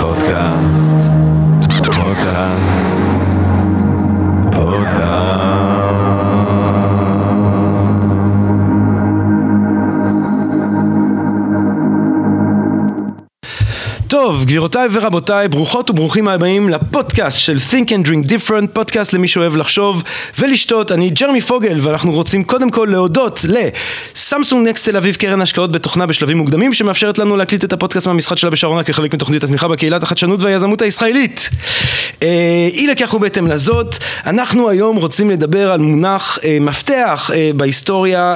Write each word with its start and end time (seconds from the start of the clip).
פודקאסט, 0.00 1.10
גבירותיי 14.50 14.88
ורבותיי, 14.92 15.48
ברוכות 15.48 15.90
וברוכים 15.90 16.28
הבאים 16.28 16.68
לפודקאסט 16.68 17.38
של 17.38 17.56
Think 17.70 17.86
and 17.86 18.08
Drink 18.08 18.28
Different, 18.28 18.66
פודקאסט 18.72 19.12
למי 19.12 19.28
שאוהב 19.28 19.56
לחשוב 19.56 20.02
ולשתות. 20.38 20.92
אני 20.92 21.10
ג'רמי 21.10 21.40
פוגל, 21.40 21.78
ואנחנו 21.82 22.12
רוצים 22.12 22.44
קודם 22.44 22.70
כל 22.70 22.88
להודות 22.90 23.44
לסמסונג 23.48 24.68
נקסט 24.68 24.88
תל 24.88 24.96
אביב, 24.96 25.14
קרן 25.14 25.40
השקעות 25.40 25.72
בתוכנה 25.72 26.06
בשלבים 26.06 26.36
מוקדמים, 26.36 26.72
שמאפשרת 26.72 27.18
לנו 27.18 27.36
להקליט 27.36 27.64
את 27.64 27.72
הפודקאסט 27.72 28.06
מהמשחק 28.06 28.38
שלה 28.38 28.50
בשרונה 28.50 28.82
כחלק 28.82 29.14
מתוכנית 29.14 29.44
התמיכה 29.44 29.68
בקהילת 29.68 30.02
החדשנות 30.02 30.40
והיזמות 30.40 30.82
הישראלית. 30.82 31.50
אה, 32.22 32.68
אי 32.72 32.86
לכך 32.86 33.14
ובהתאם 33.14 33.46
לזאת, 33.46 33.96
אנחנו 34.26 34.68
היום 34.68 34.96
רוצים 34.96 35.30
לדבר 35.30 35.72
על 35.72 35.80
מונח 35.80 36.38
אה, 36.44 36.58
מפתח 36.60 37.30
אה, 37.34 37.50
בהיסטוריה 37.56 38.34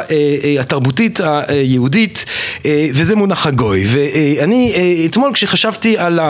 התרבותית 0.60 1.20
היהודית, 1.48 2.24
וזה 2.94 3.16
מונח 3.16 3.46
הגוי. 3.46 3.84
ואני 3.86 4.74
אתמול 5.10 5.30
כשחשבתי 5.34 5.98
על 6.04 6.20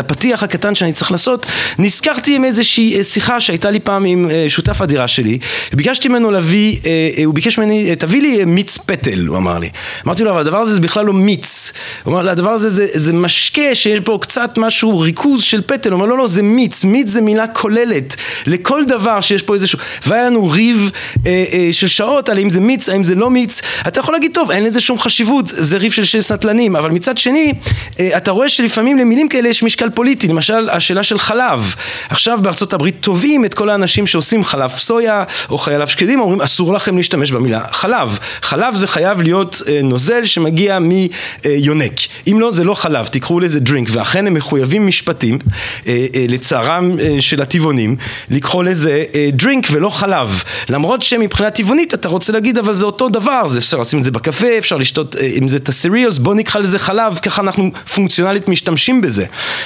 הפתיח 0.00 0.42
הקטן 0.42 0.74
שאני 0.74 0.92
צריך 0.92 1.12
לעשות, 1.12 1.46
נזכרתי 1.78 2.36
עם 2.36 2.44
איזושהי 2.44 3.04
שיחה 3.04 3.40
שהייתה 3.40 3.70
לי 3.70 3.80
פעם 3.80 4.04
עם 4.04 4.30
שותף 4.48 4.80
הדירה 4.80 5.08
שלי, 5.08 5.38
וביקשתי 5.72 6.08
ממנו 6.08 6.30
להביא, 6.30 6.76
הוא 7.24 7.34
ביקש 7.34 7.58
ממני, 7.58 7.96
תביא 7.96 8.22
לי 8.22 8.44
מיץ 8.44 8.78
פטל, 8.78 9.26
הוא 9.26 9.36
אמר 9.36 9.58
לי. 9.58 9.70
אמרתי 10.06 10.24
לו, 10.24 10.30
אבל 10.30 10.40
הדבר 10.40 10.56
הזה 10.56 10.74
זה 10.74 10.80
בכלל 10.80 11.04
לא 11.04 11.12
מיץ. 11.12 11.72
הוא 12.04 12.14
אמר, 12.14 12.28
הדבר 12.28 12.50
הזה 12.50 12.70
זה, 12.70 12.86
זה 12.92 13.12
משקה 13.12 13.74
שיש 13.74 14.00
בו 14.00 14.18
קצת 14.18 14.58
משהו, 14.58 15.00
ריכוז 15.00 15.42
של 15.42 15.62
פטל. 15.62 15.92
הוא 15.92 15.98
אמר, 15.98 16.06
לא, 16.06 16.18
לא, 16.18 16.26
זה 16.26 16.42
מיץ. 16.42 16.84
מיץ 16.84 17.08
זה 17.08 17.20
מילה 17.20 17.46
כוללת 17.46 18.16
לכל 18.46 18.84
דבר 18.84 19.20
שיש 19.20 19.42
פה 19.42 19.54
איזשהו... 19.54 19.78
והיה 20.06 20.26
לנו 20.26 20.50
ריב 20.50 20.90
אה, 21.26 21.44
אה, 21.52 21.68
של 21.72 21.88
שעות 21.88 22.28
על 22.28 22.38
אם 22.38 22.50
זה 22.50 22.60
מיץ, 22.60 22.88
האם 22.88 23.04
זה 23.04 23.14
לא 23.14 23.30
מיץ. 23.30 23.62
אתה 23.88 24.00
יכול 24.00 24.14
להגיד, 24.14 24.30
טוב, 24.34 24.50
אין 24.50 24.64
לזה 24.64 24.80
שום 24.80 24.98
חשיבות, 24.98 25.44
זה 25.48 25.76
ריב 25.76 25.92
של 25.92 26.04
שש 26.04 26.16
סטלנים. 26.16 26.76
אבל 26.76 26.90
מצד 26.90 27.18
שני, 27.18 27.52
אה, 28.00 28.16
אתה 28.16 28.30
רואה 28.30 28.48
שלפעמים 28.48 28.98
למילים 28.98 29.21
כאלה 29.28 29.48
יש 29.48 29.62
משקל 29.62 29.90
פוליטי. 29.90 30.28
למשל, 30.28 30.70
השאלה 30.70 31.02
של 31.02 31.18
חלב. 31.18 31.74
עכשיו 32.08 32.38
בארצות 32.42 32.72
הברית 32.72 32.96
תובעים 33.00 33.44
את 33.44 33.54
כל 33.54 33.70
האנשים 33.70 34.06
שעושים 34.06 34.44
חלב 34.44 34.70
סויה 34.70 35.24
או 35.50 35.58
חלב 35.58 35.88
שקדים, 35.88 36.20
אומרים, 36.20 36.40
אסור 36.40 36.74
לכם 36.74 36.96
להשתמש 36.96 37.32
במילה 37.32 37.64
חלב. 37.72 38.18
חלב 38.42 38.74
זה 38.74 38.86
חייב 38.86 39.22
להיות 39.22 39.62
אה, 39.68 39.80
נוזל 39.82 40.24
שמגיע 40.24 40.78
מיונק. 40.78 41.92
אם 42.26 42.40
לא, 42.40 42.50
זה 42.50 42.64
לא 42.64 42.74
חלב, 42.74 43.06
תקראו 43.06 43.40
לזה 43.40 43.60
דרינק. 43.60 43.88
ואכן 43.92 44.26
הם 44.26 44.34
מחויבים 44.34 44.86
משפטים, 44.86 45.38
אה, 45.86 46.06
אה, 46.14 46.24
לצערם 46.28 46.96
של 47.20 47.42
הטבעונים, 47.42 47.96
לקחוא 48.30 48.64
לזה 48.64 49.04
דרינק 49.32 49.66
ולא 49.70 49.90
חלב. 49.90 50.42
למרות 50.68 51.02
שמבחינה 51.02 51.50
טבעונית 51.50 51.94
אתה 51.94 52.08
רוצה 52.08 52.32
להגיד 52.32 52.58
אבל 52.58 52.74
זה 52.74 52.84
אותו 52.84 53.08
דבר, 53.08 53.48
זה 53.48 53.58
אפשר 53.58 53.78
לשים 53.78 53.98
את 53.98 54.04
זה 54.04 54.10
בקפה, 54.10 54.58
אפשר 54.58 54.76
לשתות 54.76 55.16
אם 55.16 55.48
זה 55.48 55.56
את 55.56 55.68
הסיריאלס, 55.68 56.18
בוא 56.18 56.34
נקרא 56.34 56.60
לזה 56.60 56.78
חלב, 56.78 57.18
ככה 57.22 57.42
אנחנו 57.42 57.70
פונקציונלית 57.94 58.48
משתמשים 58.48 59.00
בזה. 59.00 59.11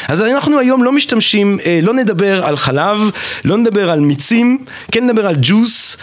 אז 0.08 0.22
אנחנו 0.22 0.58
היום 0.58 0.84
לא 0.84 0.92
משתמשים, 0.92 1.58
לא 1.83 1.94
נדבר 1.94 2.44
על 2.44 2.56
חלב, 2.56 3.11
לא 3.44 3.56
נדבר 3.56 3.91
על 3.91 4.00
מיצים, 4.00 4.58
כן 4.92 5.06
נדבר 5.06 5.27
על 5.27 5.36
ג'וס, 5.42 5.97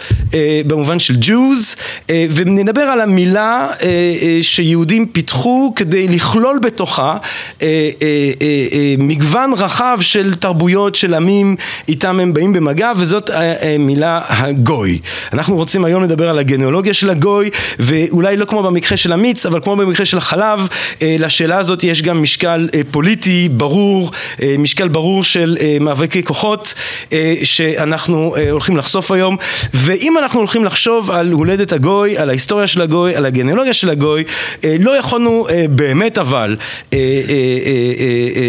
במובן 0.66 0.98
של 0.98 1.14
ג'וז, 1.20 1.76
ונדבר 2.10 2.80
על 2.80 3.00
המילה 3.00 3.68
שיהודים 4.42 5.06
פיתחו 5.06 5.72
כדי 5.76 6.08
לכלול 6.08 6.58
בתוכה 6.58 7.16
מגוון 8.98 9.52
רחב 9.56 9.98
של 10.00 10.34
תרבויות 10.34 10.94
של 10.94 11.14
עמים 11.14 11.56
איתם 11.88 12.20
הם 12.20 12.34
באים 12.34 12.52
במגע 12.52 12.92
וזאת 12.96 13.30
המילה 13.34 14.20
הגוי. 14.28 14.98
אנחנו 15.32 15.56
רוצים 15.56 15.84
היום 15.84 16.04
לדבר 16.04 16.30
על 16.30 16.38
הגניאולוגיה 16.38 16.94
של 16.94 17.10
הגוי 17.10 17.50
ואולי 17.78 18.36
לא 18.36 18.44
כמו 18.44 18.62
במקרה 18.62 18.96
של 18.96 19.12
המיץ 19.12 19.46
אבל 19.46 19.60
כמו 19.60 19.76
במקרה 19.76 20.06
של 20.06 20.18
החלב 20.18 20.68
לשאלה 21.02 21.58
הזאת 21.58 21.84
יש 21.84 22.02
גם 22.02 22.22
משקל 22.22 22.68
פוליטי 22.90 23.33
ברור, 23.50 24.10
משקל 24.58 24.88
ברור 24.88 25.24
של 25.24 25.56
מאבקי 25.80 26.22
כוחות 26.22 26.74
שאנחנו 27.44 28.34
הולכים 28.50 28.76
לחשוף 28.76 29.10
היום 29.10 29.36
ואם 29.74 30.18
אנחנו 30.18 30.40
הולכים 30.40 30.64
לחשוב 30.64 31.10
על 31.10 31.32
הולדת 31.32 31.72
הגוי, 31.72 32.18
על 32.18 32.28
ההיסטוריה 32.28 32.66
של 32.66 32.80
הגוי, 32.80 33.16
על 33.16 33.26
הגניאולוגיה 33.26 33.72
של 33.72 33.90
הגוי 33.90 34.24
לא 34.64 34.98
יכולנו 34.98 35.46
באמת 35.70 36.18
אבל 36.18 36.56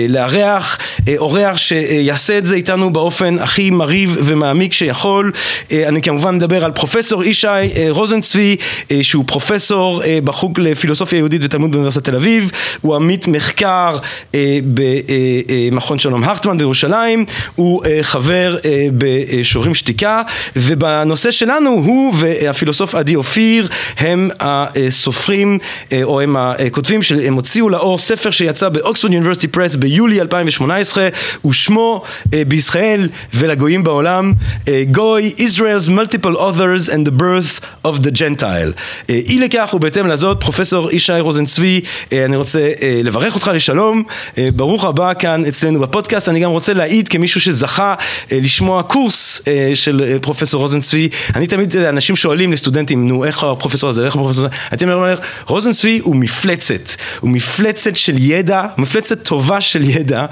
לארח 0.10 0.78
אורח 1.18 1.58
שיעשה 1.58 2.38
את 2.38 2.46
זה 2.46 2.56
איתנו 2.56 2.94
באופן 2.94 3.40
הכי 3.40 3.70
מרהיב 3.70 4.18
ומעמיק 4.24 4.74
שיכול. 4.74 5.32
אה, 5.72 5.88
אני 5.88 6.02
כמובן 6.02 6.36
מדבר 6.36 6.66
על 6.66 6.72
פרופסור 6.72 7.24
ישי 7.24 7.48
אה, 7.48 7.88
רוזנצבי, 7.90 8.56
אה, 8.92 9.00
שהוא 9.02 9.24
פרופסור 9.28 10.02
בחוג 10.24 10.60
לפילוסופיה 10.60 11.18
יהודית 11.18 11.42
ותלמוד 11.44 11.72
באוניברסיטת 11.72 12.06
תל 12.06 12.16
אביב, 12.16 12.52
הוא 12.82 12.96
עמית 12.96 13.28
מחקר 13.28 13.98
במכון 14.76 16.00
שלום 16.00 16.24
הרטמן 16.24 16.58
בירושלים, 16.58 17.26
הוא 17.56 17.84
חבר 18.02 18.58
בשוברים 18.98 19.76
שתיקה, 19.76 20.22
ובנושא 20.56 21.32
שלנו 21.32 21.70
הוא 21.70 22.14
והפילוסוף 22.18 22.96
עדי 22.96 23.16
אופיר 23.16 23.68
הם 23.98 24.30
הסופרים 24.40 25.60
או 26.04 26.22
הם 26.22 26.36
הכותבים 26.38 27.02
שהם 27.02 27.34
הוציאו 27.34 27.70
לאור 27.70 27.98
ספר 27.98 28.32
שיצא 28.32 28.70
באוקספורד 28.70 29.14
יוניברסיטי 29.14 29.48
פרס 29.48 29.76
ביולי 29.76 30.22
2018, 30.22 31.08
ושמו 31.46 32.04
בישראל 32.48 33.10
ולגויים 33.34 33.84
בעולם, 33.84 34.34
גוי, 34.92 35.34
Israel's 35.38 35.90
multiple 35.90 36.36
authors 36.38 36.90
and 36.90 37.08
the 37.08 37.22
birth 37.22 37.88
of 37.88 38.00
the 38.02 38.12
Gentile. 38.18 38.72
אי 39.10 39.40
לכך 39.40 39.74
ובהתאם 39.74 40.08
לזאת, 40.08 40.38
פרופסור 40.42 40.92
ישי 40.92 41.20
רוזנצבי, 41.20 41.82
אני 42.12 42.36
רוצה 42.36 42.72
לברך 43.04 43.36
אותך 43.36 43.52
לשלום, 43.54 44.04
uh, 44.08 44.38
ברוך 44.66 44.86
הבא 44.86 45.14
כאן 45.20 45.46
אצלנו 45.46 45.80
בפודקאסט, 45.80 46.30
אני 46.30 46.40
גם 46.40 46.52
רוצה 46.52 46.74
להעיד 46.74 47.08
כמישהו 47.08 47.42
שזכה 47.42 47.96
uh, 48.00 48.32
לשמוע 48.32 48.84
קורס 48.84 49.42
uh, 49.42 49.46
של 49.76 50.06
uh, 50.06 50.24
פרופסור 50.24 50.62
רוזנצבי, 50.62 51.10
אני 51.36 51.48
תמיד, 51.48 51.76
אנשים 51.78 52.16
שואלים 52.16 52.54
לסטודנטים, 52.54 53.08
נו 53.08 53.26
איך 53.26 53.44
הפרופסור 53.44 53.90
הזה, 53.90 54.06
איך 54.06 54.16
הפרופסור 54.16 54.46
הזה, 54.46 54.56
אתם 54.74 54.90
אומרים, 54.90 55.18
רוזנצבי 55.48 56.00
הוא 56.04 56.16
מפלצת, 56.16 56.92
הוא 57.20 57.30
מפלצת 57.30 57.96
של 57.96 58.14
ידע, 58.18 58.64
מפלצת 58.78 59.24
טובה 59.24 59.62
של 59.62 59.90
ידע, 59.90 60.26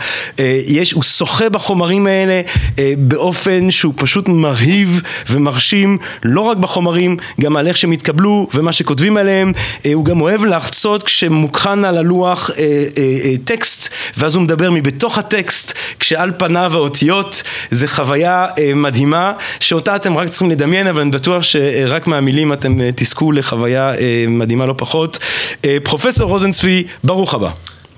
יש, 0.67 0.91
הוא 0.91 1.03
שוחה 1.03 1.49
בחומרים 1.49 2.07
האלה 2.07 2.41
אה, 2.79 2.93
באופן 2.97 3.71
שהוא 3.71 3.93
פשוט 3.97 4.27
מרהיב 4.27 5.01
ומרשים, 5.29 5.97
לא 6.23 6.41
רק 6.41 6.57
בחומרים, 6.57 7.17
גם 7.41 7.57
על 7.57 7.67
איך 7.67 7.77
שהם 7.77 7.91
התקבלו 7.91 8.47
ומה 8.53 8.71
שכותבים 8.71 9.17
עליהם, 9.17 9.51
אה, 9.85 9.93
הוא 9.93 10.05
גם 10.05 10.21
אוהב 10.21 10.45
לחצות 10.45 11.03
כשמוקחן 11.03 11.85
על 11.85 11.97
הלוח 11.97 12.49
אה, 12.49 12.55
אה, 12.57 13.03
אה, 13.23 13.33
טקסט, 13.45 13.89
ואז 14.23 14.35
הוא 14.35 14.43
מדבר 14.43 14.71
מבתוך 14.71 15.17
הטקסט, 15.17 15.73
כשעל 15.99 16.31
פניו 16.37 16.71
האותיות, 16.73 17.43
זה 17.71 17.87
חוויה 17.87 18.47
אה, 18.59 18.71
מדהימה, 18.75 19.31
שאותה 19.59 19.95
אתם 19.95 20.17
רק 20.17 20.29
צריכים 20.29 20.51
לדמיין, 20.51 20.87
אבל 20.87 21.01
אני 21.01 21.11
בטוח 21.11 21.43
שרק 21.43 22.07
מהמילים 22.07 22.53
אתם 22.53 22.81
אה, 22.81 22.89
תזכו 22.95 23.31
לחוויה 23.31 23.93
אה, 23.93 24.25
מדהימה 24.27 24.65
לא 24.65 24.73
פחות. 24.77 25.19
אה, 25.65 25.77
פרופסור 25.83 26.29
רוזנצבי, 26.29 26.83
ברוך 27.03 27.33
הבא. 27.33 27.49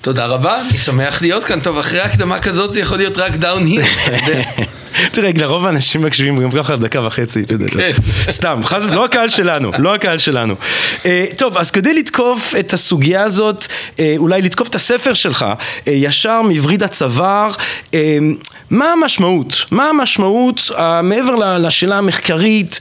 תודה 0.01 0.25
רבה, 0.25 0.61
אני 0.69 0.77
שמח 0.77 1.21
להיות 1.21 1.43
כאן. 1.43 1.59
טוב, 1.59 1.77
אחרי 1.77 2.01
הקדמה 2.01 2.39
כזאת 2.39 2.73
זה 2.73 2.79
יכול 2.79 2.97
להיות 2.97 3.17
רק 3.17 3.31
דאון 3.31 3.65
היל. 3.65 3.81
תראה, 5.11 5.31
לרוב 5.35 5.65
האנשים 5.65 6.01
מקשיבים 6.01 6.39
גם 6.39 6.51
ככה 6.51 6.75
דקה 6.75 7.01
וחצי, 7.07 7.41
אתה 7.41 7.53
יודע. 7.53 7.67
כן. 7.67 7.91
סתם, 8.29 8.61
לא 8.91 9.05
הקהל 9.05 9.29
שלנו, 9.29 9.71
לא 9.79 9.93
הקהל 9.93 10.17
שלנו. 10.17 10.55
אה, 11.05 11.25
טוב, 11.37 11.57
אז 11.57 11.71
כדי 11.71 11.93
לתקוף 11.93 12.53
את 12.59 12.73
הסוגיה 12.73 13.23
הזאת, 13.23 13.65
אה, 13.99 14.13
אולי 14.17 14.41
לתקוף 14.41 14.67
את 14.67 14.75
הספר 14.75 15.13
שלך, 15.13 15.45
אה, 15.87 15.93
ישר 15.93 16.41
מווריד 16.41 16.83
הצוואר, 16.83 17.51
מה 18.69 18.91
המשמעות? 18.91 19.65
מה 19.71 19.89
המשמעות, 19.89 20.71
מעבר 21.03 21.57
לשאלה 21.57 21.97
המחקרית, 21.97 22.79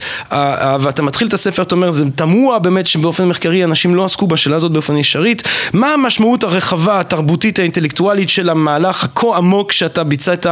ואתה 0.79 1.01
מתחיל 1.01 1.27
את 1.27 1.33
הספר, 1.33 1.61
אתה 1.61 1.75
אומר, 1.75 1.91
זה 1.91 2.05
תמוה 2.15 2.59
באמת 2.59 2.87
שבאופן 2.87 3.25
מחקרי 3.25 3.63
אנשים 3.63 3.95
לא 3.95 4.05
עסקו 4.05 4.27
בשאלה 4.27 4.55
הזאת 4.55 4.71
באופן 4.71 4.97
ישרית, 4.97 5.43
מה 5.73 5.93
המשמעות 5.93 6.43
הרחבה, 6.43 6.99
התרבותית, 6.99 7.59
האינטלקטואלית 7.59 8.29
של 8.29 8.49
המהלך 8.49 9.03
הכה 9.03 9.37
עמוק 9.37 9.71
שאתה 9.71 10.03
ביצעת 10.03 10.47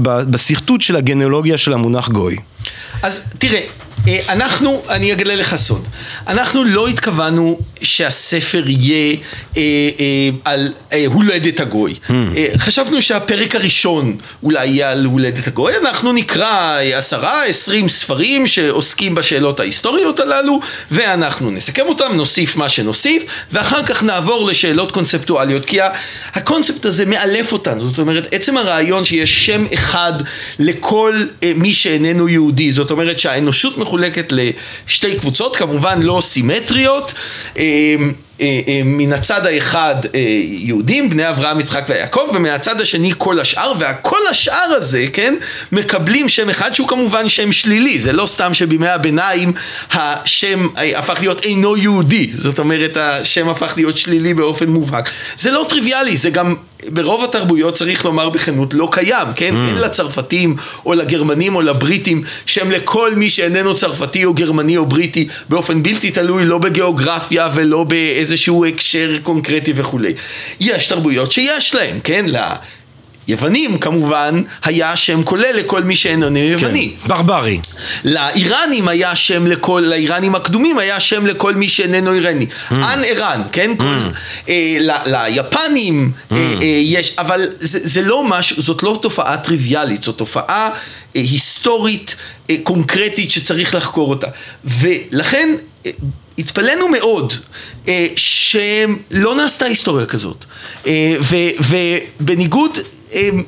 בשרטוט 0.00 0.80
של 0.80 0.96
הגנאולוגיה 0.96 1.58
של 1.58 1.72
המונח 1.72 2.08
גוי. 2.08 2.36
אז 3.02 3.20
תראה, 3.38 3.58
אה, 3.58 3.66
אנחנו, 4.28 4.82
אני 4.88 5.12
אגלה 5.12 5.36
לך 5.36 5.56
סוד, 5.56 5.88
אנחנו 6.28 6.64
לא 6.64 6.88
התכוונו 6.88 7.58
שהספר 7.82 8.62
יהיה 8.66 9.16
אה, 9.56 9.62
אה, 10.00 10.30
על 10.44 10.72
אה, 10.92 11.04
הולדת 11.06 11.60
הגוי. 11.60 11.94
Mm. 12.08 12.12
אה, 12.36 12.46
חשבנו 12.58 13.02
שהפרק 13.02 13.54
הראשון 13.54 14.16
אולי 14.42 14.66
יהיה 14.66 14.90
על 14.90 15.04
הולדת 15.04 15.46
הגוי, 15.46 15.72
אנחנו 15.76 16.12
נקרא 16.12 16.78
אה, 16.78 16.98
עשרה, 16.98 17.44
עשרים 17.44 17.88
ספרים 17.88 18.46
שעוסקים 18.46 19.14
בשאלות 19.14 19.60
ההיסטוריות 19.60 20.20
הללו, 20.20 20.60
ואנחנו 20.90 21.50
נסכם 21.50 21.86
אותם, 21.88 22.12
נוסיף 22.14 22.56
מה 22.56 22.68
שנוסיף, 22.68 23.24
ואחר 23.52 23.82
כך 23.82 24.02
נעבור 24.02 24.48
לשאלות 24.50 24.92
קונספטואליות, 24.92 25.64
כי 25.64 25.78
הקונספט 26.34 26.84
הזה 26.86 27.06
מאלף 27.06 27.52
אותנו, 27.52 27.88
זאת 27.88 27.98
אומרת, 27.98 28.34
עצם 28.34 28.56
הרעיון 28.56 29.04
שיש 29.04 29.46
שם 29.46 29.64
אחד 29.74 30.12
לכל 30.58 31.22
אה, 31.42 31.52
מי 31.56 31.74
שאיננו 31.74 32.28
יהודי, 32.28 32.72
זאת 32.72 32.90
אומרת 32.90 33.18
שהאנושות 33.18 33.78
מחולקת 33.92 34.32
לשתי 34.32 35.16
קבוצות, 35.16 35.56
כמובן 35.56 36.02
לא 36.02 36.20
סימטריות. 36.22 37.14
אה, 38.40 38.46
אה, 38.46 38.60
אה, 38.68 38.80
מן 38.84 39.12
הצד 39.12 39.46
האחד 39.46 39.94
יהודים, 40.44 41.10
בני 41.10 41.28
אברהם, 41.28 41.60
יצחק 41.60 41.84
ויעקב, 41.88 42.30
ומהצד 42.34 42.80
השני 42.80 43.12
כל 43.18 43.40
השאר, 43.40 43.72
והכל 43.78 44.18
השאר 44.30 44.72
הזה, 44.76 45.04
כן, 45.12 45.34
מקבלים 45.72 46.28
שם 46.28 46.50
אחד 46.50 46.74
שהוא 46.74 46.88
כמובן 46.88 47.28
שם 47.28 47.52
שלילי, 47.52 48.00
זה 48.00 48.12
לא 48.12 48.26
סתם 48.26 48.54
שבימי 48.54 48.88
הביניים 48.88 49.52
השם 49.92 50.68
הפך 50.76 51.20
להיות 51.20 51.44
אינו 51.44 51.76
יהודי, 51.76 52.30
זאת 52.34 52.58
אומרת 52.58 52.96
השם 52.96 53.48
הפך 53.48 53.72
להיות 53.76 53.96
שלילי 53.96 54.34
באופן 54.34 54.68
מובהק. 54.68 55.10
זה 55.38 55.50
לא 55.50 55.66
טריוויאלי, 55.68 56.16
זה 56.16 56.30
גם 56.30 56.54
ברוב 56.88 57.24
התרבויות 57.24 57.74
צריך 57.74 58.04
לומר 58.04 58.28
בכנות 58.28 58.74
לא 58.74 58.88
קיים, 58.92 59.26
כן? 59.36 59.54
Mm. 59.54 59.68
אין 59.68 59.76
לצרפתים 59.78 60.56
או 60.86 60.94
לגרמנים 60.94 61.56
או 61.56 61.62
לבריטים 61.62 62.22
שם 62.46 62.70
לכל 62.70 63.10
מי 63.16 63.30
שאיננו 63.30 63.74
צרפתי 63.74 64.24
או 64.24 64.34
גרמני 64.34 64.76
או 64.76 64.86
בריטי 64.86 65.28
באופן 65.48 65.82
בלתי 65.82 66.10
תלוי 66.10 66.44
לא 66.44 66.58
בגיאוגרפיה 66.58 67.48
ולא 67.54 67.84
באיזשהו 68.22 68.64
הקשר 68.66 69.18
קונקרטי 69.22 69.72
וכולי. 69.76 70.14
יש 70.60 70.88
תרבויות 70.88 71.32
שיש 71.32 71.74
להם, 71.74 72.00
כן? 72.04 72.26
יוונים 73.28 73.78
כמובן 73.78 74.42
היה 74.64 74.96
שם 74.96 75.22
כולל 75.22 75.56
לכל 75.56 75.82
מי 75.82 75.96
שאיננו 75.96 76.38
יווני. 76.38 76.94
כן, 77.02 77.08
ברברי. 77.08 77.60
לאיראנים 78.04 78.88
היה 78.88 79.16
שם 79.16 79.46
לכל, 79.46 79.82
לאיראנים 79.86 80.34
הקדומים 80.34 80.78
היה 80.78 81.00
שם 81.00 81.26
לכל 81.26 81.54
מי 81.54 81.68
שאיננו 81.68 82.14
איראני. 82.14 82.46
Mm. 82.46 82.74
אן 82.74 83.04
איראן, 83.04 83.42
כן? 83.52 83.70
Mm. 83.78 83.80
כל, 83.80 83.98
אה, 84.48 84.76
ל, 84.80 84.90
ליפנים 85.06 86.12
mm. 86.14 86.34
אה, 86.34 86.54
אה, 86.62 86.66
יש, 86.66 87.14
אבל 87.18 87.48
זה, 87.58 87.78
זה 87.82 88.02
לא 88.02 88.24
משהו, 88.24 88.62
זאת 88.62 88.82
לא 88.82 88.98
תופעה 89.02 89.36
טריוויאלית, 89.36 90.04
זאת 90.04 90.18
תופעה 90.18 90.68
אה, 90.68 90.70
היסטורית 91.14 92.16
אה, 92.50 92.56
קונקרטית 92.62 93.30
שצריך 93.30 93.74
לחקור 93.74 94.10
אותה. 94.10 94.26
ולכן 94.64 95.54
אה, 95.86 95.90
התפלאנו 96.38 96.88
מאוד 96.88 97.32
אה, 97.88 98.06
שלא 98.16 99.34
נעשתה 99.34 99.64
היסטוריה 99.64 100.06
כזאת. 100.06 100.44
אה, 100.86 101.16
ובניגוד 102.20 102.78
אמ, 103.12 103.42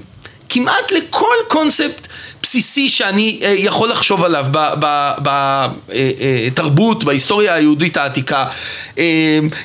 כמעט 0.49 0.93
לכל 0.93 1.37
קונספט 1.49 2.07
בסיסי 2.45 2.89
שאני 2.89 3.41
אה, 3.43 3.55
יכול 3.59 3.91
לחשוב 3.91 4.25
עליו 4.25 4.47
בתרבות, 5.19 6.97
אה, 6.97 7.03
אה, 7.03 7.07
בהיסטוריה 7.07 7.55
היהודית 7.55 7.97
העתיקה. 7.97 8.45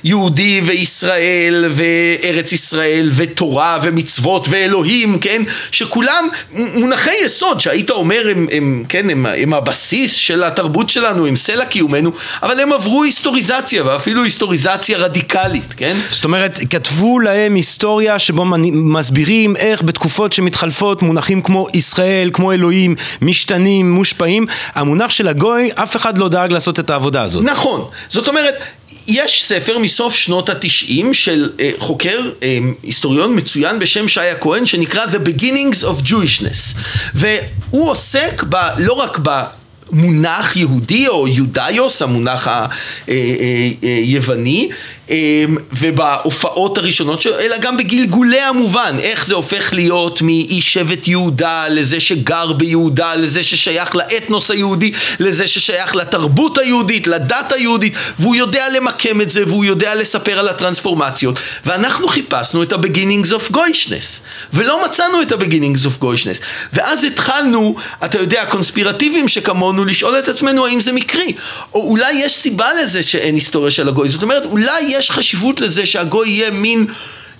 יהודי 0.03 0.61
וישראל 0.65 1.65
וארץ 1.69 2.51
ישראל 2.53 3.11
ותורה 3.15 3.79
ומצוות 3.81 4.47
ואלוהים, 4.49 5.19
כן? 5.19 5.43
שכולם 5.71 6.27
מונחי 6.53 7.11
יסוד 7.25 7.59
שהיית 7.59 7.89
אומר 7.89 8.27
הם, 8.31 8.47
הם, 8.51 8.83
כן, 8.89 9.09
הם, 9.09 9.25
הם 9.25 9.53
הבסיס 9.53 10.13
של 10.13 10.43
התרבות 10.43 10.89
שלנו, 10.89 11.27
הם 11.27 11.35
סלע 11.35 11.65
קיומנו, 11.65 12.11
אבל 12.43 12.59
הם 12.59 12.73
עברו 12.73 13.03
היסטוריזציה 13.03 13.83
ואפילו 13.85 14.23
היסטוריזציה 14.23 14.97
רדיקלית, 14.97 15.73
כן? 15.77 15.97
זאת 16.11 16.25
אומרת, 16.25 16.59
כתבו 16.69 17.19
להם 17.19 17.55
היסטוריה 17.55 18.19
שבו 18.19 18.45
מסבירים 18.71 19.55
איך 19.55 19.83
בתקופות 19.83 20.33
שמתחלפות 20.33 21.01
מונחים 21.01 21.41
כמו 21.41 21.67
ישראל, 21.73 22.29
כמו 22.33 22.51
אלוהים 22.51 22.68
אלוהים, 22.69 22.95
משתנים, 23.21 23.91
מושפעים, 23.91 24.45
המונח 24.75 25.11
של 25.11 25.27
הגוי, 25.27 25.69
אף 25.75 25.95
אחד 25.95 26.17
לא 26.17 26.29
דאג 26.29 26.51
לעשות 26.51 26.79
את 26.79 26.89
העבודה 26.89 27.21
הזאת. 27.21 27.43
נכון, 27.43 27.85
זאת 28.09 28.27
אומרת, 28.27 28.55
יש 29.07 29.43
ספר 29.43 29.77
מסוף 29.77 30.15
שנות 30.15 30.49
התשעים 30.49 31.13
של 31.13 31.49
uh, 31.57 31.61
חוקר, 31.79 32.19
uh, 32.39 32.43
היסטוריון 32.83 33.37
מצוין 33.37 33.79
בשם 33.79 34.07
שי 34.07 34.19
הכהן 34.19 34.65
שנקרא 34.65 35.05
The 35.05 35.27
Beginnings 35.27 35.85
of 35.85 36.09
Jewishness 36.09 36.77
והוא 37.13 37.89
עוסק 37.89 38.43
ב, 38.49 38.55
לא 38.77 38.93
רק 38.93 39.19
ב... 39.23 39.43
מונח 39.91 40.57
יהודי 40.57 41.07
או 41.07 41.27
יודאיוס, 41.27 42.01
המונח 42.01 42.47
היווני, 43.81 44.69
אמ, 44.69 44.75
ובהופעות 45.71 46.77
הראשונות 46.77 47.21
שלו, 47.21 47.39
אלא 47.39 47.57
גם 47.57 47.77
בגלגולי 47.77 48.39
המובן, 48.39 48.95
איך 48.99 49.25
זה 49.25 49.35
הופך 49.35 49.73
להיות 49.73 50.21
מאיש 50.21 50.73
שבט 50.73 51.07
יהודה 51.07 51.67
לזה 51.67 51.99
שגר 51.99 52.53
ביהודה, 52.53 53.15
לזה 53.15 53.43
ששייך 53.43 53.95
לאתנוס 53.95 54.51
היהודי, 54.51 54.91
לזה 55.19 55.47
ששייך 55.47 55.95
לתרבות 55.95 56.57
היהודית, 56.57 57.07
לדת 57.07 57.51
היהודית, 57.51 57.93
והוא 58.19 58.35
יודע 58.35 58.69
למקם 58.69 59.21
את 59.21 59.29
זה, 59.29 59.43
והוא 59.47 59.65
יודע 59.65 59.95
לספר 59.95 60.39
על 60.39 60.47
הטרנספורמציות. 60.47 61.39
ואנחנו 61.65 62.07
חיפשנו 62.07 62.63
את 62.63 62.73
ה-beginnings 62.73 63.29
of 63.29 63.55
goishness, 63.55 64.21
ולא 64.53 64.85
מצאנו 64.85 65.21
את 65.21 65.31
ה-beginnings 65.31 65.85
of 65.85 66.03
goishness. 66.03 66.41
ואז 66.73 67.03
התחלנו, 67.03 67.75
אתה 68.05 68.19
יודע, 68.19 68.41
הקונספירטיבים 68.41 69.27
שכמונו, 69.27 69.85
לשאול 69.85 70.19
את 70.19 70.27
עצמנו 70.27 70.65
האם 70.65 70.79
זה 70.79 70.91
מקרי, 70.91 71.33
או 71.73 71.81
אולי 71.81 72.13
יש 72.13 72.35
סיבה 72.35 72.67
לזה 72.83 73.03
שאין 73.03 73.35
היסטוריה 73.35 73.71
של 73.71 73.87
הגוי. 73.87 74.09
זאת 74.09 74.23
אומרת, 74.23 74.45
אולי 74.45 74.81
יש... 74.81 74.98
יש 74.99 75.11
חשיבות 75.11 75.61
לזה 75.61 75.85
שהגוי 75.85 76.29
יהיה 76.29 76.51
מין... 76.51 76.85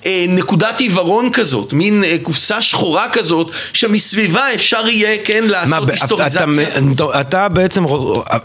אה, 0.06 0.26
נקודת 0.30 0.80
עיוורון 0.80 1.30
כזאת, 1.32 1.74
מין 1.74 2.04
אה, 2.04 2.18
קופסה 2.24 2.62
שחורה 2.62 3.10
כזאת, 3.10 3.52
שמסביבה 3.74 4.54
אפשר 4.56 4.88
יהיה, 4.88 5.18
כן, 5.24 5.44
לעשות 5.44 5.86
מה, 5.86 5.92
היסטוריזציה. 5.92 6.46
אתה, 6.96 7.22
אתה 7.22 7.50
בעצם, 7.50 7.84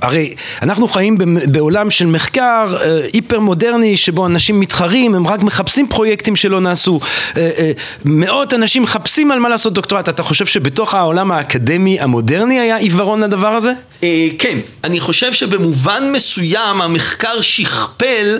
הרי 0.03 0.35
אנחנו 0.63 0.89
חיים 0.89 1.19
בעולם 1.47 1.91
של 1.91 2.07
מחקר 2.07 2.77
אה, 2.81 3.01
היפר 3.13 3.41
מודרני, 3.41 3.97
שבו 3.97 4.27
אנשים 4.27 4.61
מתחרים, 4.61 5.15
הם 5.15 5.27
רק 5.27 5.43
מחפשים 5.43 5.89
פרויקטים 5.89 6.37
שלא 6.37 6.61
נעשו. 6.61 7.01
מאות 8.05 8.55
אנשים 8.55 8.83
מחפשים 8.83 9.31
על 9.31 9.39
מה 9.39 9.49
לעשות 9.49 9.73
דוקטורט. 9.73 10.09
אתה 10.09 10.23
חושב 10.23 10.47
שבתוך 10.47 10.95
העולם 10.95 11.33
האקדמי 11.33 12.01
המודרני 12.01 12.61
היה 12.61 12.77
עיוורון 12.77 13.21
לדבר 13.21 13.53
הזה? 13.53 13.73
כן, 14.39 14.59
אני 14.85 15.01
חושב 15.01 15.33
שבמובן 15.33 16.11
מסוים 16.13 16.81
המחקר 16.81 17.41
שכפל 17.41 18.39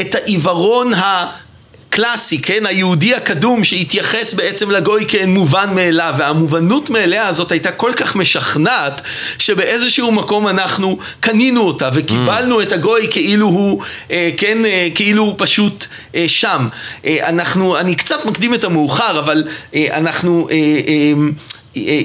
את 0.00 0.14
העיוורון 0.14 0.92
הקלאסי, 0.96 2.42
כן, 2.42 2.66
היהודי 2.66 3.14
הקדום 3.14 3.64
שהתייחס 3.64 4.34
בעצם 4.34 4.70
לגוי 4.70 5.04
כאין 5.08 5.34
מובן 5.34 5.74
מאליו 5.74 6.14
והמובנות 6.18 6.90
מאליה 6.90 7.26
הזאת 7.26 7.52
הייתה 7.52 7.72
כל 7.72 7.92
כך 7.96 8.16
משכנעת 8.16 9.00
שבאיזשהו 9.38 10.12
מקום 10.12 10.48
אנחנו 10.48 10.98
קנינו 11.20 11.60
אותה 11.60 11.90
וקיבלנו 11.92 12.60
mm. 12.60 12.62
את 12.62 12.72
הגוי 12.72 13.06
כאילו 13.10 13.46
הוא, 13.46 13.82
אה, 14.10 14.30
כן, 14.36 14.64
אה, 14.64 14.88
כאילו 14.94 15.22
הוא 15.22 15.34
פשוט 15.38 15.86
אה, 16.14 16.24
שם. 16.28 16.68
אה, 17.04 17.28
אנחנו, 17.28 17.78
אני 17.78 17.94
קצת 17.94 18.24
מקדים 18.24 18.54
את 18.54 18.64
המאוחר 18.64 19.18
אבל 19.18 19.44
אה, 19.74 19.86
אנחנו 19.92 20.48
אה, 20.50 20.54
אה, 20.88 21.12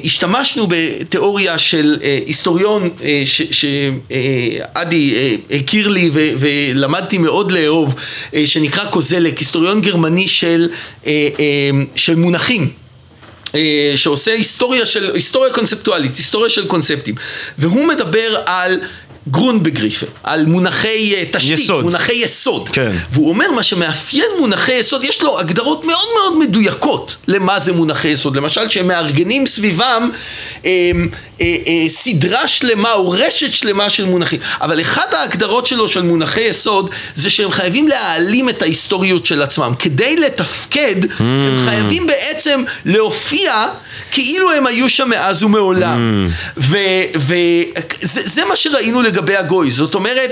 השתמשנו 0.04 0.68
בתיאוריה 0.70 1.60
של 1.60 1.98
אה, 2.04 2.20
היסטוריון 2.26 2.90
אה, 3.04 3.24
שעדי 3.52 5.38
הכיר 5.52 5.88
לי 5.88 6.10
ולמדתי 6.14 7.18
מאוד 7.18 7.52
לאהוב, 7.52 7.96
שנקרא 8.46 8.86
קוזלק, 8.86 9.38
היסטוריון 9.38 9.82
גרמני 9.82 10.28
של, 10.28 10.70
של 11.96 12.16
מונחים. 12.16 12.70
שעושה 13.96 14.34
היסטוריה 14.34 14.86
של, 14.86 15.14
היסטוריה 15.14 15.54
קונספטואלית, 15.54 16.18
היסטוריה 16.18 16.50
של 16.50 16.68
קונספטים 16.68 17.16
והוא 17.58 17.86
מדבר 17.86 18.42
על 18.46 18.80
גרונבגריפה, 19.31 20.05
על 20.24 20.45
מונחי 20.45 21.13
אה, 21.15 21.24
תשתית, 21.31 21.59
יסוד. 21.59 21.83
מונחי 21.83 22.13
יסוד. 22.13 22.69
כן. 22.69 22.91
והוא 23.12 23.29
אומר 23.29 23.51
מה 23.51 23.63
שמאפיין 23.63 24.25
מונחי 24.39 24.74
יסוד, 24.74 25.03
יש 25.03 25.24
לו 25.24 25.39
הגדרות 25.39 25.86
מאוד 25.86 26.07
מאוד 26.15 26.48
מדויקות 26.48 27.15
למה 27.27 27.59
זה 27.59 27.74
מונחי 27.74 28.07
יסוד. 28.07 28.36
למשל, 28.36 28.69
שהם 28.69 28.88
מארגנים 28.88 29.48
סביבם 29.48 30.09
אה, 30.65 30.91
אה, 31.41 31.55
אה, 31.67 31.89
סדרה 31.89 32.48
שלמה 32.48 32.93
או 32.93 33.09
רשת 33.09 33.53
שלמה 33.53 33.89
של 33.89 34.05
מונחים. 34.05 34.39
אבל 34.62 34.81
אחת 34.81 35.13
ההגדרות 35.13 35.65
שלו 35.65 35.88
של 35.88 36.01
מונחי 36.01 36.41
יסוד 36.41 36.89
זה 37.15 37.29
שהם 37.29 37.51
חייבים 37.51 37.88
להעלים 37.88 38.50
את 38.50 38.62
ההיסטוריות 38.62 39.25
של 39.25 39.41
עצמם. 39.41 39.74
כדי 39.79 40.15
לתפקד, 40.15 41.03
mm. 41.03 41.21
הם 41.21 41.57
חייבים 41.65 42.07
בעצם 42.07 42.63
להופיע 42.86 43.65
כאילו 44.12 44.51
הם 44.51 44.67
היו 44.67 44.89
שם 44.89 45.09
מאז 45.09 45.43
ומעולם. 45.43 46.25
Mm. 46.57 46.62
וזה 47.15 48.45
מה 48.45 48.55
שראינו 48.55 49.01
לגבי 49.01 49.19
הגוי. 49.28 49.72
זאת 49.72 49.96
אומרת, 49.96 50.32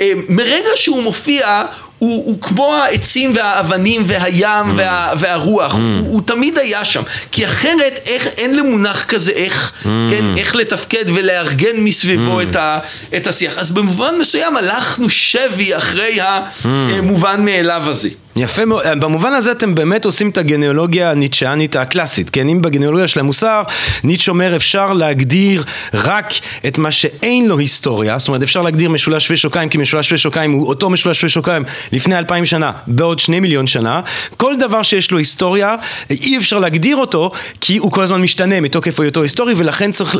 אה, 0.00 0.12
מרגע 0.28 0.70
שהוא 0.76 1.02
מופיע, 1.02 1.62
הוא, 2.00 2.26
הוא 2.26 2.40
כמו 2.40 2.74
העצים 2.74 3.32
והאבנים 3.34 4.02
והים 4.06 4.70
mm. 4.70 4.76
וה, 4.76 5.12
והרוח, 5.18 5.74
mm. 5.74 5.76
הוא, 5.76 6.12
הוא 6.12 6.22
תמיד 6.24 6.58
היה 6.58 6.84
שם. 6.84 7.02
כי 7.32 7.46
אחרת 7.46 8.00
איך, 8.06 8.26
אין 8.26 8.56
למונח 8.56 9.04
כזה 9.04 9.32
איך, 9.32 9.72
mm. 9.82 9.86
כן, 9.86 10.24
איך 10.36 10.56
לתפקד 10.56 11.04
ולארגן 11.06 11.76
מסביבו 11.76 12.40
mm. 12.40 12.42
את, 12.42 12.56
ה, 12.56 12.78
את 13.16 13.26
השיח. 13.26 13.58
אז 13.58 13.70
במובן 13.70 14.14
מסוים 14.20 14.56
הלכנו 14.56 15.08
שבי 15.08 15.76
אחרי 15.76 16.18
המובן 16.64 17.44
מאליו 17.44 17.82
הזה. 17.86 18.08
יפה 18.40 18.64
מאוד, 18.64 18.82
במובן 19.00 19.32
הזה 19.32 19.52
אתם 19.52 19.74
באמת 19.74 20.04
עושים 20.04 20.30
את 20.30 20.38
הגניאולוגיה 20.38 21.10
הניטשאנית 21.10 21.76
הקלאסית, 21.76 22.30
כן? 22.30 22.48
אם 22.48 22.62
בגניאולוגיה 22.62 23.08
של 23.08 23.20
המוסר, 23.20 23.62
ניטש 24.04 24.28
אומר 24.28 24.56
אפשר 24.56 24.92
להגדיר 24.92 25.64
רק 25.94 26.32
את 26.66 26.78
מה 26.78 26.90
שאין 26.90 27.48
לו 27.48 27.58
היסטוריה, 27.58 28.18
זאת 28.18 28.28
אומרת 28.28 28.42
אפשר 28.42 28.62
להגדיר 28.62 28.90
משולש 28.90 29.26
שווה 29.26 29.36
שוקיים 29.36 29.68
כי 29.68 29.78
משולש 29.78 30.08
שווה 30.08 30.18
שוקיים 30.18 30.52
הוא 30.52 30.68
אותו 30.68 30.90
משולש 30.90 31.16
שווה 31.20 31.28
שוקיים 31.28 31.62
לפני 31.92 32.18
אלפיים 32.18 32.46
שנה, 32.46 32.72
בעוד 32.86 33.18
שני 33.18 33.40
מיליון 33.40 33.66
שנה, 33.66 34.00
כל 34.36 34.56
דבר 34.56 34.82
שיש 34.82 35.10
לו 35.10 35.18
היסטוריה, 35.18 35.74
אי 36.10 36.38
אפשר 36.38 36.58
להגדיר 36.58 36.96
אותו 36.96 37.30
כי 37.60 37.76
הוא 37.76 37.92
כל 37.92 38.02
הזמן 38.02 38.22
משתנה 38.22 38.60
מתוקף 38.60 39.00
היותו 39.00 39.22
היסטורי 39.22 39.54
ולכן 39.56 39.92
צריך 39.92 40.16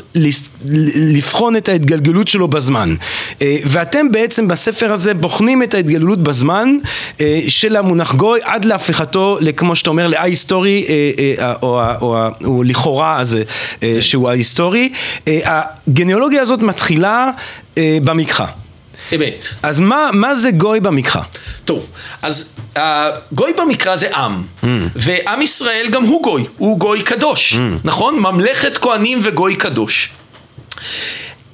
לבחון 0.94 1.56
את 1.56 1.68
ההתגלגלות 1.68 2.28
שלו 2.28 2.48
בזמן. 2.48 2.94
אה, 3.42 3.56
ואתם 3.64 4.12
בעצם 4.12 4.48
בספר 4.48 4.92
הזה 4.92 5.14
בוחנים 5.14 5.62
את 5.62 5.74
ההתגלגלות 5.74 6.18
בזמן 6.18 6.76
אה, 7.20 7.40
של 7.48 7.76
המונח 7.76 8.09
גוי 8.12 8.40
עד 8.42 8.64
להפיכתו, 8.64 9.38
כמו 9.56 9.76
שאתה 9.76 9.90
אומר, 9.90 10.10
א-היסטורי, 10.16 10.86
אה, 10.88 10.94
אה, 11.44 11.54
או, 11.62 11.80
או, 12.00 12.16
או, 12.16 12.28
או 12.44 12.62
לכאורה 12.62 13.16
הזה, 13.18 13.38
אה, 13.38 13.44
כן. 13.80 14.02
שהוא 14.02 14.28
ההיסטורי. 14.28 14.92
הגניאולוגיה 15.26 16.42
הזאת 16.42 16.60
מתחילה 16.60 17.30
במקחה. 17.76 18.46
אמת. 19.14 19.44
אז 19.62 19.80
מה, 19.80 20.10
מה 20.12 20.34
זה 20.34 20.50
גוי 20.50 20.80
במקחה? 20.80 21.22
טוב, 21.64 21.90
אז 22.22 22.56
uh, 22.74 22.78
גוי 23.32 23.52
במקרא 23.52 23.96
זה 23.96 24.16
עם, 24.16 24.42
mm. 24.62 24.66
ועם 24.96 25.42
ישראל 25.42 25.86
גם 25.90 26.04
הוא 26.04 26.22
גוי, 26.22 26.44
הוא 26.58 26.78
גוי 26.78 27.02
קדוש, 27.02 27.52
mm. 27.52 27.56
נכון? 27.84 28.18
ממלכת 28.18 28.78
כהנים 28.78 29.20
וגוי 29.22 29.56
קדוש. 29.56 30.10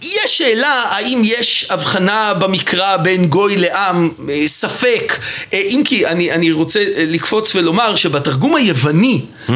יש 0.02 0.38
שאלה 0.38 0.82
האם 0.90 1.22
יש 1.24 1.66
הבחנה 1.70 2.34
במקרא 2.34 2.96
בין 2.96 3.26
גוי 3.26 3.56
לעם, 3.56 4.10
אה, 4.30 4.42
ספק, 4.46 5.18
אה, 5.52 5.58
אם 5.58 5.82
כי 5.84 6.06
אני, 6.06 6.32
אני 6.32 6.52
רוצה 6.52 6.80
אה, 6.80 7.04
לקפוץ 7.06 7.54
ולומר 7.54 7.94
שבתרגום 7.94 8.56
היווני 8.56 9.20
mm. 9.48 9.52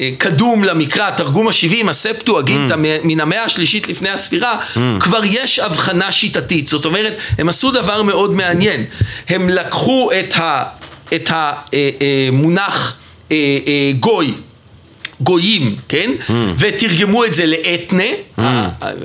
הקדום 0.00 0.64
למקרא, 0.64 1.08
התרגום 1.08 1.48
השבעים, 1.48 1.88
הספטואגינטה 1.88 2.74
mm. 2.74 2.78
מן 3.04 3.20
המאה 3.20 3.44
השלישית 3.44 3.88
לפני 3.88 4.08
הספירה, 4.08 4.56
mm. 4.60 4.78
כבר 5.00 5.20
יש 5.24 5.58
הבחנה 5.58 6.12
שיטתית, 6.12 6.68
זאת 6.68 6.84
אומרת 6.84 7.16
הם 7.38 7.48
עשו 7.48 7.70
דבר 7.70 8.02
מאוד 8.02 8.32
מעניין, 8.32 8.84
הם 9.28 9.48
לקחו 9.48 10.10
את, 11.12 11.30
המונח 11.30 12.96
גוי 14.00 14.32
גויים, 15.20 15.76
כן? 15.88 16.10
Mm. 16.28 16.32
ותרגמו 16.58 17.24
את 17.24 17.34
זה 17.34 17.46
לאתנה, 17.46 18.02
mm. 18.38 18.42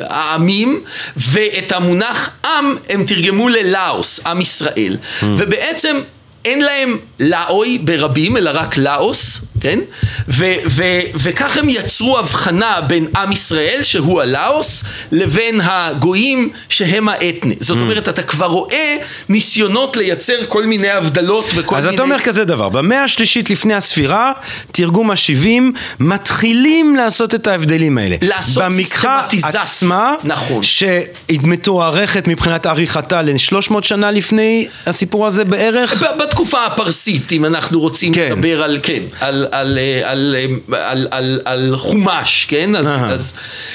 העמים, 0.09 0.81
ואת 1.17 1.71
המונח 1.71 2.29
עם 2.45 2.75
הם 2.89 3.05
תרגמו 3.05 3.49
ללאוס, 3.49 4.19
עם 4.25 4.41
ישראל. 4.41 4.97
Mm. 5.01 5.25
ובעצם 5.25 5.97
אין 6.45 6.61
להם 6.61 6.97
לאוי 7.19 7.77
ברבים, 7.77 8.37
אלא 8.37 8.51
רק 8.53 8.77
לאוס, 8.77 9.41
כן? 9.65 9.79
ו- 10.27 10.53
ו- 10.65 11.01
וכך 11.15 11.57
הם 11.57 11.69
יצרו 11.69 12.19
הבחנה 12.19 12.81
בין 12.87 13.07
עם 13.17 13.31
ישראל, 13.31 13.79
שהוא 13.83 14.21
הלאוס, 14.21 14.83
לבין 15.11 15.61
הגויים, 15.63 16.49
שהם 16.69 17.09
האתנה. 17.09 17.53
זאת 17.59 17.77
mm. 17.77 17.79
אומרת, 17.79 18.09
אתה 18.09 18.23
כבר 18.23 18.45
רואה 18.45 18.97
ניסיונות 19.29 19.97
לייצר 19.97 20.35
כל 20.47 20.65
מיני 20.65 20.89
הבדלות 20.89 21.45
וכל 21.55 21.75
אז 21.75 21.83
מיני... 21.83 21.89
אז 21.89 21.93
אתה 21.93 22.03
אומר 22.03 22.19
כזה 22.19 22.45
דבר, 22.45 22.69
במאה 22.69 23.03
השלישית 23.03 23.49
לפני 23.49 23.73
הספירה, 23.73 24.31
תרגום 24.71 25.11
השבעים, 25.11 25.73
מתחילים 25.99 26.95
לעשות 26.95 27.35
את 27.35 27.47
ההבדלים 27.47 27.97
האלה. 27.97 28.15
לעשות 28.21 28.63
סיסטמטיזציה. 28.71 29.51
במקחה 29.51 29.61
עצמה, 29.61 30.13
נכון. 30.23 30.61
שמתוארכת 30.63 32.27
מבחינת 32.27 32.65
עריכתה 32.65 33.21
ל-300 33.21 33.81
שנה 33.81 34.11
לפני 34.11 34.67
הסיפור 34.85 35.27
הזה 35.27 35.45
בערך? 35.45 36.03
בתקופה 36.19 36.65
הפרסית, 36.65 37.31
אם 37.31 37.45
אנחנו 37.45 37.79
רוצים 37.79 38.13
כן. 38.13 38.29
לדבר 38.31 38.63
על, 38.63 38.79
כן, 38.83 39.01
על, 39.19 39.47
על, 39.59 39.77
על, 40.03 40.35
על, 40.71 41.07
על, 41.11 41.39
על 41.45 41.77
חומש, 41.77 42.45
כן? 42.49 42.75
אז, 42.75 42.87
אז, 42.87 43.33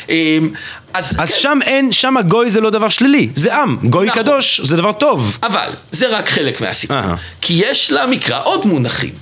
אמ, 0.09 0.51
אז, 0.95 1.17
אז 1.19 1.33
כן. 1.33 1.41
שם 1.41 1.59
אין, 1.63 1.93
שם 1.93 2.17
הגוי 2.17 2.51
זה 2.51 2.61
לא 2.61 2.71
דבר 2.71 2.89
שלילי, 2.89 3.29
זה 3.35 3.57
עם, 3.57 3.77
גוי 3.85 4.07
נכון. 4.07 4.23
קדוש 4.23 4.61
זה 4.61 4.77
דבר 4.77 4.93
טוב. 4.93 5.39
אבל 5.43 5.71
זה 5.93 6.09
רק 6.19 6.29
חלק 6.29 6.61
מהסיפור, 6.61 6.97
כי 7.41 7.63
יש 7.67 7.93
למקרא 7.93 8.41
עוד 8.45 8.67
מונחים. 8.67 9.13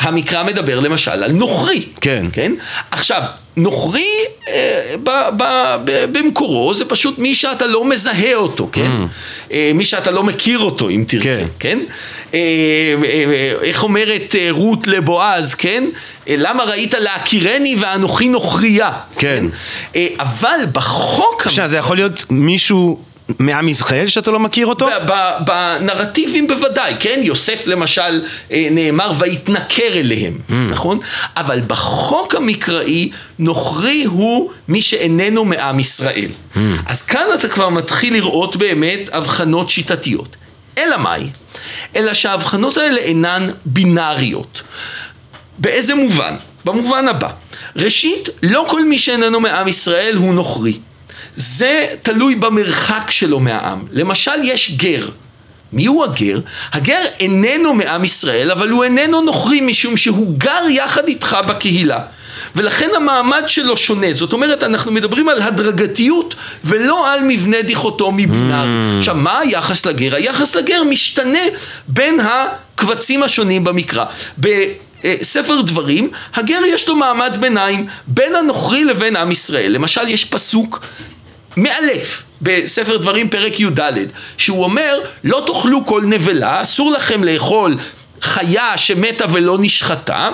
המקרא 0.00 0.44
מדבר 0.44 0.80
למשל 0.80 1.10
על 1.10 1.32
נוכרי. 1.32 1.82
כן. 2.00 2.26
כן? 2.32 2.52
עכשיו, 2.90 3.22
נוכרי 3.56 4.14
אה, 4.48 4.94
ב, 5.02 5.10
ב, 5.36 5.42
ב, 5.84 6.04
במקורו 6.12 6.74
זה 6.74 6.84
פשוט 6.84 7.18
מי 7.18 7.34
שאתה 7.34 7.66
לא 7.66 7.84
מזהה 7.84 8.34
אותו, 8.34 8.68
כן? 8.72 8.86
Mm. 8.86 9.52
אה, 9.52 9.70
מי 9.74 9.84
שאתה 9.84 10.10
לא 10.10 10.24
מכיר 10.24 10.58
אותו, 10.58 10.88
אם 10.88 11.04
תרצה, 11.08 11.28
כן? 11.36 11.46
כן? 11.58 11.78
אה, 12.34 12.38
אה, 13.04 13.52
איך 13.62 13.82
אומרת 13.82 14.34
אה, 14.38 14.48
רות 14.50 14.86
לבועז, 14.86 15.54
כן? 15.54 15.84
אה, 16.28 16.34
למה 16.38 16.64
ראית 16.64 16.94
להכירני 16.94 17.76
ואנוכי 17.80 18.28
נוכריה? 18.28 18.90
כן. 19.16 19.46
כן? 19.94 20.04
אבל 20.18 20.60
בחוק... 20.72 21.42
עכשיו, 21.46 21.68
זה 21.68 21.76
יכול 21.76 21.96
להיות 21.96 22.24
מישהו... 22.30 23.09
מעם 23.38 23.68
ישראל 23.68 24.06
שאתה 24.06 24.30
לא 24.30 24.40
מכיר 24.40 24.66
אותו? 24.66 24.88
בנרטיבים 25.46 26.46
בוודאי, 26.46 26.94
כן? 27.00 27.20
יוסף 27.22 27.66
למשל 27.66 28.22
אה, 28.52 28.68
נאמר 28.70 29.12
ויתנכר 29.18 29.92
אליהם, 29.92 30.38
mm. 30.48 30.52
נכון? 30.52 30.98
אבל 31.36 31.60
בחוק 31.66 32.34
המקראי 32.34 33.10
נוכרי 33.38 34.04
הוא 34.04 34.50
מי 34.68 34.82
שאיננו 34.82 35.44
מעם 35.44 35.80
ישראל. 35.80 36.28
Mm. 36.54 36.58
אז 36.86 37.02
כאן 37.02 37.26
אתה 37.34 37.48
כבר 37.48 37.68
מתחיל 37.68 38.14
לראות 38.14 38.56
באמת 38.56 39.00
הבחנות 39.12 39.70
שיטתיות. 39.70 40.36
אלא 40.78 40.96
מאי? 40.96 41.26
אלא 41.96 42.14
שההבחנות 42.14 42.78
האלה 42.78 42.98
אינן 42.98 43.50
בינאריות. 43.64 44.62
באיזה 45.58 45.94
מובן? 45.94 46.36
במובן 46.64 47.08
הבא. 47.08 47.30
ראשית, 47.76 48.28
לא 48.42 48.64
כל 48.68 48.84
מי 48.84 48.98
שאיננו 48.98 49.40
מעם 49.40 49.68
ישראל 49.68 50.16
הוא 50.16 50.34
נוכרי. 50.34 50.78
זה 51.36 51.86
תלוי 52.02 52.34
במרחק 52.34 53.10
שלו 53.10 53.40
מהעם. 53.40 53.84
למשל, 53.92 54.42
יש 54.42 54.70
גר. 54.76 55.08
מי 55.72 55.86
הוא 55.86 56.04
הגר? 56.04 56.40
הגר 56.72 57.00
איננו 57.20 57.74
מעם 57.74 58.04
ישראל, 58.04 58.50
אבל 58.50 58.68
הוא 58.68 58.84
איננו 58.84 59.20
נוכרי 59.20 59.60
משום 59.60 59.96
שהוא 59.96 60.34
גר 60.38 60.68
יחד 60.68 61.08
איתך 61.08 61.36
בקהילה. 61.48 62.00
ולכן 62.56 62.88
המעמד 62.96 63.42
שלו 63.46 63.76
שונה. 63.76 64.12
זאת 64.12 64.32
אומרת, 64.32 64.62
אנחנו 64.62 64.92
מדברים 64.92 65.28
על 65.28 65.42
הדרגתיות 65.42 66.34
ולא 66.64 67.12
על 67.12 67.20
מבנה 67.22 67.62
דיכוטומי 67.62 68.26
בינארי. 68.26 68.68
Mm. 68.68 68.98
עכשיו, 68.98 69.14
מה 69.14 69.38
היחס 69.38 69.86
לגר? 69.86 70.14
היחס 70.14 70.54
לגר 70.54 70.82
משתנה 70.84 71.38
בין 71.88 72.20
הקבצים 72.20 73.22
השונים 73.22 73.64
במקרא. 73.64 74.04
בספר 74.38 75.60
דברים, 75.60 76.10
הגר 76.34 76.60
יש 76.66 76.88
לו 76.88 76.96
מעמד 76.96 77.36
ביניים 77.40 77.86
בין 78.06 78.34
הנוכרי 78.34 78.84
לבין 78.84 79.16
עם 79.16 79.30
ישראל. 79.30 79.72
למשל, 79.72 80.08
יש 80.08 80.24
פסוק 80.24 80.80
מאלף 81.56 82.22
בספר 82.42 82.96
דברים 82.96 83.28
פרק 83.28 83.60
י"ד, 83.60 83.92
שהוא 84.36 84.64
אומר 84.64 85.00
לא 85.24 85.42
תאכלו 85.46 85.86
כל 85.86 86.02
נבלה, 86.06 86.62
אסור 86.62 86.92
לכם 86.92 87.24
לאכול 87.24 87.76
חיה 88.22 88.78
שמתה 88.78 89.24
ולא 89.32 89.56
נשחטה, 89.60 90.30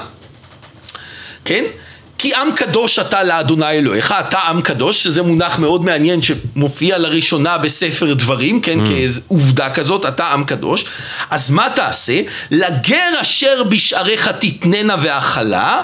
כן? 1.44 1.64
כי 2.18 2.34
עם 2.34 2.52
קדוש 2.52 2.98
אתה 2.98 3.24
לאדוני 3.24 3.70
אלוהיך, 3.70 4.14
אתה 4.28 4.38
עם 4.38 4.62
קדוש, 4.62 5.02
שזה 5.02 5.22
מונח 5.22 5.58
מאוד 5.58 5.84
מעניין 5.84 6.20
שמופיע 6.22 6.98
לראשונה 6.98 7.58
בספר 7.58 8.14
דברים, 8.14 8.60
כן, 8.60 8.78
mm. 8.80 8.88
כעובדה 8.88 9.70
כזאת, 9.70 10.06
אתה 10.06 10.26
עם 10.26 10.44
קדוש. 10.44 10.84
אז 11.30 11.50
מה 11.50 11.68
תעשה? 11.74 12.20
לגר 12.50 13.10
אשר 13.22 13.62
בשעריך 13.64 14.28
תתננה 14.28 14.96
והכלה, 15.02 15.82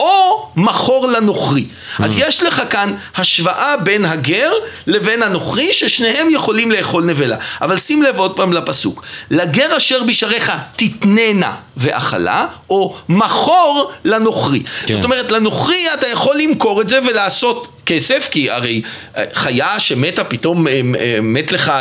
או 0.00 0.48
מכור 0.56 1.08
לנוכרי. 1.08 1.64
אז 1.98 2.16
יש 2.16 2.42
לך 2.42 2.62
כאן 2.70 2.94
השוואה 3.16 3.76
בין 3.76 4.04
הגר 4.04 4.52
לבין 4.86 5.22
הנוכרי, 5.22 5.72
ששניהם 5.72 6.30
יכולים 6.30 6.70
לאכול 6.70 7.04
נבלה. 7.04 7.36
אבל 7.62 7.78
שים 7.78 8.02
לב 8.02 8.18
עוד 8.18 8.36
פעם 8.36 8.52
לפסוק. 8.52 9.04
לגר 9.30 9.76
אשר 9.76 10.02
בשעריך 10.02 10.52
תתננה 10.76 11.54
ואכלה, 11.76 12.46
או 12.70 12.96
מכור 13.08 13.92
לנוכרי. 14.04 14.62
כן. 14.86 14.94
זאת 14.94 15.04
אומרת, 15.04 15.30
לנוכרי 15.30 15.86
אתה 15.94 16.06
יכול 16.06 16.36
למכור 16.36 16.80
את 16.80 16.88
זה 16.88 16.98
ולעשות 17.08 17.77
כסף, 17.88 18.28
כי 18.30 18.50
הרי 18.50 18.82
אה, 19.16 19.24
חיה 19.32 19.80
שמתה 19.80 20.24
פתאום 20.24 20.68
אה, 20.68 20.80
אה, 21.00 21.18
מת 21.22 21.52
לך, 21.52 21.72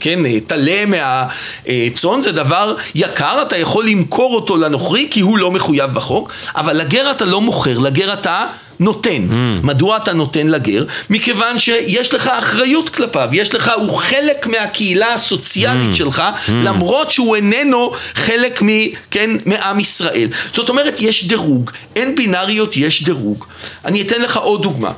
כן, 0.00 0.20
טלה 0.46 0.84
מהצאן, 0.86 2.22
זה 2.22 2.32
דבר 2.32 2.74
יקר, 2.94 3.42
אתה 3.42 3.56
יכול 3.56 3.88
למכור 3.88 4.34
אותו 4.34 4.56
לנוכרי 4.56 5.08
כי 5.10 5.20
הוא 5.20 5.38
לא 5.38 5.50
מחויב 5.50 5.90
בחוק, 5.94 6.32
אבל 6.56 6.76
לגר 6.76 7.10
אתה 7.10 7.24
לא 7.24 7.40
מוכר, 7.40 7.78
לגר 7.78 8.12
אתה 8.12 8.46
נותן. 8.80 9.26
מדוע 9.62 9.96
אתה 9.96 10.12
נותן 10.12 10.46
לגר? 10.46 10.84
מכיוון 11.10 11.58
שיש 11.58 12.14
לך 12.14 12.26
אחריות 12.26 12.88
כלפיו, 12.88 13.28
יש 13.32 13.54
לך, 13.54 13.72
הוא 13.76 13.98
חלק 13.98 14.46
מהקהילה 14.46 15.14
הסוציאלית 15.14 15.94
שלך, 15.94 16.22
למרות 16.48 17.10
שהוא 17.10 17.36
איננו 17.36 17.92
חלק 18.14 18.62
מ, 18.62 18.68
כן, 19.10 19.30
מעם 19.46 19.80
ישראל. 19.80 20.28
זאת 20.52 20.68
אומרת, 20.68 21.00
יש 21.00 21.24
דירוג, 21.24 21.70
אין 21.96 22.14
בינאריות, 22.14 22.76
יש 22.76 23.02
דירוג. 23.02 23.44
אני 23.84 24.02
אתן 24.02 24.22
לך 24.22 24.36
עוד 24.36 24.62
דוגמה. 24.62 24.92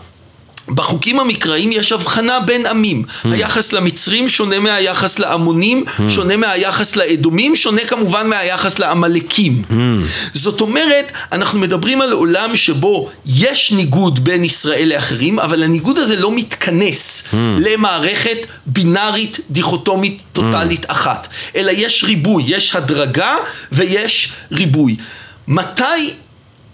בחוקים 0.70 1.20
המקראיים 1.20 1.72
יש 1.72 1.92
הבחנה 1.92 2.40
בין 2.40 2.66
עמים. 2.66 3.04
Mm. 3.08 3.28
היחס 3.28 3.72
למצרים 3.72 4.28
שונה 4.28 4.58
מהיחס 4.58 5.18
לעמונים, 5.18 5.84
mm. 5.86 6.02
שונה 6.08 6.36
מהיחס 6.36 6.96
לאדומים, 6.96 7.56
שונה 7.56 7.84
כמובן 7.84 8.28
מהיחס 8.28 8.78
לעמלקים. 8.78 9.62
Mm. 9.70 9.74
זאת 10.34 10.60
אומרת, 10.60 11.12
אנחנו 11.32 11.58
מדברים 11.58 12.00
על 12.00 12.12
עולם 12.12 12.56
שבו 12.56 13.10
יש 13.26 13.72
ניגוד 13.72 14.24
בין 14.24 14.44
ישראל 14.44 14.92
לאחרים, 14.94 15.38
אבל 15.38 15.62
הניגוד 15.62 15.98
הזה 15.98 16.16
לא 16.16 16.32
מתכנס 16.32 17.22
mm. 17.22 17.34
למערכת 17.36 18.46
בינארית, 18.66 19.40
דיכוטומית, 19.50 20.18
טוטאלית 20.32 20.84
mm. 20.84 20.92
אחת. 20.92 21.28
אלא 21.56 21.72
יש 21.74 22.04
ריבוי, 22.04 22.44
יש 22.46 22.74
הדרגה 22.74 23.36
ויש 23.72 24.32
ריבוי. 24.52 24.96
מתי 25.48 26.12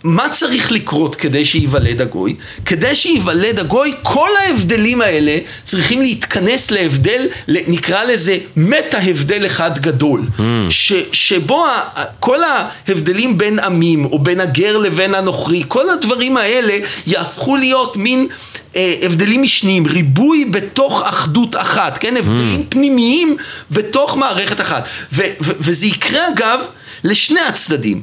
מה 0.05 0.29
צריך 0.29 0.73
לקרות 0.73 1.15
כדי 1.15 1.45
שייוולד 1.45 2.01
הגוי? 2.01 2.35
כדי 2.67 2.95
שייוולד 2.95 3.59
הגוי, 3.59 3.95
כל 4.03 4.29
ההבדלים 4.41 5.01
האלה 5.01 5.39
צריכים 5.65 6.01
להתכנס 6.01 6.71
להבדל, 6.71 7.27
נקרא 7.49 8.05
לזה 8.05 8.39
מטה 8.57 8.99
הבדל 8.99 9.47
אחד 9.47 9.79
גדול. 9.79 10.23
Mm. 10.39 10.43
ש, 10.71 10.93
שבו 11.13 11.65
כל 12.21 12.39
ההבדלים 12.45 13.39
בין 13.39 13.59
עמים, 13.59 14.05
או 14.05 14.19
בין 14.19 14.41
הגר 14.41 14.77
לבין 14.79 15.15
הנוכרי, 15.15 15.65
כל 15.69 15.91
הדברים 15.91 16.37
האלה 16.37 16.79
יהפכו 17.07 17.57
להיות 17.57 17.97
מין... 17.97 18.27
אה, 18.77 18.95
הבדלים 19.03 19.43
משניים, 19.43 19.87
ריבוי 19.87 20.45
בתוך 20.45 21.03
אחדות 21.03 21.57
אחת, 21.57 21.99
כן? 21.99 22.17
הבדלים 22.17 22.61
mm. 22.61 22.73
פנימיים 22.73 23.37
בתוך 23.71 24.17
מערכת 24.17 24.61
אחת. 24.61 24.89
ו- 25.13 25.23
ו- 25.41 25.53
וזה 25.59 25.87
יקרה 25.87 26.29
אגב 26.29 26.61
לשני 27.05 27.41
הצדדים. 27.41 28.03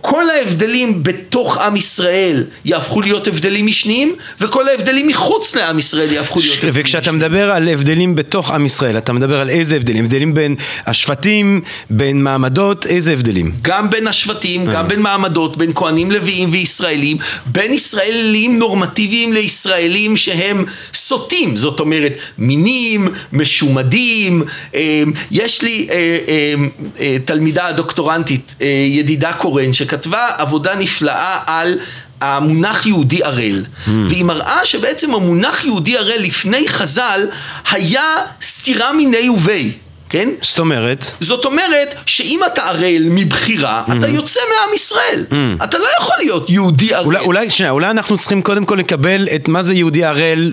כל 0.00 0.30
ההבדלים 0.30 1.02
בתוך 1.02 1.58
עם 1.58 1.76
ישראל 1.76 2.44
יהפכו 2.64 3.00
להיות 3.00 3.28
הבדלים 3.28 3.66
משניים, 3.66 4.14
וכל 4.40 4.68
ההבדלים 4.68 5.06
מחוץ 5.06 5.56
לעם 5.56 5.78
ישראל 5.78 6.12
יהפכו 6.12 6.38
להיות 6.40 6.54
הבדלים 6.54 6.70
משניים. 6.70 6.84
וכשאתה 6.84 7.12
מדבר 7.12 7.50
על 7.50 7.68
הבדלים 7.68 8.14
בתוך 8.14 8.50
עם 8.50 8.66
ישראל, 8.66 8.98
אתה 8.98 9.12
מדבר 9.12 9.40
על 9.40 9.50
איזה 9.50 9.76
הבדלים? 9.76 10.04
הבדלים 10.04 10.34
בין 10.34 10.54
השבטים, 10.86 11.60
בין 11.90 12.22
מעמדות, 12.22 12.86
איזה 12.86 13.12
הבדלים? 13.12 13.52
גם 13.62 13.90
בין 13.90 14.06
השבטים, 14.06 14.66
גם 14.66 14.74
אה. 14.74 14.82
בין 14.82 15.00
מעמדות, 15.00 15.56
בין 15.56 15.72
כהנים 15.74 16.10
לוויים 16.10 16.48
וישראלים, 16.52 17.16
בין 17.46 17.72
ישראלים 17.72 18.58
נורמטיביים 18.58 19.32
לישראלים 19.32 20.16
שהם 20.16 20.64
סוטים, 21.08 21.56
זאת 21.56 21.80
אומרת 21.80 22.12
מינים, 22.38 23.08
משומדים, 23.32 24.42
אה, 24.74 25.02
יש 25.30 25.62
לי 25.62 25.88
אה, 25.90 27.18
תלמידה 27.24 27.72
דוקטורנטית, 27.72 28.54
ידידה 28.86 29.32
קורן, 29.32 29.72
שכתבה 29.72 30.28
עבודה 30.38 30.74
נפלאה 30.76 31.38
על 31.46 31.78
המונח 32.20 32.86
יהודי 32.86 33.22
ערל, 33.22 33.64
mm. 33.64 33.90
והיא 34.08 34.24
מראה 34.24 34.66
שבעצם 34.66 35.14
המונח 35.14 35.64
יהודי 35.64 35.96
ערל 35.96 36.18
לפני 36.20 36.68
חז"ל 36.68 37.26
היה 37.70 38.16
סתירה 38.42 38.92
מיני 38.92 39.28
ובי. 39.28 39.72
כן? 40.08 40.28
זאת 40.42 40.58
אומרת? 40.58 41.04
זאת 41.20 41.44
אומרת 41.44 41.94
שאם 42.06 42.40
אתה 42.52 42.62
ערל 42.62 43.02
מבחירה, 43.10 43.82
mm-hmm. 43.86 43.98
אתה 43.98 44.08
יוצא 44.08 44.40
מעם 44.40 44.74
ישראל. 44.74 45.26
Mm-hmm. 45.30 45.64
אתה 45.64 45.78
לא 45.78 45.86
יכול 46.00 46.14
להיות 46.18 46.50
יהודי 46.50 46.94
ערל. 46.94 47.04
אולי, 47.04 47.20
אולי, 47.20 47.50
שנייה, 47.50 47.72
אולי 47.72 47.90
אנחנו 47.90 48.18
צריכים 48.18 48.42
קודם 48.42 48.64
כל 48.64 48.74
לקבל 48.74 49.28
את 49.34 49.48
מה 49.48 49.62
זה 49.62 49.74
יהודי 49.74 50.04
ערל 50.04 50.52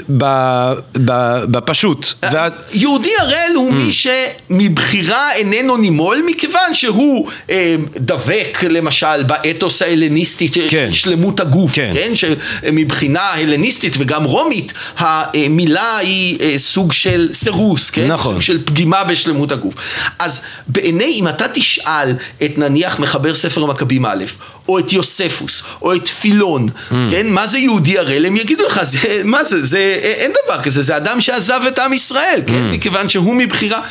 בפשוט. 1.47 2.05
אה, 2.23 2.29
ואז... 2.33 2.51
יהודי 2.73 3.09
ערל 3.19 3.55
הוא 3.55 3.71
mm-hmm. 3.71 3.73
מי 3.73 3.93
שמבחירה 3.93 5.33
איננו 5.33 5.77
נימול, 5.77 6.21
מכיוון 6.25 6.73
שהוא 6.73 7.29
אה, 7.49 7.75
דבק 7.97 8.57
למשל 8.69 9.23
באתוס 9.23 9.81
ההלניסטי 9.81 10.49
כן. 10.49 10.69
של 10.69 10.91
שלמות 10.91 11.39
הגוף, 11.39 11.71
כן. 11.73 11.91
כן? 11.93 12.11
שמבחינה 12.15 13.21
הלניסטית 13.21 13.95
וגם 13.97 14.23
רומית, 14.23 14.73
המילה 14.97 15.97
היא 15.97 16.37
אה, 16.41 16.57
סוג 16.57 16.93
של 16.93 17.29
סירוס, 17.33 17.89
כן? 17.89 18.07
נכון. 18.07 18.33
סוג 18.33 18.41
של 18.41 18.59
פגימה 18.65 19.03
בשלמות 19.03 19.44
שלמות 19.45 19.51
הגוף. 19.51 19.73
אז 20.19 20.41
בעיני, 20.67 21.17
אם 21.19 21.27
אתה 21.27 21.45
תשאל 21.53 22.11
את 22.43 22.57
נניח 22.57 22.99
מחבר 22.99 23.35
ספר 23.35 23.65
מכבים 23.65 24.05
א', 24.05 24.23
או 24.67 24.79
את 24.79 24.93
יוספוס, 24.93 25.61
או 25.81 25.93
את 25.95 26.07
פילון, 26.07 26.67
mm. 26.69 26.93
כן, 27.11 27.27
מה 27.29 27.47
זה 27.47 27.57
יהודי 27.57 27.97
ערל, 27.97 28.25
הם 28.25 28.35
יגידו 28.35 28.65
לך, 28.65 28.83
זה, 28.83 29.21
מה 29.23 29.43
זה, 29.43 29.65
זה, 29.65 29.79
אין 30.01 30.31
דבר 30.45 30.61
כזה, 30.63 30.81
זה 30.81 30.97
אדם 30.97 31.21
שעזב 31.21 31.61
את 31.67 31.79
עם 31.79 31.93
ישראל, 31.93 32.41
כן, 32.47 32.53
mm. 32.53 32.75
מכיוון 32.75 33.09
שהוא 33.09 33.35
מבחירה. 33.35 33.81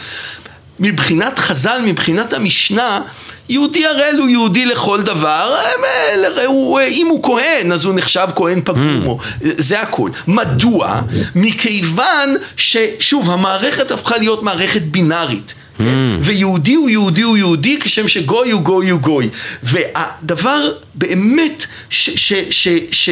מבחינת 0.80 1.38
חז"ל, 1.38 1.80
מבחינת 1.84 2.32
המשנה, 2.32 3.00
יהודי 3.48 3.86
הראל 3.86 4.16
הוא 4.18 4.28
יהודי 4.28 4.66
לכל 4.66 5.02
דבר, 5.02 5.56
אם 6.88 7.06
הוא 7.10 7.22
כהן 7.22 7.72
אז 7.72 7.84
הוא 7.84 7.94
נחשב 7.94 8.28
כהן 8.36 8.60
פגום, 8.64 9.18
mm. 9.18 9.22
זה 9.40 9.80
הכל. 9.80 10.10
מדוע? 10.26 11.00
מכיוון 11.34 12.36
ששוב 12.56 13.30
המערכת 13.30 13.90
הפכה 13.90 14.18
להיות 14.18 14.42
מערכת 14.42 14.82
בינארית. 14.82 15.54
Mm. 15.54 15.82
ויהודי 16.20 16.74
הוא 16.74 16.90
יהודי 16.90 17.22
הוא 17.22 17.36
יהודי 17.36 17.78
כשם 17.80 18.08
שגוי 18.08 18.50
הוא 18.50 18.62
גוי 18.62 18.90
הוא 18.90 19.00
גוי. 19.00 19.28
והדבר 19.62 20.72
באמת 20.94 21.66
ש... 21.90 22.10
ש, 22.10 22.32
ש, 22.50 22.68
ש 22.90 23.08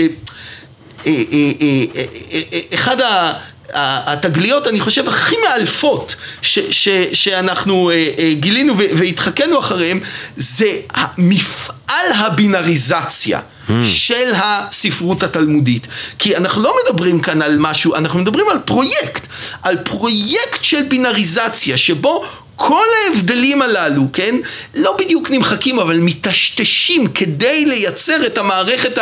אה, 1.07 1.13
אה, 1.33 2.03
אה, 2.53 2.61
אחד 2.75 3.01
ה... 3.01 3.33
התגליות, 3.73 4.67
אני 4.67 4.81
חושב, 4.81 5.09
הכי 5.09 5.37
מאלפות 5.49 6.15
ש, 6.43 6.59
ש, 6.59 6.89
שאנחנו 7.13 7.91
אה, 7.91 8.09
אה, 8.19 8.31
גילינו 8.35 8.75
והתחכנו 8.79 9.59
אחריהם, 9.59 10.01
זה 10.37 10.67
מפעל 11.19 12.13
הבינאריזציה. 12.15 13.41
Mm. 13.69 13.73
של 13.87 14.33
הספרות 14.35 15.23
התלמודית. 15.23 15.87
כי 16.19 16.37
אנחנו 16.37 16.63
לא 16.63 16.75
מדברים 16.85 17.21
כאן 17.21 17.43
על 17.43 17.59
משהו, 17.59 17.95
אנחנו 17.95 18.19
מדברים 18.19 18.49
על 18.49 18.59
פרויקט, 18.59 19.27
על 19.63 19.77
פרויקט 19.77 20.65
של 20.65 20.83
בינאריזציה, 20.83 21.77
שבו 21.77 22.25
כל 22.65 22.87
ההבדלים 23.07 23.63
הללו, 23.63 24.03
כן, 24.13 24.37
לא 24.75 24.97
בדיוק 24.99 25.31
נמחקים, 25.31 25.79
אבל 25.79 25.99
מטשטשים 25.99 27.07
כדי 27.07 27.65
לייצר 27.65 28.27
את 28.27 28.39
המערכת 28.39 28.99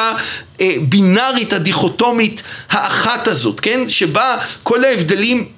הבינארית, 0.60 1.52
הדיכוטומית 1.52 2.42
האחת 2.70 3.28
הזאת, 3.28 3.60
כן, 3.60 3.90
שבה 3.90 4.36
כל 4.62 4.84
ההבדלים 4.84 5.48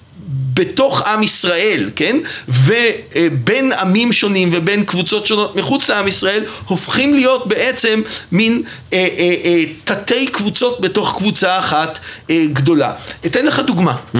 בתוך 0.54 1.02
עם 1.02 1.22
ישראל, 1.22 1.90
כן? 1.96 2.16
ובין 2.48 3.72
עמים 3.72 4.12
שונים 4.12 4.48
ובין 4.52 4.84
קבוצות 4.84 5.26
שונות 5.26 5.56
מחוץ 5.56 5.90
לעם 5.90 6.08
ישראל 6.08 6.44
הופכים 6.66 7.14
להיות 7.14 7.46
בעצם 7.46 8.02
מין 8.32 8.62
אה, 8.92 9.08
אה, 9.18 9.34
אה, 9.44 9.64
תתי 9.84 10.26
קבוצות 10.26 10.80
בתוך 10.80 11.16
קבוצה 11.16 11.58
אחת 11.58 11.98
אה, 12.30 12.44
גדולה. 12.52 12.92
אתן 13.26 13.46
לך 13.46 13.58
דוגמה. 13.58 13.96
Mm. 14.14 14.18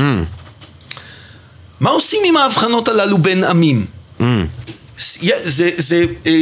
מה 1.83 1.91
עושים 1.91 2.23
עם 2.25 2.37
ההבחנות 2.37 2.89
הללו 2.89 3.19
בין 3.19 3.45
עמים? 3.45 3.87
Mm. 4.21 4.23
זה, 4.97 5.71
זה, 5.77 6.05
אה, 6.27 6.33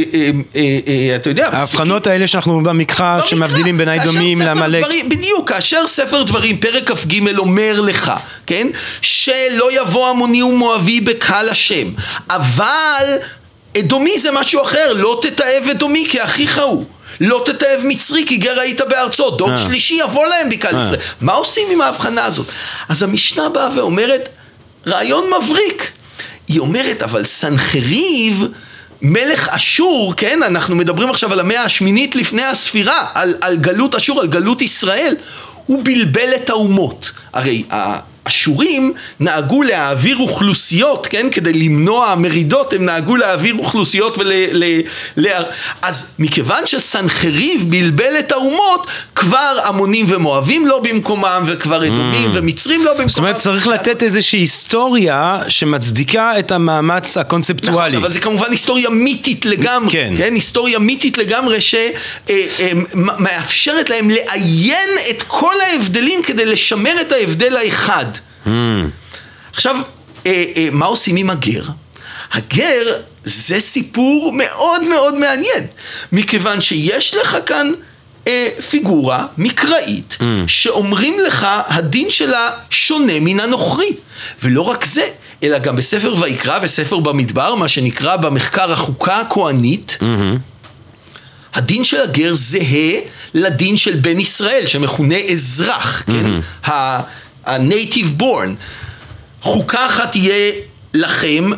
אה, 0.55 0.79
אה, 0.87 1.15
אתה 1.15 1.29
יודע... 1.29 1.49
ההבחנות 1.51 2.07
האלה 2.07 2.27
שאנחנו 2.27 2.63
במקרא, 2.63 3.21
שמבדילים 3.25 3.77
בין 3.77 3.87
האדומים 3.87 4.41
לעמלק. 4.41 4.85
בדיוק, 5.09 5.49
כאשר 5.49 5.87
ספר 5.87 6.23
דברים, 6.23 6.57
פרק 6.57 6.91
כ"ג 6.91 7.37
אומר 7.37 7.81
לך, 7.81 8.11
כן? 8.47 8.67
שלא 9.01 9.81
יבוא 9.81 10.09
עמוני 10.09 10.43
ומואבי 10.43 11.01
בקהל 11.01 11.49
השם, 11.49 11.87
אבל 12.29 13.05
אדומי 13.79 14.19
זה 14.19 14.31
משהו 14.31 14.61
אחר, 14.61 14.93
לא 14.93 15.19
תתעב 15.21 15.63
אדומי 15.71 16.07
כי 16.09 16.23
אחיך 16.23 16.59
הוא. 16.59 16.85
לא 17.21 17.43
תתעב 17.45 17.79
מצרי 17.83 18.25
כי 18.27 18.37
גר 18.37 18.59
היית 18.59 18.81
בארצו, 18.89 19.29
דור 19.29 19.57
שלישי 19.57 19.93
יבוא 19.93 20.27
להם 20.27 20.49
בקהל 20.49 20.85
ישראל. 20.85 20.99
מה 21.21 21.33
עושים 21.33 21.67
עם 21.71 21.81
ההבחנה 21.81 22.25
הזאת? 22.25 22.47
אז 22.89 23.03
המשנה 23.03 23.49
באה 23.49 23.69
ואומרת, 23.75 24.29
רעיון 24.87 25.23
מבריק. 25.39 25.91
היא 26.47 26.59
אומרת, 26.59 27.03
אבל 27.03 27.23
סנחריב, 27.23 28.45
מלך 29.01 29.49
אשור, 29.49 30.13
כן, 30.17 30.43
אנחנו 30.43 30.75
מדברים 30.75 31.09
עכשיו 31.09 31.33
על 31.33 31.39
המאה 31.39 31.63
השמינית 31.63 32.15
לפני 32.15 32.43
הספירה, 32.43 33.05
על, 33.13 33.35
על 33.41 33.57
גלות 33.57 33.95
אשור, 33.95 34.21
על 34.21 34.27
גלות 34.27 34.61
ישראל, 34.61 35.15
הוא 35.65 35.81
בלבל 35.83 36.35
את 36.35 36.49
האומות. 36.49 37.11
הרי 37.33 37.63
האשורים 38.25 38.93
נהגו 39.19 39.63
להעביר 39.63 40.17
אוכלוסיות, 40.17 41.07
כן, 41.07 41.27
כדי 41.31 41.53
למנוע 41.53 42.15
מרידות, 42.15 42.73
הם 42.73 42.85
נהגו 42.85 43.15
להעביר 43.15 43.55
אוכלוסיות 43.59 44.17
ול... 44.17 44.31
ל, 44.51 44.81
ל, 45.17 45.27
אז 45.81 46.15
מכיוון 46.19 46.65
שסנחריב 46.65 47.65
בלבל 47.69 48.19
את 48.19 48.31
האומות, 48.31 48.87
כבר 49.15 49.57
עמונים 49.67 50.05
ומואבים 50.09 50.67
לא 50.67 50.79
במקומם, 50.79 51.43
וכבר 51.45 51.85
אדומים 51.85 52.31
ומצרים 52.33 52.83
לא 52.83 52.91
במקומם. 52.91 53.05
Mm. 53.05 53.09
זאת 53.09 53.17
אומרת, 53.17 53.35
צריך 53.35 53.67
לתת 53.67 54.03
איזושהי 54.03 54.39
היסטוריה 54.39 55.39
שמצדיקה 55.47 56.39
את 56.39 56.51
המאמץ 56.51 57.17
הקונספטואלי. 57.17 57.91
נכון, 57.91 58.03
אבל 58.03 58.11
זה 58.11 58.19
כמובן 58.19 58.51
היסטוריה 58.51 58.89
מיתית 58.89 59.45
לגמרי, 59.45 59.91
כן. 59.91 60.13
כן, 60.17 60.33
היסטוריה 60.33 60.79
מיתית 60.79 61.17
לגמרי 61.17 61.57
שמאפשרת 62.29 63.89
להם 63.89 64.09
לעיין 64.09 64.89
את 65.09 65.23
כל 65.27 65.55
ההבדלים 65.61 66.21
כדי 66.23 66.45
לשמר 66.45 67.01
את 67.01 67.11
ההבדל 67.11 67.57
האחד. 67.57 68.05
Mm. 68.45 68.49
עכשיו, 69.53 69.75
אה, 70.25 70.43
אה, 70.57 70.67
מה 70.71 70.85
עושים 70.85 71.15
עם 71.15 71.29
הגר? 71.29 71.63
הגר 72.31 72.83
זה 73.23 73.59
סיפור 73.59 74.33
מאוד 74.37 74.83
מאוד 74.83 75.13
מעניין, 75.17 75.67
מכיוון 76.11 76.61
שיש 76.61 77.15
לך 77.15 77.37
כאן 77.45 77.71
אה, 78.27 78.47
פיגורה 78.69 79.25
מקראית, 79.37 80.17
Mm. 80.19 80.23
שאומרים 80.47 81.17
לך, 81.27 81.47
הדין 81.67 82.09
שלה 82.09 82.49
שונה 82.69 83.13
מן 83.21 83.39
הנוכרי. 83.39 83.89
ולא 84.43 84.61
רק 84.61 84.85
זה, 84.85 85.07
אלא 85.43 85.57
גם 85.59 85.75
בספר 85.75 86.15
ויקרא 86.21 86.59
וספר 86.63 86.99
במדבר, 86.99 87.55
מה 87.55 87.67
שנקרא 87.67 88.15
במחקר 88.15 88.71
החוקה 88.71 89.17
הכהנית, 89.19 89.97
Mm-hmm. 89.99 90.37
הדין 91.53 91.83
של 91.83 92.01
הגר 92.01 92.33
זהה 92.33 92.99
לדין 93.33 93.77
של 93.77 93.95
בן 93.95 94.19
ישראל, 94.19 94.65
שמכונה 94.65 95.15
אזרח, 95.31 96.03
כן? 96.07 96.31
ה-native 97.45 98.21
born. 98.21 98.49
חוקה 99.41 99.85
אחת 99.85 100.11
תהיה 100.11 100.51
לכם 100.93 101.49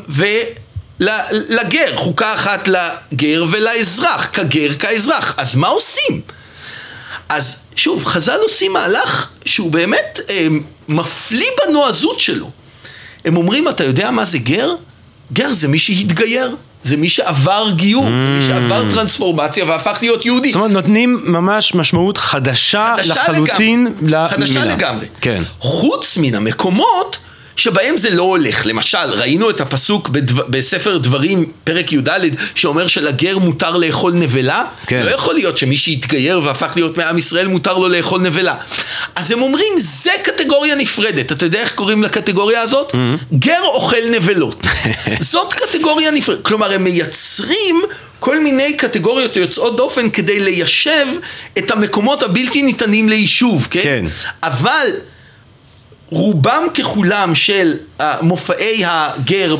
ולגר, 0.99 1.95
חוקה 1.95 2.33
אחת 2.33 2.67
לגר 2.67 3.45
ולאזרח, 3.51 4.29
כגר 4.33 4.73
כאזרח. 4.73 5.33
אז 5.37 5.55
מה 5.55 5.67
עושים? 5.67 6.21
אז 7.29 7.57
שוב, 7.75 8.05
חז"ל 8.05 8.39
עושים 8.41 8.73
מהלך 8.73 9.29
שהוא 9.45 9.71
באמת 9.71 10.19
אה, 10.29 10.47
מפליא 10.87 11.49
בנועזות 11.57 12.19
שלו. 12.19 12.51
הם 13.25 13.37
אומרים, 13.37 13.69
אתה 13.69 13.83
יודע 13.83 14.11
מה 14.11 14.25
זה 14.25 14.37
גר? 14.37 14.75
גר 15.33 15.53
זה 15.53 15.67
מי 15.67 15.79
שהתגייר. 15.79 16.55
זה 16.83 16.97
מי 16.97 17.09
שעבר 17.09 17.71
גיור, 17.75 18.05
זה 18.05 18.27
מי 18.27 18.41
שעבר 18.41 18.89
טרנספורמציה 18.89 19.65
והפך 19.65 19.97
להיות 20.01 20.25
יהודי. 20.25 20.49
זאת 20.49 20.55
אומרת, 20.55 20.71
נותנים 20.71 21.21
ממש 21.23 21.75
משמעות 21.75 22.17
חדשה, 22.17 22.93
חדשה 22.97 23.13
לחלוטין 23.13 23.85
לגמרי. 23.85 24.01
למילה. 24.01 24.27
חדשה 24.29 24.65
לגמרי. 24.65 25.05
כן. 25.21 25.43
חוץ 25.59 26.17
מן 26.17 26.35
המקומות 26.35 27.17
שבהם 27.55 27.97
זה 27.97 28.15
לא 28.15 28.21
הולך. 28.23 28.65
למשל, 28.65 28.97
ראינו 28.97 29.49
את 29.49 29.61
הפסוק 29.61 30.09
בדו... 30.09 30.43
בספר 30.47 30.97
דברים, 30.97 31.45
פרק 31.63 31.91
י"ד, 31.93 32.09
שאומר 32.55 32.87
שלגר 32.87 33.37
מותר 33.37 33.77
לאכול 33.77 34.13
נבלה. 34.13 34.63
כן. 34.87 35.05
לא 35.05 35.11
יכול 35.11 35.33
להיות 35.33 35.57
שמי 35.57 35.77
שהתגייר 35.77 36.41
והפך 36.43 36.71
להיות 36.75 36.97
מעם 36.97 37.17
ישראל, 37.17 37.47
מותר 37.47 37.77
לו 37.77 37.87
לאכול 37.87 38.21
נבלה. 38.21 38.55
אז 39.15 39.31
הם 39.31 39.41
אומרים, 39.41 39.73
זה 39.77 40.11
קטגוריה 40.23 40.75
נפרדת. 40.75 41.31
אתה 41.31 41.45
יודע 41.45 41.59
איך 41.59 41.75
קוראים 41.75 42.03
לקטגוריה 42.03 42.61
הזאת? 42.61 42.91
Mm-hmm. 42.91 43.35
גר 43.35 43.61
אוכל 43.63 44.09
נבלות. 44.11 44.67
זאת 45.19 45.53
קטגוריה 45.53 46.11
נפרדת. 46.11 46.45
כלומר, 46.45 46.71
הם 46.71 46.83
מייצרים... 46.83 47.81
כל 48.23 48.39
מיני 48.39 48.73
קטגוריות 48.73 49.35
יוצאות 49.35 49.77
דופן 49.77 50.09
כדי 50.09 50.39
ליישב 50.39 51.07
את 51.57 51.71
המקומות 51.71 52.23
הבלתי 52.23 52.61
ניתנים 52.61 53.09
ליישוב, 53.09 53.67
כן? 53.71 53.81
כן. 53.83 54.05
אבל 54.43 54.87
רובם 56.13 56.63
ככולם 56.73 57.35
של 57.35 57.73
אה, 58.01 58.15
מופעי 58.21 58.83
הגר 58.85 59.55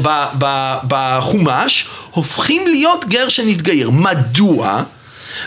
בחומש 0.87 1.85
הופכים 2.11 2.67
להיות 2.67 3.05
גר 3.05 3.29
שנתגייר. 3.29 3.89
מדוע? 3.89 4.83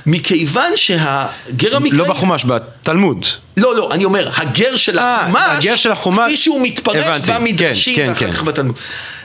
מכיוון 0.07 0.73
שהגר 0.77 1.77
המקראי... 1.77 1.99
לא 1.99 2.05
בחומש, 2.09 2.45
בתלמוד. 2.45 3.27
לא, 3.57 3.77
לא, 3.77 3.89
אני 3.93 4.05
אומר, 4.05 4.31
הגר 4.37 4.77
של 4.77 4.99
אה, 4.99 5.21
החומש, 5.21 5.41
הגר 5.57 5.77
של 5.77 5.93
החומש, 5.93 6.19
כפי 6.27 6.37
שהוא 6.37 6.63
מתפרש 6.63 7.05
הבנתי, 7.05 7.33
במדרשים 7.33 7.97
כן, 7.97 8.07
ואחר 8.09 8.27
כן, 8.27 8.33
כך 8.33 8.39
כן. 8.39 8.47
בתלמוד. 8.47 8.77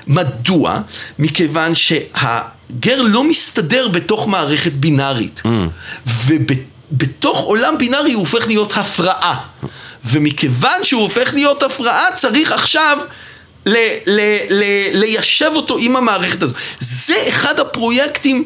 מדוע? 0.08 0.80
מכיוון 1.20 1.76
שהגר 1.76 3.02
לא 3.02 3.24
מסתדר 3.24 3.88
בתוך 3.88 4.28
מערכת 4.28 4.72
בינארית. 4.72 5.42
ובתוך 6.26 7.40
עולם 7.40 7.78
בינארי 7.78 8.14
הוא 8.14 8.20
הופך 8.20 8.48
להיות 8.48 8.78
הפרעה. 8.78 9.38
ומכיוון 10.06 10.84
שהוא 10.84 11.02
הופך 11.02 11.34
להיות 11.34 11.64
הפרעה, 11.64 12.06
צריך 12.16 12.52
עכשיו 12.52 12.98
ל- 13.66 13.76
ל- 14.06 14.38
ל- 14.50 15.00
ליישב 15.00 15.52
אותו 15.56 15.78
עם 15.78 15.96
המערכת 15.96 16.44
הזאת. 16.44 16.56
זה 16.80 17.16
אחד 17.30 17.60
הפרויקטים, 17.60 18.44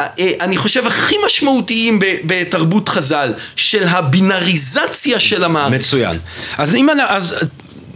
אה, 0.00 0.06
אה, 0.18 0.32
אני 0.40 0.56
חושב, 0.56 0.86
הכי 0.86 1.14
משמעותיים 1.26 1.98
בתרבות 2.24 2.88
חז"ל, 2.88 3.32
של 3.56 3.88
הבינאריזציה 3.88 5.20
של 5.20 5.44
המערכת. 5.44 5.74
מצוין. 5.78 6.16
אז 6.58 6.74
אם 6.74 6.90
אני... 6.90 7.02
אז... 7.08 7.34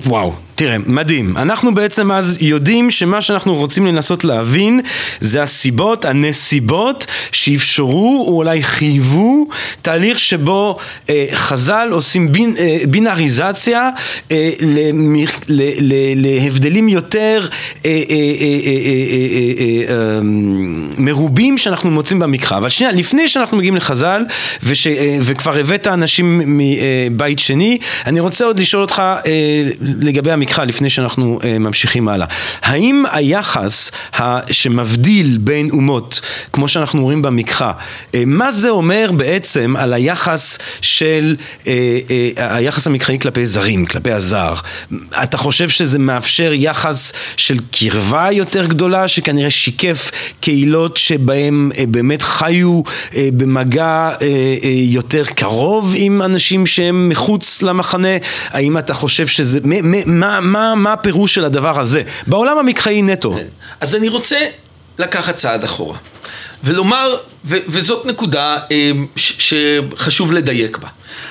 וואו, 0.04 0.34
תראה, 0.56 0.76
מדהים. 0.86 1.36
אנחנו 1.36 1.74
בעצם 1.74 2.12
אז 2.12 2.36
יודעים 2.40 2.90
שמה 2.90 3.22
שאנחנו 3.22 3.54
רוצים 3.54 3.86
לנסות 3.86 4.24
להבין 4.24 4.80
זה 5.20 5.42
הסיבות, 5.42 6.04
הנסיבות 6.04 7.06
שאפשרו 7.32 8.24
או 8.28 8.36
אולי 8.36 8.62
חייבו 8.62 9.48
תהליך 9.82 10.18
שבו 10.18 10.76
אה, 11.10 11.26
חז"ל 11.32 11.88
עושים 11.92 12.32
בין, 12.32 12.54
אה, 12.58 12.78
בינאריזציה 12.88 13.90
אה, 14.32 14.50
למח, 14.60 15.40
ל, 15.48 15.62
ל, 15.78 15.94
להבדלים 16.16 16.88
יותר 16.88 17.48
אה, 17.86 17.90
אה, 17.90 18.00
אה, 18.10 18.58
אה, 18.64 18.72
אה, 18.74 19.32
אה, 19.58 19.94
אה, 19.94 20.18
אמ, 20.18 20.90
מרובים 20.98 21.58
שאנחנו 21.58 21.90
מוצאים 21.90 22.18
במקרא. 22.18 22.56
אבל 22.56 22.68
שנייה, 22.68 22.92
לפני 22.92 23.28
שאנחנו 23.28 23.56
מגיעים 23.56 23.76
לחז"ל 23.76 24.24
וש, 24.62 24.86
אה, 24.86 25.18
וכבר 25.22 25.58
הבאת 25.58 25.86
אנשים 25.86 26.42
מבית 26.46 27.38
אה, 27.38 27.44
שני, 27.44 27.78
אני 28.06 28.20
רוצה 28.20 28.44
עוד 28.44 28.60
לשאול 28.60 28.82
אותך 28.82 28.98
אה, 28.98 29.22
לגבי 29.80 30.32
המקרא. 30.32 30.45
לפני 30.66 30.90
שאנחנו 30.90 31.38
אה, 31.44 31.58
ממשיכים 31.58 32.08
הלאה. 32.08 32.26
האם 32.62 33.04
היחס 33.12 33.90
ה- 34.20 34.52
שמבדיל 34.52 35.38
בין 35.40 35.68
אומות, 35.70 36.20
כמו 36.52 36.68
שאנחנו 36.68 37.02
רואים 37.02 37.22
במקרא, 37.22 37.72
אה, 38.14 38.22
מה 38.26 38.52
זה 38.52 38.68
אומר 38.70 39.10
בעצם 39.16 39.74
על 39.78 39.94
היחס 39.94 40.58
של, 40.80 41.36
אה, 41.66 41.72
אה, 42.38 42.56
היחס 42.56 42.86
המקראי 42.86 43.18
כלפי 43.18 43.46
זרים, 43.46 43.86
כלפי 43.86 44.12
הזר? 44.12 44.54
אתה 45.22 45.36
חושב 45.36 45.68
שזה 45.68 45.98
מאפשר 45.98 46.50
יחס 46.54 47.12
של 47.36 47.58
קרבה 47.70 48.28
יותר 48.32 48.66
גדולה, 48.66 49.08
שכנראה 49.08 49.50
שיקף 49.50 50.10
קהילות 50.40 50.96
שבהם 50.96 51.70
אה, 51.78 51.84
באמת 51.88 52.22
חיו 52.22 52.80
אה, 53.14 53.28
במגע 53.36 53.84
אה, 54.22 54.26
אה, 54.62 54.68
יותר 54.72 55.24
קרוב 55.24 55.94
עם 55.96 56.22
אנשים 56.22 56.66
שהם 56.66 57.08
מחוץ 57.08 57.62
למחנה? 57.62 58.08
האם 58.50 58.78
אתה 58.78 58.94
חושב 58.94 59.26
שזה... 59.26 59.60
מ- 59.64 59.90
מ- 59.90 60.20
מה, 60.40 60.74
מה, 60.74 60.74
מה 60.74 60.92
הפירוש 60.92 61.34
של 61.34 61.44
הדבר 61.44 61.80
הזה? 61.80 62.02
בעולם 62.26 62.58
המקראי 62.58 63.02
נטו. 63.02 63.36
אז 63.80 63.94
אני 63.94 64.08
רוצה 64.08 64.36
לקחת 64.98 65.36
צעד 65.36 65.64
אחורה, 65.64 65.98
ולומר, 66.64 67.16
ו- 67.44 67.56
וזאת 67.68 68.06
נקודה 68.06 68.56
אה, 68.70 68.90
ש- 69.16 69.34
שחשוב 69.38 70.32
לדייק 70.32 70.78
בה. 70.78 70.88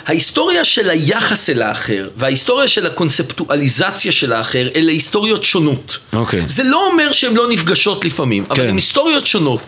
ההיסטוריה 0.07 0.65
של 0.65 0.89
היחס 0.89 1.49
אל 1.49 1.61
האחר, 1.61 2.09
וההיסטוריה 2.17 2.67
של 2.67 2.85
הקונספטואליזציה 2.85 4.11
של 4.11 4.33
האחר, 4.33 4.67
אלה 4.75 4.91
היסטוריות 4.91 5.43
שונות. 5.43 5.97
אוקיי. 6.13 6.43
זה 6.47 6.63
לא 6.63 6.87
אומר 6.91 7.11
שהן 7.11 7.33
לא 7.33 7.47
נפגשות 7.49 8.05
לפעמים, 8.05 8.45
אבל 8.47 8.55
כן. 8.55 8.67
הן 8.67 8.75
היסטוריות 8.75 9.27
שונות. 9.27 9.59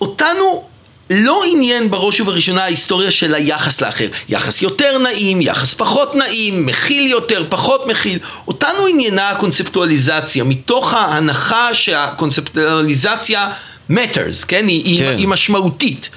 אותנו 0.00 0.64
לא 1.10 1.42
עניין 1.52 1.90
בראש 1.90 2.20
ובראשונה 2.20 2.62
ההיסטוריה 2.62 3.10
של 3.10 3.34
היחס 3.34 3.80
לאחר. 3.80 4.06
יחס 4.28 4.62
יותר 4.62 4.98
נעים, 4.98 5.40
יחס 5.40 5.74
פחות 5.74 6.14
נעים, 6.14 6.66
מכיל 6.66 7.06
יותר, 7.06 7.44
פחות 7.48 7.86
מכיל. 7.86 8.18
אותנו 8.48 8.86
עניינה 8.86 9.28
הקונספטואליזציה, 9.30 10.44
מתוך 10.44 10.94
ההנחה 10.94 11.74
שהקונספטואליזציה 11.74 13.48
matters, 13.90 14.46
כן? 14.48 14.68
היא, 14.68 14.84
היא, 14.84 14.98
כן. 14.98 15.14
היא 15.18 15.28
משמעותית. 15.28 16.10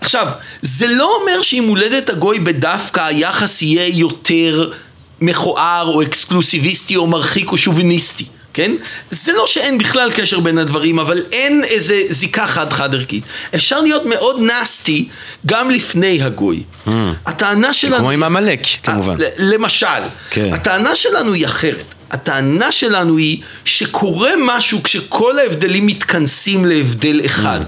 עכשיו, 0.00 0.28
זה 0.62 0.86
לא 0.86 1.16
אומר 1.20 1.42
שעם 1.42 1.64
הולדת 1.64 2.10
הגוי 2.10 2.38
בדווקא 2.38 3.00
היחס 3.00 3.62
יהיה 3.62 3.86
יותר 3.86 4.70
מכוער 5.20 5.86
או 5.86 6.02
אקסקלוסיביסטי 6.02 6.96
או 6.96 7.06
מרחיק 7.06 7.52
או 7.52 7.56
שוביניסטי. 7.56 8.24
כן? 8.58 8.72
זה 9.10 9.32
לא 9.32 9.46
שאין 9.46 9.78
בכלל 9.78 10.10
קשר 10.14 10.40
בין 10.40 10.58
הדברים, 10.58 10.98
אבל 10.98 11.22
אין 11.32 11.64
איזה 11.64 12.02
זיקה 12.08 12.46
חד-חד 12.46 12.94
ערכית. 12.94 13.22
אפשר 13.54 13.80
להיות 13.80 14.02
מאוד 14.06 14.40
נסטי 14.42 15.08
גם 15.46 15.70
לפני 15.70 16.22
הגוי. 16.22 16.62
הטענה 17.26 17.72
שלנו... 17.72 17.96
כמו 17.98 18.10
עם 18.10 18.22
עמלק, 18.22 18.60
כמובן. 18.82 19.10
אה, 19.20 19.28
ל- 19.38 19.54
למשל, 19.54 19.86
כן. 20.30 20.50
הטענה 20.54 20.96
שלנו 20.96 21.32
היא 21.32 21.46
אחרת. 21.46 21.84
הטענה 22.10 22.72
שלנו 22.72 23.16
היא 23.16 23.38
שקורה 23.64 24.30
משהו 24.38 24.82
כשכל 24.82 25.38
ההבדלים 25.38 25.86
מתכנסים 25.86 26.64
להבדל 26.64 27.20
אחד. 27.26 27.60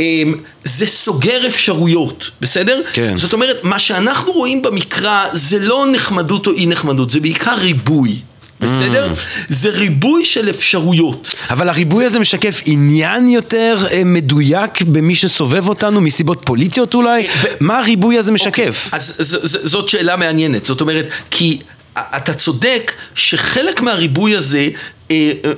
אמ, 0.00 0.34
זה 0.64 0.86
סוגר 0.86 1.46
אפשרויות, 1.46 2.30
בסדר? 2.40 2.80
כן. 2.92 3.16
זאת 3.16 3.32
אומרת, 3.32 3.64
מה 3.64 3.78
שאנחנו 3.78 4.32
רואים 4.32 4.62
במקרא 4.62 5.24
זה 5.32 5.58
לא 5.58 5.86
נחמדות 5.92 6.46
או 6.46 6.52
אי 6.52 6.66
נחמדות, 6.66 7.10
זה 7.10 7.20
בעיקר 7.20 7.54
ריבוי. 7.54 8.16
בסדר? 8.62 9.14
זה 9.48 9.68
ריבוי 9.68 10.24
של 10.24 10.50
אפשרויות. 10.50 11.34
אבל 11.50 11.68
הריבוי 11.68 12.04
הזה 12.04 12.18
משקף 12.18 12.62
עניין 12.66 13.28
יותר 13.28 13.86
אה, 13.90 14.02
מדויק 14.04 14.82
במי 14.82 15.14
שסובב 15.14 15.68
אותנו, 15.68 16.00
מסיבות 16.00 16.42
פוליטיות 16.44 16.94
אולי? 16.94 17.26
מה 17.60 17.78
הריבוי 17.78 18.18
הזה 18.18 18.32
משקף? 18.32 18.88
אז 18.92 19.14
זאת 19.62 19.88
שאלה 19.88 20.16
מעניינת, 20.16 20.66
זאת 20.66 20.80
אומרת, 20.80 21.06
כי 21.30 21.58
אתה 21.98 22.34
צודק 22.34 22.92
שחלק 23.14 23.80
מהריבוי 23.80 24.36
הזה 24.36 24.68
אה, 25.10 25.32
אה, 25.44 25.52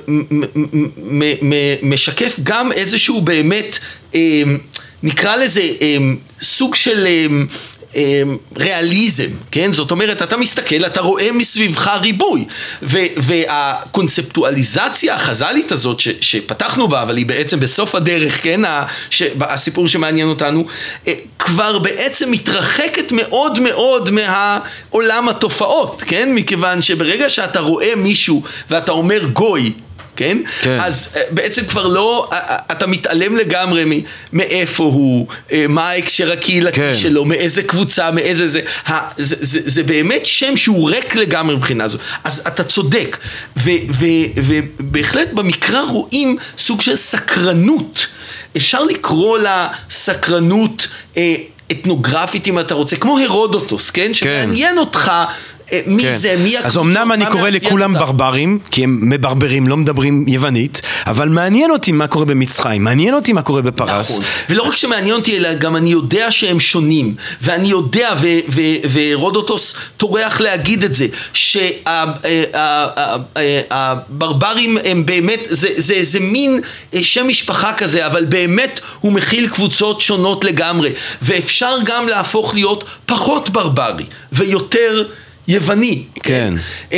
משקף 1.83 2.39
גם 2.43 2.71
איזשהו 2.71 3.21
באמת, 3.21 3.79
אה, 4.15 4.43
נקרא 5.03 5.35
לזה 5.35 5.61
אה, 5.81 5.97
סוג 6.41 6.75
של... 6.75 7.07
אה, 7.07 7.25
ריאליזם, 8.57 9.23
כן? 9.51 9.73
זאת 9.73 9.91
אומרת, 9.91 10.21
אתה 10.21 10.37
מסתכל, 10.37 10.85
אתה 10.85 11.01
רואה 11.01 11.31
מסביבך 11.31 11.91
ריבוי. 12.01 12.45
ו- 12.83 12.97
והקונספטואליזציה 13.17 15.15
החז"לית 15.15 15.71
הזאת 15.71 15.99
ש- 15.99 16.07
שפתחנו 16.21 16.87
בה, 16.87 17.01
אבל 17.01 17.17
היא 17.17 17.25
בעצם 17.25 17.59
בסוף 17.59 17.95
הדרך, 17.95 18.43
כן? 18.43 18.65
ה- 18.65 18.85
ש- 19.09 19.23
הסיפור 19.41 19.87
שמעניין 19.87 20.27
אותנו, 20.29 20.65
אה, 21.07 21.13
כבר 21.39 21.79
בעצם 21.79 22.31
מתרחקת 22.31 23.11
מאוד 23.11 23.59
מאוד 23.59 24.09
מהעולם 24.11 25.29
התופעות, 25.29 26.03
כן? 26.07 26.29
מכיוון 26.35 26.81
שברגע 26.81 27.29
שאתה 27.29 27.59
רואה 27.59 27.95
מישהו 27.95 28.41
ואתה 28.69 28.91
אומר 28.91 29.25
גוי, 29.33 29.71
כן? 30.15 30.37
כן. 30.61 30.79
אז 30.79 31.09
אה, 31.15 31.21
בעצם 31.31 31.65
כבר 31.65 31.87
לא, 31.87 32.29
אה, 32.31 32.37
אה, 32.37 32.57
אתה 32.71 32.87
מתעלם 32.87 33.35
לגמרי 33.35 34.03
מאיפה 34.33 34.83
הוא, 34.83 35.27
מה 35.69 35.89
ההקשר 35.89 36.31
הקהילתי 36.31 36.75
כן. 36.75 36.93
שלו, 36.95 37.25
מאיזה 37.25 37.63
קבוצה, 37.63 38.11
מאיזה 38.11 38.49
זה, 38.49 38.61
זה, 39.17 39.35
זה, 39.39 39.59
זה 39.65 39.83
באמת 39.83 40.25
שם 40.25 40.57
שהוא 40.57 40.89
ריק 40.89 41.15
לגמרי 41.15 41.55
מבחינה 41.55 41.87
זו. 41.87 41.97
אז 42.23 42.41
אתה 42.47 42.63
צודק, 42.63 43.17
ו, 43.57 43.71
ו, 43.89 44.05
ובהחלט 44.37 45.27
במקרא 45.33 45.81
רואים 45.81 46.37
סוג 46.57 46.81
של 46.81 46.95
סקרנות. 46.95 48.07
אפשר 48.57 48.83
לקרוא 48.83 49.37
לה 49.37 49.67
סקרנות 49.89 50.87
אה, 51.17 51.35
אתנוגרפית 51.71 52.47
אם 52.47 52.59
אתה 52.59 52.73
רוצה, 52.73 52.95
כמו 52.95 53.19
הרודוטוס, 53.19 53.89
כן? 53.89 54.13
שמעניין 54.13 54.77
אותך 54.77 55.11
מי 55.87 56.03
כן. 56.03 56.15
זה, 56.15 56.35
מי 56.37 56.57
הקבוצות, 56.57 56.65
אז 56.65 56.77
אמנם 56.77 57.11
אני 57.11 57.25
קורא 57.25 57.49
לכולם 57.49 57.95
אותם. 57.95 58.05
ברברים, 58.05 58.59
כי 58.71 58.83
הם 58.83 59.09
מברברים, 59.09 59.67
לא 59.67 59.77
מדברים 59.77 60.25
יוונית, 60.27 60.81
אבל 61.07 61.29
מעניין 61.29 61.71
אותי 61.71 61.91
מה 61.91 62.07
קורה 62.07 62.25
במצרים, 62.25 62.83
מעניין 62.83 63.13
אותי 63.13 63.33
מה 63.33 63.41
קורה 63.41 63.61
בפרס. 63.61 64.11
נכון, 64.11 64.23
ולא 64.49 64.63
רק 64.63 64.75
שמעניין 64.75 65.15
אותי, 65.15 65.37
אלא 65.37 65.53
גם 65.53 65.75
אני 65.75 65.91
יודע 65.91 66.31
שהם 66.31 66.59
שונים, 66.59 67.15
ואני 67.41 67.67
יודע, 67.67 68.13
ורודוטוס 68.91 69.75
טורח 69.97 70.41
להגיד 70.41 70.83
את 70.83 70.93
זה, 70.93 71.07
שהברברים 74.13 74.77
הם 74.85 75.05
באמת, 75.05 75.39
זה, 75.49 75.67
זה 75.75 75.93
איזה 75.93 76.19
מין 76.19 76.61
אה, 76.93 77.03
שם 77.03 77.27
משפחה 77.27 77.73
כזה, 77.73 78.05
אבל 78.05 78.25
באמת 78.25 78.79
הוא 79.01 79.11
מכיל 79.11 79.47
קבוצות 79.47 80.01
שונות 80.01 80.43
לגמרי, 80.43 80.91
ואפשר 81.21 81.75
גם 81.85 82.07
להפוך 82.07 82.53
להיות 82.53 82.83
פחות 83.05 83.49
ברברי, 83.49 84.05
ויותר... 84.33 85.05
יווני. 85.47 86.03
כן. 86.23 86.53
אמ, 86.91 86.97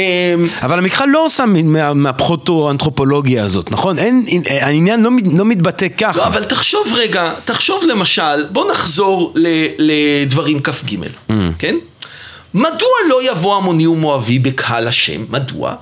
אבל 0.62 0.80
המקרא 0.80 1.06
לא 1.06 1.26
עושה 1.26 1.46
מה- 1.46 1.94
מהפרוטו-אנתרופולוגיה 1.94 3.44
הזאת, 3.44 3.72
נכון? 3.72 4.00
אין, 4.00 4.26
העניין 4.62 5.04
לא, 5.04 5.10
לא 5.38 5.46
מתבטא 5.46 5.88
ככה. 5.98 6.18
לא, 6.18 6.28
אבל 6.28 6.44
תחשוב 6.44 6.88
רגע, 6.96 7.32
תחשוב 7.46 7.84
למשל, 7.88 8.46
בוא 8.52 8.72
נחזור 8.72 9.34
ל- 9.36 9.48
לדברים 9.80 10.60
כ"ג, 10.60 10.96
כן? 11.60 11.76
מדוע 12.54 12.90
לא 13.10 13.32
יבוא 13.32 13.56
עמוני 13.56 13.88
ומואבי 13.88 14.40
בקהל 14.40 14.88
השם? 14.88 15.26
מדוע? 15.30 15.74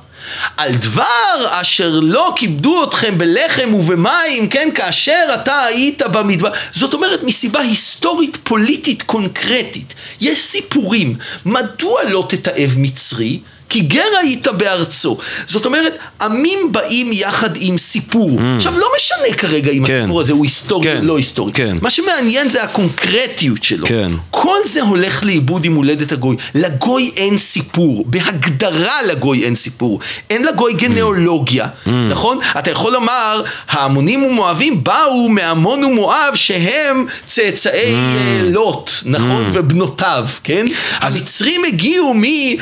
על 0.58 0.76
דבר 0.76 1.48
אשר 1.50 2.00
לא 2.02 2.34
כיבדו 2.36 2.84
אתכם 2.84 3.18
בלחם 3.18 3.74
ובמים, 3.74 4.50
כן, 4.50 4.70
כאשר 4.76 5.26
אתה 5.34 5.64
היית 5.64 6.02
במדבר. 6.02 6.52
זאת 6.74 6.94
אומרת, 6.94 7.24
מסיבה 7.24 7.60
היסטורית 7.60 8.38
פוליטית 8.44 9.02
קונקרטית. 9.02 9.94
יש 10.22 10.40
סיפורים. 10.40 11.16
מדוע 11.46 12.04
לא 12.04 12.26
תתעב 12.30 12.74
מצרי? 12.78 13.40
כי 13.70 13.80
גר 13.82 14.02
היית 14.22 14.48
בארצו. 14.48 15.18
זאת 15.48 15.66
אומרת, 15.66 15.98
עמים 16.22 16.72
באים 16.72 17.10
יחד 17.14 17.50
עם 17.60 17.78
סיפור. 17.78 18.40
עכשיו, 18.56 18.80
לא 18.80 18.88
משנה 18.98 19.38
כרגע 19.38 19.72
אם 19.72 19.86
כן. 19.86 20.00
הסיפור 20.02 20.22
הזה 20.22 20.34
הוא 20.34 20.44
היסטורי 20.44 20.84
כן. 20.84 20.98
או 20.98 21.04
לא 21.04 21.18
היסטורי. 21.18 21.54
כן. 21.54 21.78
מה 21.82 21.90
שמעניין 21.90 22.50
זה 22.50 22.64
הקונקרטיות 22.64 23.64
שלו. 23.64 23.86
כן. 23.88 24.12
כל 24.32 24.58
זה 24.66 24.82
הולך 24.82 25.24
לאיבוד 25.24 25.66
עם 25.66 25.76
הולדת 25.76 26.12
הגוי. 26.12 26.36
לגוי 26.56 27.12
אין 27.18 27.38
סיפור. 27.38 28.06
בהגדרה 28.08 29.04
לגוי 29.04 29.44
אין 29.44 29.56
סיפור. 29.56 30.00
אין 30.30 30.46
לגוי 30.46 30.74
גנאולוגיה, 30.74 31.68
נכון? 32.10 32.40
אתה 32.60 32.72
יכול 32.72 32.94
לומר, 32.94 33.42
ההמונים 33.70 34.24
ומואבים 34.24 34.84
באו 34.84 35.30
מעמון 35.30 35.84
ומואב 35.84 36.32
שהם 36.36 37.06
צאצאי 37.26 37.94
אה, 37.94 38.42
לוט, 38.44 38.92
נכון? 39.06 39.50
ובנותיו, 39.54 40.28
כן? 40.44 40.66
המצרים 41.00 41.62
הגיעו. 41.68 42.14
מ- 42.16 42.56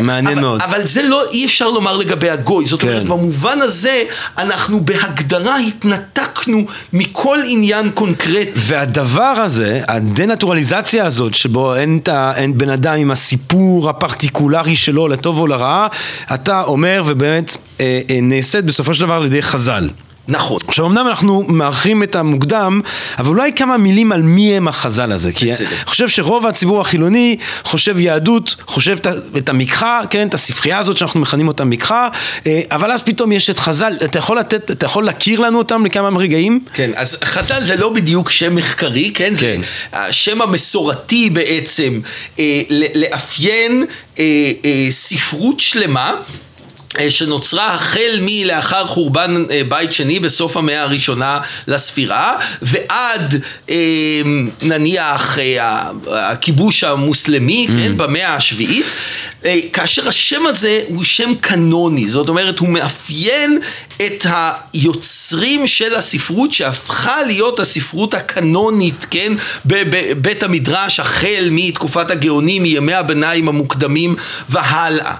מעניין 0.00 0.43
מאוד. 0.44 0.60
אבל 0.62 0.84
זה 0.84 1.02
לא, 1.02 1.22
אי 1.32 1.44
אפשר 1.44 1.68
לומר 1.70 1.96
לגבי 1.96 2.30
הגוי. 2.30 2.66
זאת 2.66 2.80
כן. 2.80 2.88
אומרת, 2.88 3.04
במובן 3.04 3.58
הזה, 3.60 4.02
אנחנו 4.38 4.80
בהגדרה 4.84 5.56
התנתקנו 5.58 6.64
מכל 6.92 7.38
עניין 7.46 7.90
קונקרטי. 7.90 8.50
והדבר 8.54 9.20
הזה, 9.22 9.80
הדנטורליזציה 9.88 11.06
הזאת, 11.06 11.34
שבו 11.34 11.74
אין, 11.74 11.98
את 12.02 12.08
ה- 12.08 12.32
אין 12.36 12.58
בן 12.58 12.68
אדם 12.70 12.94
עם 12.98 13.10
הסיפור 13.10 13.90
הפרטיקולרי 13.90 14.76
שלו, 14.76 15.08
לטוב 15.08 15.38
או 15.38 15.46
לרעה, 15.46 15.86
אתה 16.34 16.62
אומר, 16.62 17.02
ובאמת 17.06 17.56
אה, 17.80 18.00
אה, 18.10 18.18
נעשית 18.22 18.64
בסופו 18.64 18.94
של 18.94 19.00
דבר 19.06 19.14
על 19.14 19.26
ידי 19.26 19.42
חז"ל. 19.42 19.88
נכון. 20.28 20.58
עכשיו 20.68 20.86
אמנם 20.86 21.06
אנחנו 21.08 21.42
מארחים 21.48 22.02
את 22.02 22.16
המוקדם, 22.16 22.80
אבל 23.18 23.28
אולי 23.28 23.52
כמה 23.52 23.76
מילים 23.76 24.12
על 24.12 24.22
מי 24.22 24.56
הם 24.56 24.68
החז"ל 24.68 25.12
הזה. 25.12 25.32
כי 25.32 25.46
בסדר. 25.46 25.66
אני 25.68 25.86
חושב 25.86 26.08
שרוב 26.08 26.46
הציבור 26.46 26.80
החילוני 26.80 27.36
חושב 27.64 28.00
יהדות, 28.00 28.56
חושב 28.66 28.96
את 29.36 29.48
המקחה, 29.48 30.00
כן, 30.10 30.28
את 30.28 30.34
הספרייה 30.34 30.78
הזאת 30.78 30.96
שאנחנו 30.96 31.20
מכנים 31.20 31.48
אותה 31.48 31.64
מקחה, 31.64 32.08
אה, 32.46 32.60
אבל 32.70 32.92
אז 32.92 33.02
פתאום 33.02 33.32
יש 33.32 33.50
את 33.50 33.58
חז"ל, 33.58 33.96
אתה 34.04 34.18
יכול 34.18 34.38
לתת, 34.38 34.70
אתה 34.70 34.86
יכול 34.86 35.04
להכיר 35.04 35.40
לנו 35.40 35.58
אותם 35.58 35.86
לכמה 35.86 36.18
רגעים? 36.18 36.64
כן, 36.74 36.90
אז 36.96 37.18
חז"ל 37.24 37.64
זה 37.64 37.76
לא 37.76 37.88
בדיוק 37.88 38.30
שם 38.30 38.54
מחקרי, 38.54 39.10
כן? 39.14 39.24
כן. 39.24 39.34
זה 39.40 39.56
השם 39.92 40.42
המסורתי 40.42 41.30
בעצם 41.30 42.00
אה, 42.38 42.62
לאפיין 42.94 43.84
אה, 44.18 44.24
ספרות 44.90 45.60
שלמה. 45.60 46.14
אה, 46.98 47.10
שנוצרה 47.10 47.74
החל 47.74 48.18
מלאחר 48.20 48.86
חורבן 48.86 49.44
אה, 49.50 49.60
בית 49.68 49.92
שני 49.92 50.20
בסוף 50.20 50.56
המאה 50.56 50.82
הראשונה 50.82 51.38
לספירה 51.68 52.36
ועד 52.62 53.42
אה, 53.70 53.76
נניח 54.62 55.38
הכיבוש 56.12 56.84
המוסלמי, 56.84 57.66
כן, 57.68 57.96
במאה 57.96 58.34
השביעית 58.34 58.86
כאשר 59.72 60.08
השם 60.08 60.46
הזה 60.46 60.80
הוא 60.88 61.04
שם 61.04 61.34
קנוני, 61.40 62.08
זאת 62.08 62.28
אומרת 62.28 62.58
הוא 62.58 62.68
מאפיין 62.68 63.60
את 63.96 64.26
היוצרים 64.74 65.66
של 65.66 65.94
הספרות 65.96 66.52
שהפכה 66.52 67.22
להיות 67.22 67.60
הספרות 67.60 68.14
הקנונית, 68.14 69.06
כן, 69.10 69.32
בבית 69.66 70.42
המדרש 70.42 71.00
החל 71.00 71.48
מתקופת 71.50 72.10
הגאונים, 72.10 72.62
מימי 72.62 72.92
הביניים 72.92 73.48
המוקדמים 73.48 74.14
והלאה. 74.48 75.14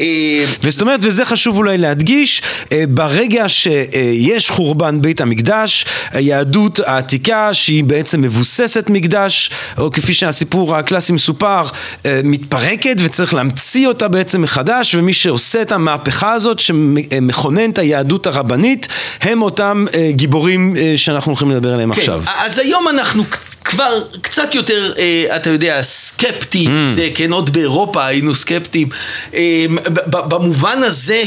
אה, 0.00 0.44
וזאת 0.62 0.80
אומרת, 0.80 1.00
וזה 1.02 1.24
חשוב 1.24 1.56
אולי 1.56 1.78
להדגיש, 1.78 2.42
אה, 2.72 2.84
ברגע 2.88 3.44
שיש 3.48 4.50
חורבן 4.50 5.02
בית 5.02 5.20
המקדש, 5.20 5.84
היהדות 6.10 6.80
העתיקה, 6.80 7.54
שהיא 7.54 7.84
בעצם 7.84 8.20
מבוססת 8.20 8.90
מקדש, 8.90 9.50
או 9.78 9.90
כפי 9.90 10.14
שהסיפור 10.14 10.76
הקלאסי 10.76 11.12
מסופר, 11.12 11.62
אה, 12.06 12.20
מתפרקת 12.24 12.96
וצריך 12.98 13.34
להמציא 13.34 13.88
אותה 13.88 14.08
בעצם 14.08 14.42
מחדש, 14.42 14.94
ומי 14.94 15.12
שעושה 15.12 15.62
את 15.62 15.72
המהפכה 15.72 16.32
הזאת, 16.32 16.58
שמכונן 16.58 17.70
את 17.70 17.78
היהדות 17.78 18.09
הרבנית, 18.26 18.88
הם 19.20 19.42
אותם 19.42 19.84
אה, 19.94 20.10
גיבורים 20.12 20.76
אה, 20.76 20.92
שאנחנו 20.96 21.30
הולכים 21.30 21.50
לדבר 21.50 21.74
עליהם 21.74 21.92
כן, 21.92 21.98
עכשיו. 22.00 22.22
אז 22.44 22.58
היום 22.58 22.88
אנחנו 22.88 23.22
כבר 23.64 23.90
קצת 24.20 24.54
יותר, 24.54 24.92
אה, 24.98 25.36
אתה 25.36 25.50
יודע, 25.50 25.82
סקפטיים, 25.82 26.70
Mm. 26.70 26.94
זה 26.94 27.08
כן, 27.14 27.32
עוד 27.32 27.50
באירופה 27.52 28.06
היינו 28.06 28.34
סקפטיים, 28.34 28.88
אה, 29.34 29.64
במובן 30.06 30.82
הזה 30.82 31.22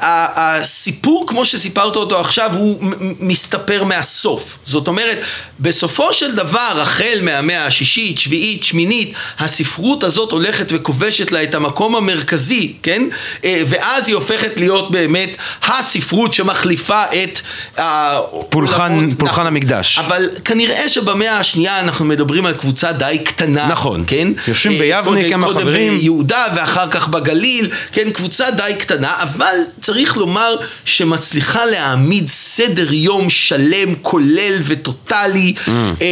שהסיפור, 0.00 1.24
כמו 1.26 1.44
שסיפרת 1.44 1.96
אותו 1.96 2.20
עכשיו, 2.20 2.50
הוא 2.56 2.78
מסתפר 3.20 3.84
מהסוף. 3.84 4.58
זאת 4.66 4.88
אומרת, 4.88 5.18
בסופו 5.60 6.12
של 6.12 6.34
דבר, 6.34 6.78
החל 6.80 7.18
מהמאה 7.22 7.66
השישית, 7.66 8.18
שביעית, 8.18 8.64
שמינית, 8.64 9.12
הספרות 9.38 10.04
הזאת 10.04 10.30
הולכת 10.32 10.66
וכובשת 10.70 11.32
לה 11.32 11.42
את 11.42 11.54
המקום 11.54 11.96
המרכזי, 11.96 12.72
כן? 12.82 13.02
אה, 13.44 13.62
ואז 13.66 14.08
היא 14.08 14.14
הופכת 14.16 14.50
להיות 14.56 14.90
באמת 14.90 15.30
הספרות 15.62 16.32
שמחליפה 16.34 17.02
את... 17.04 17.40
ה- 17.78 18.18
פולחן- 18.48 18.92
עולמות- 18.92 19.18
פולחן 19.18 19.32
נכון. 19.34 19.46
המקדש. 19.46 19.98
אבל 19.98 20.28
כנראה 20.44 20.73
נראה 20.74 20.88
שבמאה 20.88 21.36
השנייה 21.38 21.80
אנחנו 21.80 22.04
מדברים 22.04 22.46
על 22.46 22.52
קבוצה 22.54 22.92
די 22.92 23.18
קטנה. 23.24 23.66
נכון. 23.68 24.04
כן? 24.06 24.28
יושבים 24.48 24.72
אה, 24.74 24.78
ביבנה 24.78 25.02
קודם- 25.02 25.30
כמה 25.30 25.46
קודם 25.46 25.60
חברים. 25.60 25.98
ביהודה 25.98 26.46
ואחר 26.56 26.90
כך 26.90 27.08
בגליל, 27.08 27.68
כן, 27.92 28.10
קבוצה 28.10 28.50
די 28.50 28.72
קטנה, 28.78 29.14
אבל 29.22 29.54
צריך 29.80 30.16
לומר 30.16 30.56
שמצליחה 30.84 31.64
להעמיד 31.64 32.28
סדר 32.28 32.92
יום 32.92 33.30
שלם, 33.30 33.94
כולל 34.02 34.54
וטוטאלי, 34.64 35.54
Mm. 35.56 35.70
אה, 35.70 36.04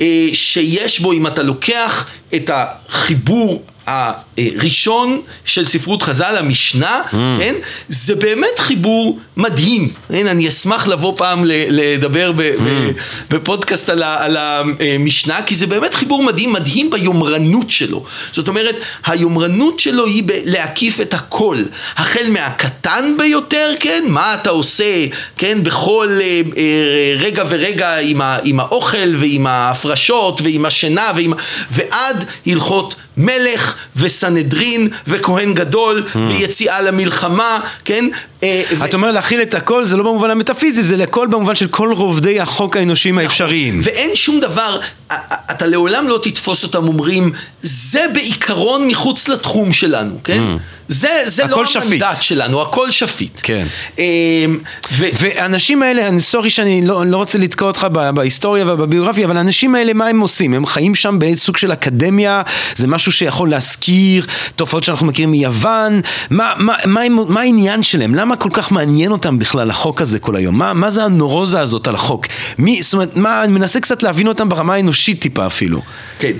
אה, 0.00 0.06
שיש 0.32 1.00
בו, 1.00 1.12
אם 1.12 1.26
אתה 1.26 1.42
לוקח 1.42 2.06
את 2.34 2.50
החיבור 2.54 3.62
הראשון 3.88 5.20
של 5.44 5.66
ספרות 5.66 6.02
חז"ל, 6.02 6.36
המשנה, 6.38 7.00
Mm. 7.10 7.14
כן? 7.38 7.54
זה 7.88 8.14
באמת 8.14 8.58
חיבור 8.58 9.18
מדהים. 9.36 9.88
כן, 10.08 10.26
אני 10.26 10.48
אשמח 10.48 10.88
לבוא 10.88 11.16
פעם 11.16 11.42
לדבר 11.46 12.32
ב- 12.32 12.40
Mm. 12.40 12.60
ב- 12.62 12.92
בפודקאסט 13.34 13.88
על 13.88 14.02
ה- 14.02 14.24
על 14.24 14.36
המשנה, 14.40 15.42
כי 15.42 15.54
זה 15.54 15.66
באמת 15.66 15.94
חיבור 15.94 16.22
מדהים, 16.22 16.52
מדהים 16.52 16.90
ביומרנות 16.90 17.70
שלו. 17.70 18.04
זאת 18.32 18.48
אומרת, 18.48 18.74
היומרנות 19.06 19.78
שלו 19.80 20.06
היא 20.06 20.22
ב- 20.26 20.32
להקיף 20.44 21.00
את 21.00 21.14
הכל. 21.14 21.56
החל 21.96 22.26
מהקטן 22.28 23.14
ביותר, 23.18 23.74
כן? 23.80 24.04
מה 24.08 24.34
אתה 24.34 24.50
עושה, 24.50 25.06
כן? 25.36 25.58
בכל 25.62 26.08
אה, 26.20 26.40
אה, 26.56 26.74
רגע 27.18 27.44
ורגע 27.48 27.96
עם, 27.98 28.20
ה- 28.20 28.38
עם 28.44 28.60
האוכל 28.60 29.16
ועם 29.18 29.46
ההפרשות 29.46 30.40
ועם 30.44 30.64
השינה 30.64 31.12
ועם... 31.16 31.32
ועד 31.70 32.24
הלכות 32.46 32.94
מלך 33.18 33.74
וסנהדרין 33.96 34.88
וכהן 35.06 35.54
גדול 35.54 36.06
ויציאה 36.14 36.80
למלחמה, 36.80 37.60
כן? 37.84 38.04
אה, 38.42 38.62
אתה 38.84 38.96
אומר 38.96 39.10
להכיל 39.10 39.42
את 39.42 39.54
הכל, 39.54 39.84
זה 39.84 39.96
לא 39.96 40.02
במובן 40.02 40.30
המטאפיזי, 40.30 40.82
זה 40.82 40.96
לכל 40.96 41.26
במובן 41.26 41.54
של 41.54 41.68
כל 41.68 41.92
רובדי 41.92 42.40
החוק 42.40 42.76
האנושיים 42.76 43.18
האפשריים. 43.18 43.78
ואין 43.82 44.10
שום 44.14 44.40
דבר, 44.40 44.80
אתה 45.50 45.66
לעולם 45.66 46.08
לא 46.08 46.20
תתפוס 46.22 46.64
אותם 46.64 46.88
אומרים, 46.88 47.32
זה 47.62 48.06
בעיקרון 48.14 48.86
מחוץ 48.86 49.28
לתחום 49.28 49.72
שלנו, 49.72 50.14
כן? 50.24 50.42
זה, 50.88 51.08
זה 51.26 51.44
לא 51.44 51.66
שפיט. 51.66 52.02
המנדט 52.02 52.22
שלנו, 52.22 52.62
הכל 52.62 52.90
שפיט. 52.90 53.40
כן. 53.42 53.66
אמ, 53.98 54.04
ו- 54.92 55.06
והאנשים 55.20 55.82
האלה, 55.82 56.08
אני 56.08 56.20
סורי 56.20 56.50
שאני 56.50 56.86
לא, 56.86 57.06
לא 57.06 57.16
רוצה 57.16 57.38
לתקוע 57.38 57.68
אותך 57.68 57.86
בהיסטוריה 58.14 58.64
ובביוגרפיה, 58.66 59.26
אבל 59.26 59.36
האנשים 59.36 59.74
האלה, 59.74 59.92
מה 59.92 60.06
הם 60.06 60.20
עושים? 60.20 60.54
הם 60.54 60.66
חיים 60.66 60.94
שם 60.94 61.18
באיזה 61.18 61.40
סוג 61.40 61.56
של 61.56 61.72
אקדמיה, 61.72 62.42
זה 62.76 62.86
משהו 62.86 63.12
שיכול 63.12 63.50
להזכיר 63.50 64.26
תופעות 64.56 64.84
שאנחנו 64.84 65.06
מכירים 65.06 65.30
מיוון, 65.30 66.00
מה, 66.30 66.52
מה, 66.56 66.74
מה, 66.84 67.00
מה 67.08 67.40
העניין 67.40 67.82
שלהם? 67.82 68.14
למה 68.14 68.36
כל 68.36 68.50
כך 68.52 68.72
מעניין 68.72 69.12
אותם 69.12 69.38
בכלל 69.38 69.70
החוק 69.70 70.00
הזה 70.00 70.18
כל 70.18 70.36
היום? 70.36 70.58
מה, 70.58 70.72
מה 70.72 70.90
זה 70.90 71.04
הנורוזה 71.04 71.60
הזאת 71.60 71.86
על 71.86 71.94
החוק? 71.94 72.26
מי, 72.58 72.82
זאת 72.82 72.92
אומרת, 72.94 73.16
מה, 73.16 73.44
אני 73.44 73.52
מנסה 73.52 73.80
קצת 73.80 74.02
להבין 74.02 74.28
אותם 74.28 74.48
ברמה 74.48 74.74
האנושית 74.74 74.97
טיפה 75.14 75.46
אפילו. 75.46 75.82
כן. 76.18 76.36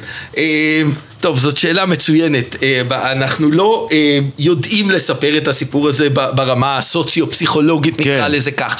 טוב, 1.20 1.38
זאת 1.38 1.56
שאלה 1.56 1.86
מצוינת. 1.86 2.56
אה, 2.62 2.82
אנחנו 3.12 3.50
לא 3.50 3.88
אה, 3.92 4.18
יודעים 4.38 4.90
לספר 4.90 5.36
את 5.36 5.48
הסיפור 5.48 5.88
הזה 5.88 6.10
ברמה 6.10 6.78
הסוציו-פסיכולוגית, 6.78 8.00
נקרא 8.00 8.26
כן. 8.26 8.32
לזה 8.32 8.50
כך. 8.50 8.76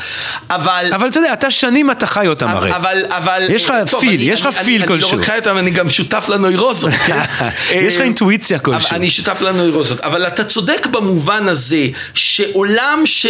אבל... 0.51 0.87
אבל 0.95 1.09
אתה 1.09 1.19
יודע, 1.19 1.33
אתה 1.33 1.51
שנים 1.51 1.91
אתה 1.91 2.07
חי 2.07 2.27
אותם 2.29 2.47
הרי. 2.47 2.77
אבל, 2.77 3.03
אבל... 3.09 3.43
יש 3.49 3.65
לך 3.65 3.73
טוב, 3.91 4.01
פיל, 4.01 4.11
אני- 4.11 4.23
יש 4.23 4.47
לך 4.47 4.57
פיל 4.63 4.83
אני, 4.83 4.89
כלשהו. 4.89 5.09
אני 5.11 5.17
לא 5.19 5.23
רק 5.23 5.29
חי 5.31 5.39
אותם, 5.39 5.59
אני 5.59 5.71
גם 5.71 5.91
שותף 5.91 6.29
לנוירוזות, 6.29 6.93
כן? 7.07 7.21
יש 7.87 7.97
לך 7.97 8.03
אינטואיציה 8.03 8.59
אבל 8.59 8.65
כלשהי. 8.65 8.97
אני 8.97 9.11
שותף 9.11 9.41
לנוירוזות, 9.41 10.01
אבל 10.01 10.27
אתה 10.27 10.45
צודק 10.45 10.87
במובן 10.91 11.49
הזה 11.49 11.87
שעולם 12.15 13.03
ש... 13.05 13.27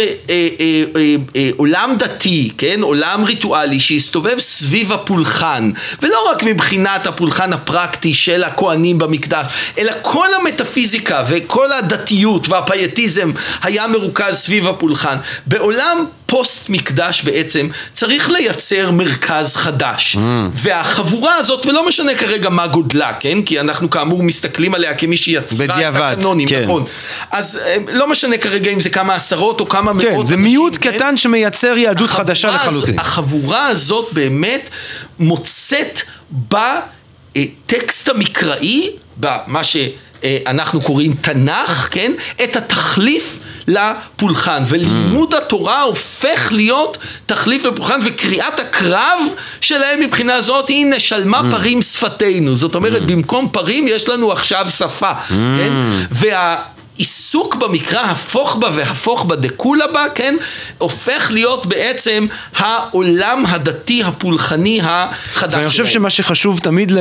עולם 1.57 1.95
דתי, 1.99 2.51
כן? 2.57 2.79
עולם 2.81 3.23
ריטואלי 3.23 3.79
שהסתובב 3.79 4.39
סביב 4.39 4.91
הפולחן, 4.91 5.71
ולא 6.01 6.29
רק 6.31 6.43
מבחינת 6.43 7.07
הפולחן 7.07 7.53
הפרקטי 7.53 8.13
של 8.13 8.43
הכוהנים 8.43 8.98
במקדש, 8.99 9.45
אלא 9.77 9.91
כל 10.01 10.27
המטאפיזיקה 10.41 11.23
וכל 11.27 11.71
הדתיות 11.71 12.49
והפייטיזם 12.49 13.31
היה 13.63 13.87
מרוכז 13.87 14.35
סביב 14.35 14.67
הפולחן. 14.67 15.17
בעולם 15.47 15.97
פוסט 16.25 16.69
מקדש 16.69 17.21
בעצם 17.23 17.67
צריך 17.93 18.29
לייצר 18.29 18.91
מרכז 18.91 19.55
חדש. 19.55 20.15
Mm. 20.15 20.19
והחבורה 20.53 21.35
הזאת, 21.35 21.65
ולא 21.65 21.87
משנה 21.87 22.15
כרגע 22.15 22.49
מה 22.49 22.67
גודלה, 22.67 23.13
כן? 23.19 23.41
כי 23.41 23.59
אנחנו 23.59 23.89
כאמור 23.89 24.23
מסתכלים 24.23 24.73
עליה 24.75 24.93
כמי 24.93 25.17
שיצרה 25.17 25.65
את 25.65 25.71
בדיעבד, 25.71 26.01
הקנונים, 26.17 26.47
כן. 26.47 26.63
נכון. 26.63 26.83
אז 27.31 27.59
אה, 27.65 27.75
לא 27.93 28.07
משנה 28.09 28.37
כרגע 28.37 28.71
אם 28.71 28.79
זה 28.79 28.89
כמה 28.89 29.15
עשרות 29.15 29.59
או 29.59 29.69
כמה 29.69 29.93
מאות 29.93 30.05
כן, 30.05 30.15
זה 30.15 30.19
אנשים, 30.19 30.43
מיעוט 30.43 30.77
כן? 30.81 30.91
קטן 30.91 31.17
שמייצר 31.17 31.77
יהדות 31.77 32.09
חדשה 32.09 32.47
החבורה 32.49 32.67
הז- 32.67 32.75
לחלוטין. 32.75 32.99
החבורה 32.99 33.67
הזאת 33.67 34.09
באמת 34.13 34.69
מוצאת 35.19 36.01
בטקסט 37.37 38.09
המקראי, 38.09 38.89
במה 39.17 39.61
שאנחנו 39.63 40.81
קוראים 40.81 41.13
תנ"ך, 41.13 41.87
כן? 41.91 42.11
את 42.43 42.55
התחליף 42.55 43.39
לפולחן, 43.67 44.63
ולימוד 44.67 45.33
התורה 45.33 45.81
הופך 45.81 46.49
להיות 46.51 46.97
תחליף 47.25 47.65
לפולחן, 47.65 47.99
וקריאת 48.05 48.59
הקרב 48.59 49.19
שלהם 49.61 49.99
מבחינה 49.99 50.41
זאת, 50.41 50.69
הנה 50.69 50.99
שלמה 50.99 51.41
פרים 51.51 51.81
שפתנו, 51.81 52.55
זאת 52.55 52.75
אומרת 52.75 53.05
במקום 53.05 53.49
פרים 53.51 53.85
יש 53.87 54.09
לנו 54.09 54.31
עכשיו 54.31 54.67
שפה, 54.77 55.13
כן? 55.29 55.73
וה... 56.11 56.55
עיסוק 57.29 57.55
במקרא 57.55 58.01
הפוך 58.01 58.55
בה 58.55 58.69
והפוך 58.73 59.25
בה 59.25 59.35
דקולה 59.35 59.87
בה, 59.87 60.05
כן? 60.15 60.35
הופך 60.77 61.31
להיות 61.31 61.65
בעצם 61.65 62.27
העולם 62.55 63.43
הדתי 63.47 64.03
הפולחני 64.03 64.79
החדש 64.83 65.53
ואני 65.53 65.69
חושב. 65.69 65.85
שמה 65.85 66.09
שחשוב 66.09 66.59
תמיד 66.59 66.91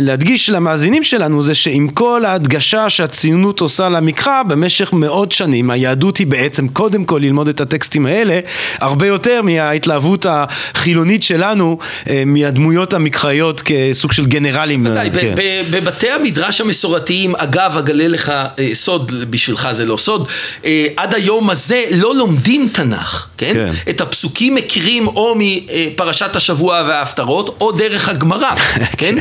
להדגיש 0.00 0.50
למאזינים 0.50 1.04
שלנו 1.04 1.42
זה 1.42 1.54
שעם 1.54 1.88
כל 1.88 2.24
ההדגשה 2.24 2.90
שהציונות 2.90 3.60
עושה 3.60 3.88
למקרא 3.88 4.42
במשך 4.42 4.92
מאות 4.92 5.32
שנים 5.32 5.70
היהדות 5.70 6.16
היא 6.16 6.26
בעצם 6.26 6.68
קודם 6.68 7.04
כל 7.04 7.18
ללמוד 7.22 7.48
את 7.48 7.60
הטקסטים 7.60 8.06
האלה 8.06 8.40
הרבה 8.80 9.06
יותר 9.06 9.42
מההתלהבות 9.42 10.26
החילונית 10.28 11.22
שלנו 11.22 11.78
אה, 12.10 12.22
מהדמויות 12.26 12.94
המקראיות 12.94 13.62
כסוג 13.64 14.12
של 14.12 14.26
גנרלים. 14.26 14.88
די, 14.88 14.98
אה, 14.98 15.10
כן. 15.20 15.34
בבתי 15.70 16.10
המדרש 16.10 16.60
המסורתיים, 16.60 17.34
אגב, 17.36 17.76
אגלה 17.78 18.08
לך 18.08 18.32
אה, 18.58 18.68
סוד, 18.74 19.12
בשבילך 19.30 19.68
זה 19.78 19.84
לא 19.84 19.96
סוד, 19.96 20.28
אה, 20.64 20.86
עד 20.96 21.14
היום 21.14 21.50
הזה 21.50 21.84
לא 21.90 22.14
לומדים 22.14 22.68
תנ"ך, 22.72 23.26
כן? 23.38 23.54
כן. 23.54 23.72
את 23.90 24.00
הפסוקים 24.00 24.54
מכירים 24.54 25.06
או 25.06 25.34
מפרשת 25.38 26.36
השבוע 26.36 26.82
וההפטרות, 26.88 27.56
או 27.60 27.72
דרך 27.72 28.08
הגמרא, 28.08 28.50
כן? 29.00 29.14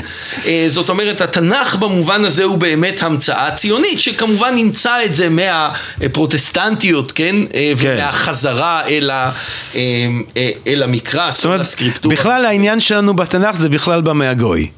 אה, 0.45 0.65
זאת 0.67 0.89
אומרת, 0.89 1.21
התנ"ך 1.21 1.75
במובן 1.75 2.25
הזה 2.25 2.43
הוא 2.43 2.57
באמת 2.57 3.03
המצאה 3.03 3.51
ציונית, 3.51 3.99
שכמובן 3.99 4.55
נמצא 4.55 5.05
את 5.05 5.15
זה 5.15 5.29
מהפרוטסטנטיות, 5.29 7.11
כן? 7.11 7.35
אה, 7.53 7.73
כן. 7.79 7.95
ומהחזרה 7.95 8.81
אל, 8.87 9.09
ה, 9.09 9.31
אה, 9.75 9.81
אה, 10.37 10.49
אל 10.67 10.83
המקרא, 10.83 11.31
זאת 11.31 11.45
אומרת, 11.45 11.61
הסקריפטורה. 11.61 12.15
בכלל 12.15 12.45
העניין 12.45 12.79
שלנו 12.79 13.15
בתנ"ך 13.15 13.55
זה 13.55 13.69
בכלל 13.69 14.01
בא 14.01 14.13
מהגוי. 14.13 14.69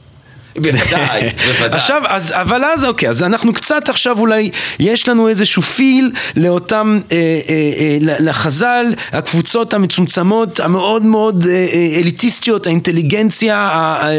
בוודאי, 0.55 1.21
בוודאי. 1.47 1.77
עכשיו, 1.79 2.01
אז, 2.07 2.31
אבל 2.35 2.63
אז 2.65 2.85
אוקיי, 2.85 3.09
אז 3.09 3.23
אנחנו 3.23 3.53
קצת 3.53 3.89
עכשיו 3.89 4.19
אולי, 4.19 4.49
יש 4.79 5.07
לנו 5.07 5.27
איזשהו 5.27 5.61
פיל 5.61 6.11
לאותם, 6.35 6.99
אה, 7.11 7.17
אה, 7.17 7.53
אה, 7.79 8.15
לחז"ל, 8.19 8.85
הקבוצות 9.11 9.73
המצומצמות, 9.73 10.59
המאוד 10.59 11.03
מאוד 11.05 11.45
אה, 11.49 11.53
אה, 11.73 11.99
אליטיסטיות, 11.99 12.67
האינטליגנציה 12.67 13.69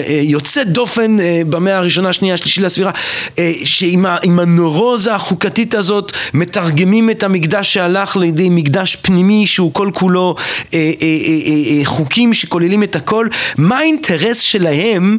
היוצאת 0.07 0.67
דופן 0.67 1.21
אה, 1.21 1.43
במאה 1.49 1.77
הראשונה, 1.77 2.09
השנייה, 2.09 2.35
השלישית 2.35 2.63
לספירה, 2.65 2.91
אה, 3.39 3.53
שעם 3.65 4.07
ה- 4.07 4.17
הנורוזה 4.23 5.15
החוקתית 5.15 5.75
הזאת, 5.75 6.13
מתרגמים 6.35 7.11
את 7.11 7.23
המקדש 7.23 7.75
שהלך 7.75 8.17
לידי 8.17 8.49
מקדש 8.51 8.97
פנימי, 8.97 9.47
שהוא 9.47 9.75
כל 9.75 9.91
כולו 9.95 10.35
אה, 10.75 10.79
אה, 10.79 10.85
אה, 11.03 11.07
אה, 11.47 11.79
אה, 11.79 11.85
חוקים 11.85 12.35
שכוללים 12.35 12.83
את 12.83 12.97
הכל. 12.97 13.27
מה 13.59 13.79
האינטרס 13.79 14.39
שלהם 14.41 15.19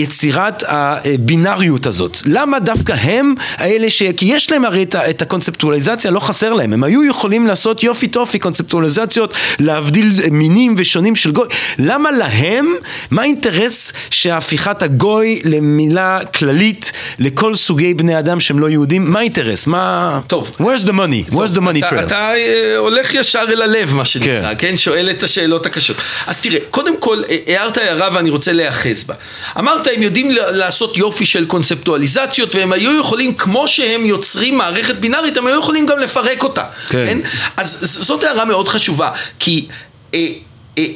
ביצירת 0.00 0.62
הבינאריות 0.66 1.86
הזאת? 1.86 2.18
למה 2.24 2.58
דווקא 2.58 2.92
הם 2.92 3.34
האלה 3.56 3.90
ש... 3.90 4.02
כי 4.16 4.26
יש 4.26 4.50
להם 4.50 4.64
הרי 4.64 4.82
את, 4.82 5.22
הקונספטואליזציה, 5.22 6.10
לא 6.10 6.20
חסר 6.20 6.52
להם. 6.52 6.72
הם 6.72 6.84
היו 6.84 7.04
יכולים 7.04 7.46
לעשות 7.46 7.82
יופי 7.82 8.08
טופי 8.08 8.38
קונספטואליזציות, 8.38 9.34
להבדיל 9.58 10.12
מינים 10.30 10.74
ושונים 10.78 11.16
של 11.16 11.30
גוי. 11.30 11.48
למה 11.78 12.10
להם, 12.10 12.74
מה 13.10 13.22
האינטרס 13.22 13.92
שהפיכת 14.10 14.82
הגוי 14.82 15.40
למילה 15.44 16.18
כללית 16.34 16.92
לכל 17.18 17.54
סוגי 17.54 17.94
בני 17.94 18.18
אדם 18.18 18.40
שהם 18.40 18.58
לא 18.58 18.70
יהודים? 18.70 19.10
מה 19.10 19.18
האינטרס? 19.18 19.66
מה... 19.66 20.20
טוב. 20.26 20.56
Where's 20.60 20.84
the 20.84 20.92
money? 20.92 21.32
Where's 21.32 21.54
the 21.54 21.60
money 21.60 21.78
אתה, 21.78 21.88
trail? 21.88 22.06
אתה 22.06 22.34
אה, 22.34 22.76
הולך 22.76 23.14
ישר 23.14 23.44
אל 23.48 23.62
הלב, 23.62 23.94
מה 23.94 24.04
שנקרא, 24.04 24.54
כן. 24.54 24.70
כן. 24.70 24.76
שואל 24.76 25.10
את 25.10 25.22
השאלות 25.22 25.66
הקשות. 25.66 25.96
אז 26.26 26.40
תראה, 26.40 26.58
קודם 26.70 26.96
כל, 26.96 27.22
אה, 27.30 27.36
הערת 27.46 27.78
הערה 27.78 28.08
ואני 28.12 28.30
רוצה 28.30 28.52
להיאחז 28.52 29.04
בה. 29.04 29.14
אמרת, 29.58 29.86
הם 29.96 30.02
יודעים 30.02 30.30
לעשות 30.30 30.96
יופי 30.96 31.26
של 31.26 31.46
קונספטואליזציות, 31.46 32.54
והם 32.54 32.72
היו 32.72 33.00
יכולים, 33.00 33.34
כמו 33.34 33.68
שהם 33.68 34.06
יוצרים 34.06 34.58
מערכת 34.58 34.94
בינארית, 34.94 35.36
הם 35.36 35.46
היו 35.46 35.58
יכולים 35.58 35.86
גם 35.86 35.98
לפרק 35.98 36.42
אותה. 36.42 36.64
כן. 36.88 37.06
כן? 37.06 37.18
אז 37.56 37.98
זאת 38.00 38.24
הערה 38.24 38.44
מאוד 38.44 38.68
חשובה, 38.68 39.10
כי... 39.38 39.66
אה, 40.14 40.28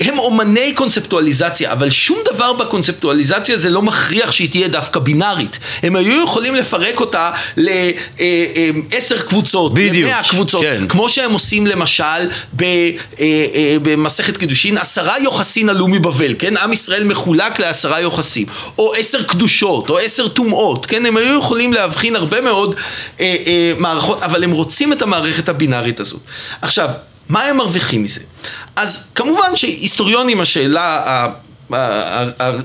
הם 0.00 0.18
אומני 0.18 0.72
קונספטואליזציה, 0.74 1.72
אבל 1.72 1.90
שום 1.90 2.18
דבר 2.32 2.52
בקונספטואליזציה 2.52 3.58
זה 3.58 3.70
לא 3.70 3.82
מכריח 3.82 4.32
שהיא 4.32 4.50
תהיה 4.50 4.68
דווקא 4.68 5.00
בינארית. 5.00 5.58
הם 5.82 5.96
היו 5.96 6.24
יכולים 6.24 6.54
לפרק 6.54 7.00
אותה 7.00 7.30
לעשר 7.56 9.22
קבוצות, 9.26 9.74
בדיוק, 9.74 10.08
למאה 10.08 10.22
קבוצות, 10.22 10.62
כן. 10.62 10.84
כמו 10.88 11.08
שהם 11.08 11.32
עושים 11.32 11.66
למשל 11.66 12.04
אה, 12.04 12.90
אה, 13.20 13.76
במסכת 13.82 14.36
קידושין, 14.36 14.78
עשרה 14.78 15.18
יוחסין 15.18 15.68
עלו 15.68 15.88
מבבל, 15.88 16.34
כן? 16.38 16.56
עם 16.56 16.72
ישראל 16.72 17.04
מחולק 17.04 17.60
לעשרה 17.60 18.00
יוחסים, 18.00 18.46
או 18.78 18.94
עשר 18.94 19.22
קדושות, 19.22 19.90
או 19.90 19.98
עשר 19.98 20.28
טומאות, 20.28 20.86
כן? 20.86 21.06
הם 21.06 21.16
היו 21.16 21.38
יכולים 21.38 21.72
להבחין 21.72 22.16
הרבה 22.16 22.40
מאוד 22.40 22.74
אה, 23.20 23.36
אה, 23.46 23.72
מערכות, 23.78 24.22
אבל 24.22 24.44
הם 24.44 24.50
רוצים 24.50 24.92
את 24.92 25.02
המערכת 25.02 25.48
הבינארית 25.48 26.00
הזאת. 26.00 26.20
עכשיו, 26.62 26.88
מה 27.28 27.42
הם 27.42 27.56
מרוויחים 27.56 28.02
מזה? 28.02 28.20
אז 28.76 29.10
כמובן 29.14 29.56
שהיסטוריונים, 29.56 30.40
השאלה 30.40 31.26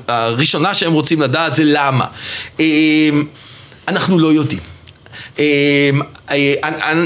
הראשונה 0.07 0.73
שהם 0.73 0.93
רוצים 0.93 1.21
לדעת 1.21 1.55
זה 1.55 1.63
למה. 1.65 2.05
אה, 2.59 2.65
אנחנו 3.87 4.19
לא 4.19 4.33
יודעים. 4.33 4.59
אה, 5.39 5.89
אה, 6.31 6.53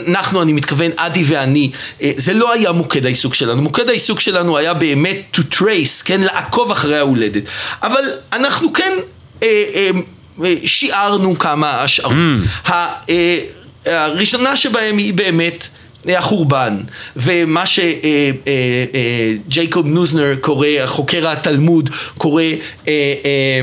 אנחנו, 0.07 0.41
אני 0.41 0.53
מתכוון, 0.53 0.91
אדי 0.95 1.23
ואני, 1.27 1.71
אה, 2.01 2.11
זה 2.17 2.33
לא 2.33 2.53
היה 2.53 2.71
מוקד 2.71 3.05
העיסוק 3.05 3.33
שלנו. 3.33 3.61
מוקד 3.61 3.89
העיסוק 3.89 4.19
שלנו 4.19 4.57
היה 4.57 4.73
באמת 4.73 5.37
to 5.37 5.55
trace, 5.55 6.03
כן, 6.05 6.21
לעקוב 6.21 6.71
אחרי 6.71 6.97
ההולדת. 6.97 7.43
אבל 7.83 8.03
אנחנו 8.33 8.73
כן 8.73 8.93
אה, 9.43 9.63
אה, 10.43 10.51
שיערנו 10.65 11.39
כמה 11.39 11.81
השערות. 11.81 12.15
אה, 12.69 13.37
הראשונה 13.85 14.55
שבהם 14.55 14.97
היא 14.97 15.13
באמת 15.13 15.67
החורבן, 16.07 16.77
ומה 17.15 17.63
שג'ייקוב 19.45 19.87
נוזנר 19.87 20.35
קורא, 20.41 20.67
חוקר 20.85 21.29
התלמוד, 21.29 21.89
קורא 22.17 22.43
אה, 22.43 22.53
אה, 22.87 23.61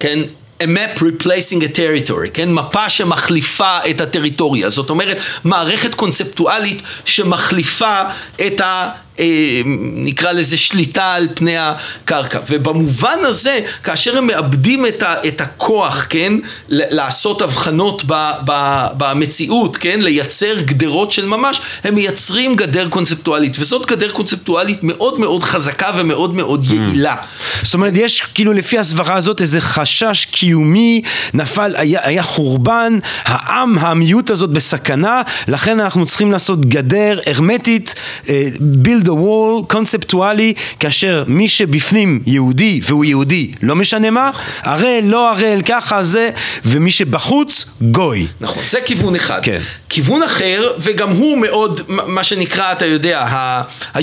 כן, 0.00 0.18
a 0.62 0.66
map 0.66 0.98
replacing 1.00 1.62
a 1.62 1.68
territory, 1.76 2.30
כן, 2.34 2.52
מפה 2.52 2.90
שמחליפה 2.90 3.78
את 3.90 4.00
הטריטוריה, 4.00 4.68
זאת 4.68 4.90
אומרת 4.90 5.20
מערכת 5.44 5.94
קונספטואלית 5.94 6.82
שמחליפה 7.04 8.02
את 8.46 8.60
ה... 8.60 8.90
אה, 9.18 9.60
נקרא 9.94 10.32
לזה 10.32 10.56
שליטה 10.56 11.12
על 11.12 11.28
פני 11.34 11.54
הקרקע. 11.58 12.38
ובמובן 12.48 13.18
הזה, 13.22 13.60
כאשר 13.82 14.18
הם 14.18 14.26
מאבדים 14.26 14.86
את, 14.86 15.02
ה, 15.02 15.14
את 15.28 15.40
הכוח, 15.40 16.06
כן, 16.10 16.32
לעשות 16.68 17.42
הבחנות 17.42 18.02
ב, 18.06 18.30
ב, 18.44 18.84
במציאות, 18.96 19.76
כן, 19.76 20.00
לייצר 20.00 20.60
גדרות 20.60 21.12
של 21.12 21.26
ממש, 21.26 21.60
הם 21.84 21.94
מייצרים 21.94 22.56
גדר 22.56 22.88
קונספטואלית, 22.88 23.56
וזאת 23.58 23.86
גדר 23.86 24.10
קונספטואלית 24.10 24.78
מאוד 24.82 25.20
מאוד 25.20 25.42
חזקה 25.42 25.90
ומאוד 25.96 26.34
מאוד 26.34 26.64
יעילה. 26.64 27.16
זאת 27.62 27.74
אומרת, 27.74 27.92
יש 27.96 28.22
כאילו 28.34 28.52
לפי 28.52 28.78
הסברה 28.78 29.14
הזאת 29.14 29.40
איזה 29.40 29.60
חשש 29.60 30.26
קיומי, 30.30 31.02
נפל, 31.34 31.74
היה, 31.76 32.00
היה 32.02 32.22
חורבן, 32.22 32.98
העם, 33.24 33.78
המיעוט 33.78 34.30
הזאת 34.30 34.50
בסכנה, 34.50 35.22
לכן 35.48 35.80
אנחנו 35.80 36.06
צריכים 36.06 36.32
לעשות 36.32 36.66
גדר 36.66 37.20
הרמטית, 37.26 37.94
אה, 38.28 38.48
build 38.84 39.07
a 39.08 39.12
wall, 39.12 39.66
קונספטואלי, 39.66 40.52
כאשר 40.80 41.24
מי 41.26 41.48
שבפנים 41.48 42.20
יהודי, 42.26 42.80
והוא 42.84 43.04
יהודי, 43.04 43.50
לא 43.62 43.76
משנה 43.76 44.10
מה, 44.10 44.30
הראל, 44.62 45.04
לא 45.04 45.30
הראל, 45.32 45.60
ככה 45.66 46.04
זה, 46.04 46.30
ומי 46.64 46.90
שבחוץ, 46.90 47.64
גוי. 47.82 48.26
נכון, 48.40 48.62
זה 48.68 48.80
כיוון 48.80 49.16
אחד. 49.16 49.40
כן. 49.42 49.60
כיוון 49.88 50.22
אחר, 50.22 50.70
וגם 50.78 51.10
הוא 51.10 51.38
מאוד, 51.38 51.80
מה 51.88 52.24
שנקרא, 52.24 52.72
אתה 52.72 52.86
יודע, 52.86 53.20
ה-usual 53.20 53.98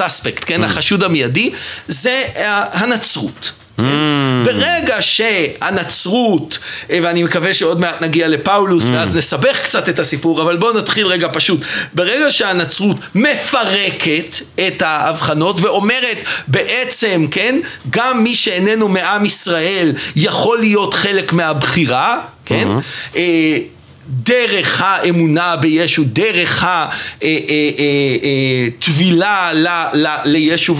suspect, 0.00 0.44
כן, 0.46 0.62
Mm. 0.62 0.66
החשוד 0.66 1.02
המיידי, 1.02 1.50
זה 1.88 2.22
ה- 2.36 2.82
הנצרות. 2.82 3.52
Mm. 3.78 3.82
ברגע 4.44 5.02
שהנצרות, 5.02 6.58
אה, 6.90 6.98
ואני 7.02 7.22
מקווה 7.22 7.54
שעוד 7.54 7.80
מעט 7.80 8.02
נגיע 8.02 8.28
לפאולוס 8.28 8.88
Mm. 8.88 8.92
ואז 8.92 9.16
נסבך 9.16 9.60
קצת 9.62 9.88
את 9.88 9.98
הסיפור, 9.98 10.42
אבל 10.42 10.56
בואו 10.56 10.78
נתחיל 10.78 11.06
רגע 11.06 11.28
פשוט. 11.32 11.60
ברגע 11.94 12.30
שהנצרות 12.30 12.96
מפרקת 13.14 14.40
את 14.66 14.82
ההבחנות 14.82 15.60
ואומרת 15.60 16.16
בעצם, 16.48 17.26
כן, 17.30 17.58
גם 17.90 18.22
מי 18.22 18.36
שאיננו 18.36 18.88
מעם 18.88 19.24
ישראל 19.24 19.92
יכול 20.16 20.58
להיות 20.58 20.94
חלק 20.94 21.32
מהבחירה, 21.32 22.18
כן? 22.44 22.68
Mm-hmm. 23.14 23.16
אה, 24.06 24.12
דרך 24.24 24.82
האמונה 24.84 25.56
בישו, 25.56 26.04
דרך 26.04 26.66
הטבילה 28.78 29.52
לישו 30.24 30.76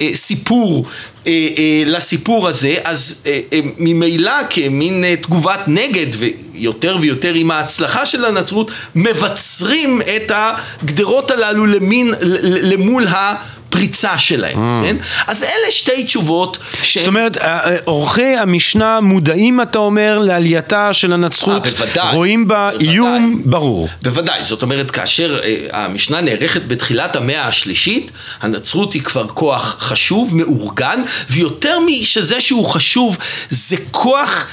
ולסיפור, 0.00 0.86
אה, 1.26 1.48
אה, 1.58 1.82
לסיפור 1.86 2.48
הזה, 2.48 2.76
אז 2.84 3.22
אה, 3.26 3.40
אה, 3.52 3.60
ממילא 3.78 4.32
כמין 4.50 5.04
אה, 5.04 5.14
תגובת 5.16 5.60
נגד 5.66 6.06
ויותר 6.18 6.96
ויותר 7.00 7.34
עם 7.34 7.50
ההצלחה 7.50 8.06
של 8.06 8.24
הנצרות, 8.24 8.70
מבצרים 8.94 10.00
את 10.16 10.32
הגדרות 10.34 11.30
הללו 11.30 11.66
למין, 11.66 12.14
למול 12.42 13.06
ה... 13.06 13.51
פריצה 13.72 14.18
שלהם, 14.18 14.84
כן? 14.84 14.96
אז 15.26 15.44
אלה 15.44 15.70
שתי 15.70 16.04
תשובות 16.04 16.58
ש... 16.82 16.98
זאת 16.98 17.06
אומרת, 17.06 17.36
אה, 17.38 17.42
אה, 17.42 17.76
עורכי 17.84 18.36
המשנה 18.36 19.00
מודעים, 19.00 19.60
אתה 19.60 19.78
אומר, 19.78 20.18
לעלייתה 20.18 20.92
של 20.92 21.12
הנצרות, 21.12 21.66
אה, 21.66 21.72
בוודאי. 21.72 22.16
רואים 22.16 22.48
בה 22.48 22.70
בוודאי. 22.72 22.88
איום 22.88 23.42
ברור. 23.44 23.88
בוודאי, 24.02 24.44
זאת 24.44 24.62
אומרת, 24.62 24.90
כאשר 24.90 25.40
אה, 25.44 25.56
המשנה 25.72 26.20
נערכת 26.20 26.62
בתחילת 26.66 27.16
המאה 27.16 27.48
השלישית, 27.48 28.10
הנצרות 28.40 28.92
היא 28.92 29.02
כבר 29.02 29.28
כוח 29.28 29.76
חשוב, 29.80 30.36
מאורגן, 30.36 31.02
ויותר 31.30 31.78
משזה 31.86 32.40
שהוא 32.40 32.66
חשוב, 32.66 33.18
זה 33.50 33.76
כוח... 33.90 34.46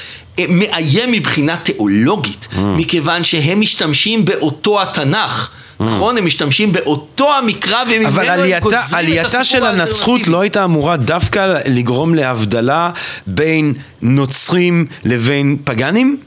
מאיים 0.49 1.11
מבחינה 1.11 1.57
תיאולוגית, 1.57 2.47
מכיוון 2.57 3.23
שהם 3.23 3.59
משתמשים 3.59 4.25
באותו 4.25 4.81
התנ"ך. 4.81 5.49
נכון? 5.79 6.17
הם 6.17 6.25
משתמשים 6.25 6.71
באותו 6.71 7.29
המקרא 7.37 7.83
וממנו 7.89 8.07
אבל 8.07 8.25
הם 8.27 8.33
עלייתה, 8.33 8.59
גוזרים 8.59 8.83
את 8.83 8.93
עלייתה 8.93 9.27
הסיפור 9.27 9.43
של 9.43 9.65
הנצרות 9.65 9.99
האלטרנטיבי. 10.07 10.31
לא 10.31 10.41
הייתה 10.41 10.63
אמורה 10.65 10.97
דווקא 10.97 11.59
לגרום 11.65 12.15
להבדלה 12.15 12.91
בין 13.27 13.73
נוצרים 14.01 14.85
לבין 15.03 15.57
פגאנים? 15.63 16.17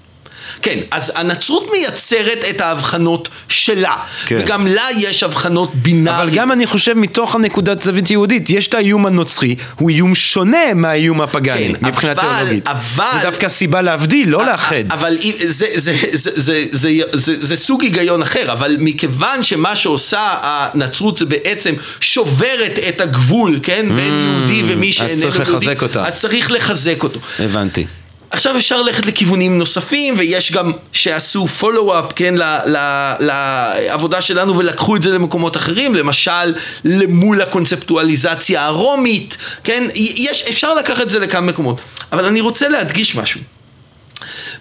כן, 0.62 0.78
אז 0.90 1.12
הנצרות 1.14 1.66
מייצרת 1.72 2.45
את 2.51 2.61
ההבחנות 2.61 3.28
שלה, 3.49 3.95
כן. 4.26 4.38
וגם 4.43 4.66
לה 4.66 4.82
יש 4.99 5.22
הבחנות 5.22 5.74
בינאריות. 5.74 6.22
אבל 6.28 6.38
גם 6.38 6.53
אני 6.53 6.66
חושב 6.66 6.95
מתוך 6.95 7.34
הנקודת 7.34 7.82
זווית 7.82 8.11
יהודית, 8.11 8.51
יש 8.51 8.66
את 8.66 8.74
האיום 8.74 9.07
הנוצרי, 9.07 9.55
הוא 9.78 9.90
איום 9.90 10.14
שונה 10.14 10.74
מהאיום 10.74 11.20
הפגאני 11.20 11.74
כן, 11.74 11.86
מבחינה 11.86 12.12
אבל- 12.12 12.22
תיאולוגית. 12.22 12.68
אבל- 12.68 13.05
זה 13.12 13.22
דווקא 13.22 13.49
סיבה 13.49 13.82
להבדיל, 13.82 14.28
לא 14.28 14.47
לאחד. 14.47 14.84
אבל 14.90 15.16
זה, 15.38 15.66
זה, 15.74 15.97
זה, 15.97 15.97
זה, 16.12 16.30
זה, 16.34 16.64
זה, 16.70 16.88
זה, 17.12 17.34
זה 17.40 17.57
סוג 17.57 17.82
היגיון 17.82 18.22
אחר, 18.22 18.53
אבל 18.53 18.76
מכיוון 18.80 19.43
שמה 19.43 19.76
שעושה 19.76 20.34
הנצרות 20.43 21.18
זה 21.18 21.26
בעצם 21.26 21.74
שוברת 22.01 22.78
את 22.88 23.01
הגבול, 23.01 23.61
כן, 23.62 23.86
בין 23.97 24.14
יהודי 24.38 24.62
ומי 24.66 24.93
שאיננו 24.93 25.12
Mm, 25.18 25.22
צריך 25.22 25.36
יהודי, 25.36 25.53
לחזק 25.66 25.82
אותה. 25.82 26.07
אז 26.07 26.20
צריך 26.20 26.51
לחזק 26.53 27.03
אותו. 27.03 27.20
הבנתי. 27.38 27.86
עכשיו 28.33 28.57
אפשר 28.57 28.83
ללכת 28.83 29.07
לכיוונים 29.07 29.59
נוספים, 29.59 30.14
ויש 30.18 30.53
גם 30.53 30.72
שעשו 30.93 31.47
פולו-אפ, 31.49 32.12
כן, 32.16 32.35
ל- 32.35 32.59
ל- 32.66 33.14
לעבודה 33.20 34.20
שלנו 34.20 34.59
ולקחו 34.59 34.97
את 34.97 35.03
זה 35.03 35.11
למקומות 35.11 35.57
אחרים, 35.57 35.95
למשל 35.95 36.55
למול 36.85 37.43
הקונספטואליזציה 37.43 38.66
הרומית, 38.66 39.37
כן, 39.64 39.85
יש, 39.95 40.43
אפשר 40.43 40.74
לקחת 40.74 41.03
את 41.03 41.11
זה 41.11 41.18
לכמה 41.18 41.47
מקומות. 41.47 41.80
אבל 42.12 42.24
אני 42.24 42.41
רוצה 42.41 42.68
להדגיש 42.68 43.16
משהו, 43.16 43.41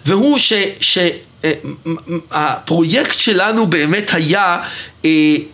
והוא 0.06 0.38
ש... 0.38 0.52
ש 0.80 0.98
אה, 1.44 1.52
הפרויקט 2.30 3.18
שלנו 3.18 3.66
באמת 3.66 4.10
היה 4.14 4.62
אה, 5.04 5.10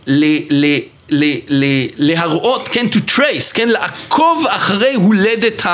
ל... 0.06 0.24
ל 0.50 0.78
ל- 1.10 1.38
ל- 1.48 1.86
להראות, 1.96 2.68
כן, 2.72 2.86
to 2.92 3.10
trace, 3.16 3.52
כן, 3.54 3.68
לעקוב 3.68 4.44
אחרי 4.50 4.94
הולדת 4.94 5.66
ה- 5.66 5.68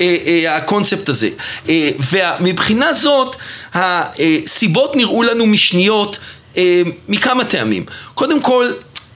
אה, 0.00 0.16
אה, 0.26 0.56
הקונספט 0.56 1.08
הזה. 1.08 1.28
אה, 1.68 1.90
ומבחינה 2.12 2.94
זאת, 2.94 3.36
הסיבות 3.74 4.96
נראו 4.96 5.22
לנו 5.22 5.46
משניות 5.46 6.18
אה, 6.56 6.82
מכמה 7.08 7.44
טעמים. 7.44 7.84
קודם 8.14 8.42
כל, 8.42 8.66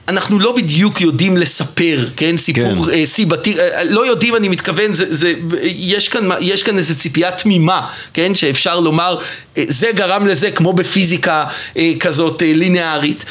אנחנו 0.07 0.39
לא 0.39 0.51
בדיוק 0.51 1.01
יודעים 1.01 1.37
לספר, 1.37 2.09
כן, 2.17 2.37
סיפור 2.37 2.85
כן. 2.85 2.91
אה, 2.93 3.05
סיבתי, 3.05 3.59
אה, 3.59 3.83
לא 3.83 4.05
יודעים, 4.07 4.35
אני 4.35 4.49
מתכוון, 4.49 4.93
זה, 4.93 5.15
זה, 5.15 5.33
יש, 5.63 6.09
כאן, 6.09 6.29
יש 6.41 6.63
כאן 6.63 6.77
איזו 6.77 6.95
ציפייה 6.95 7.31
תמימה, 7.31 7.87
כן, 8.13 8.35
שאפשר 8.35 8.79
לומר, 8.79 9.17
אה, 9.57 9.63
זה 9.67 9.87
גרם 9.95 10.27
לזה, 10.27 10.51
כמו 10.51 10.73
בפיזיקה 10.73 11.45
אה, 11.77 11.91
כזאת 11.99 12.43
אה, 12.43 12.51
לינארית. 12.55 13.25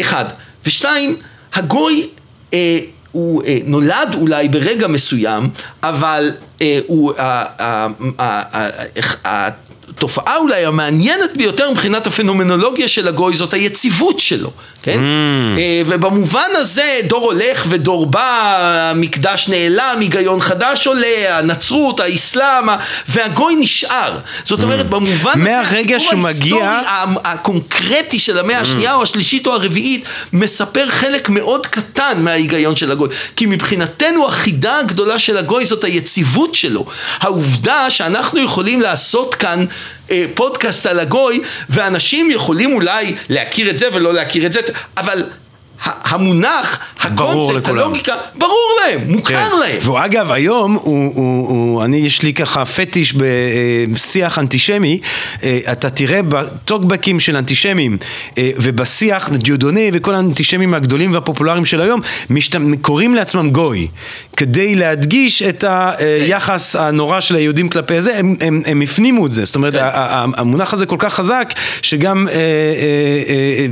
אחד. 0.00 0.24
ושתיים, 0.66 1.16
הגוי 1.54 2.08
אה, 2.54 2.78
הוא 3.12 3.42
אה, 3.46 3.58
נולד 3.64 4.14
אולי 4.14 4.48
ברגע 4.48 4.86
מסוים, 4.86 5.48
אבל 5.82 6.30
אה, 6.62 6.78
הוא, 6.86 7.12
ה- 7.18 7.44
ה- 7.62 7.86
ה- 8.18 8.42
ה- 8.58 9.28
ה- 9.28 9.48
התופעה 9.88 10.36
אולי 10.36 10.64
המעניינת 10.64 11.36
ביותר 11.36 11.70
מבחינת 11.70 12.06
הפנומנולוגיה 12.06 12.88
של 12.88 13.08
הגוי 13.08 13.34
זאת 13.34 13.52
היציבות 13.52 14.20
שלו, 14.20 14.50
כן? 14.84 14.98
Mm. 14.98 15.60
ובמובן 15.86 16.48
הזה 16.54 17.00
דור 17.04 17.24
הולך 17.24 17.66
ודור 17.68 18.06
בא, 18.06 18.58
המקדש 18.90 19.48
נעלם, 19.48 19.96
היגיון 20.00 20.40
חדש 20.40 20.86
עולה, 20.86 21.38
הנצרות, 21.38 22.00
האסלאם, 22.00 22.68
והגוי 23.08 23.56
נשאר. 23.56 24.18
זאת 24.44 24.62
אומרת, 24.62 24.86
mm. 24.86 24.88
במובן 24.88 25.40
הזה, 25.40 25.96
הסיפור 25.96 26.26
ההיסטורי 26.26 26.64
הקונקרטי 27.24 28.18
של 28.18 28.38
המאה 28.38 28.58
mm. 28.58 28.62
השנייה 28.62 28.94
או 28.94 29.02
השלישית 29.02 29.46
או 29.46 29.52
הרביעית, 29.52 30.04
מספר 30.32 30.90
חלק 30.90 31.28
מאוד 31.28 31.66
קטן 31.66 32.18
מההיגיון 32.18 32.76
של 32.76 32.90
הגוי. 32.90 33.08
כי 33.36 33.46
מבחינתנו 33.46 34.26
החידה 34.26 34.78
הגדולה 34.78 35.18
של 35.18 35.36
הגוי 35.36 35.66
זאת 35.66 35.84
היציבות 35.84 36.54
שלו. 36.54 36.86
העובדה 37.20 37.90
שאנחנו 37.90 38.40
יכולים 38.40 38.80
לעשות 38.80 39.34
כאן 39.34 39.66
אה, 40.10 40.24
פודקאסט 40.34 40.86
על 40.86 41.00
הגוי, 41.00 41.40
ואנשים 41.68 42.30
יכולים 42.30 42.72
אולי 42.72 43.14
להכיר 43.28 43.70
את 43.70 43.78
זה 43.78 43.86
ולא 43.92 44.14
להכיר 44.14 44.46
את 44.46 44.52
זה, 44.52 44.60
אבל 44.96 45.24
המונח, 45.84 46.78
הקונספט, 47.00 47.68
הלוגיקה, 47.68 48.14
ברור 48.38 48.76
להם, 48.82 49.00
מוכר 49.06 49.36
כן. 49.36 49.56
להם. 49.60 49.76
והוא 49.80 49.98
אגב, 50.04 50.32
היום, 50.32 50.74
הוא, 50.74 51.12
הוא, 51.14 51.48
הוא, 51.48 51.84
אני, 51.84 51.96
יש 51.96 52.22
לי 52.22 52.34
ככה 52.34 52.64
פטיש 52.64 53.14
בשיח 53.92 54.38
אנטישמי, 54.38 55.00
אה, 55.42 55.58
אתה 55.72 55.90
תראה 55.90 56.22
בטוקבקים 56.22 57.20
של 57.20 57.36
אנטישמים 57.36 57.96
אה, 58.38 58.50
ובשיח, 58.56 59.30
דיודוני 59.32 59.90
וכל 59.92 60.14
האנטישמים 60.14 60.74
הגדולים 60.74 61.14
והפופולריים 61.14 61.64
של 61.64 61.80
היום, 61.80 62.00
משת... 62.30 62.56
קוראים 62.80 63.14
לעצמם 63.14 63.50
גוי, 63.50 63.88
כדי 64.36 64.74
להדגיש 64.74 65.42
את 65.42 65.64
היחס 65.68 66.76
הנורא 66.76 67.20
של 67.20 67.36
היהודים 67.36 67.68
כלפי 67.68 68.02
זה, 68.02 68.18
הם, 68.18 68.36
הם, 68.40 68.62
הם 68.66 68.80
הפנימו 68.80 69.26
את 69.26 69.32
זה, 69.32 69.44
זאת 69.44 69.56
אומרת, 69.56 69.74
כן. 69.74 69.80
המונח 70.36 70.74
הזה 70.74 70.86
כל 70.86 70.96
כך 70.98 71.14
חזק, 71.14 71.54
שגם 71.82 72.28
אה, 72.28 72.34
אה, 72.34 72.38
אה, 73.28 73.66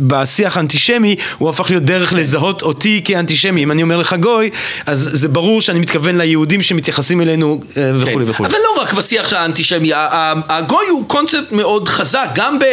בשיח 0.00 0.56
האנטישמי 0.56 1.16
הוא 1.38 1.50
הפך 1.50 1.70
להיות 1.70 1.82
דרך 1.82 2.12
לזהות 2.12 2.62
אותי 2.62 3.02
כאנטישמי. 3.04 3.62
אם 3.62 3.70
אני 3.72 3.82
אומר 3.82 3.96
לך 3.96 4.16
גוי, 4.20 4.50
אז 4.86 5.10
זה 5.12 5.28
ברור 5.28 5.60
שאני 5.60 5.78
מתכוון 5.78 6.18
ליהודים 6.18 6.62
שמתייחסים 6.62 7.20
אלינו 7.20 7.60
אה, 7.76 7.90
וכולי 7.96 8.24
כן. 8.24 8.30
וכולי. 8.30 8.48
אבל 8.48 8.58
לא 8.58 8.82
רק 8.82 8.92
בשיח 8.92 9.32
האנטישמי, 9.32 9.90
הגוי 10.48 10.86
הוא 10.90 11.08
קונספט 11.08 11.52
מאוד 11.52 11.88
חזק, 11.88 12.28
גם 12.34 12.58
ב... 12.58 12.64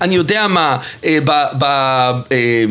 אני 0.00 0.14
יודע 0.14 0.46
מה, 0.46 0.76
אה, 1.04 1.18
ב... 1.24 1.30
ב 1.58 1.64
אה, 2.32 2.64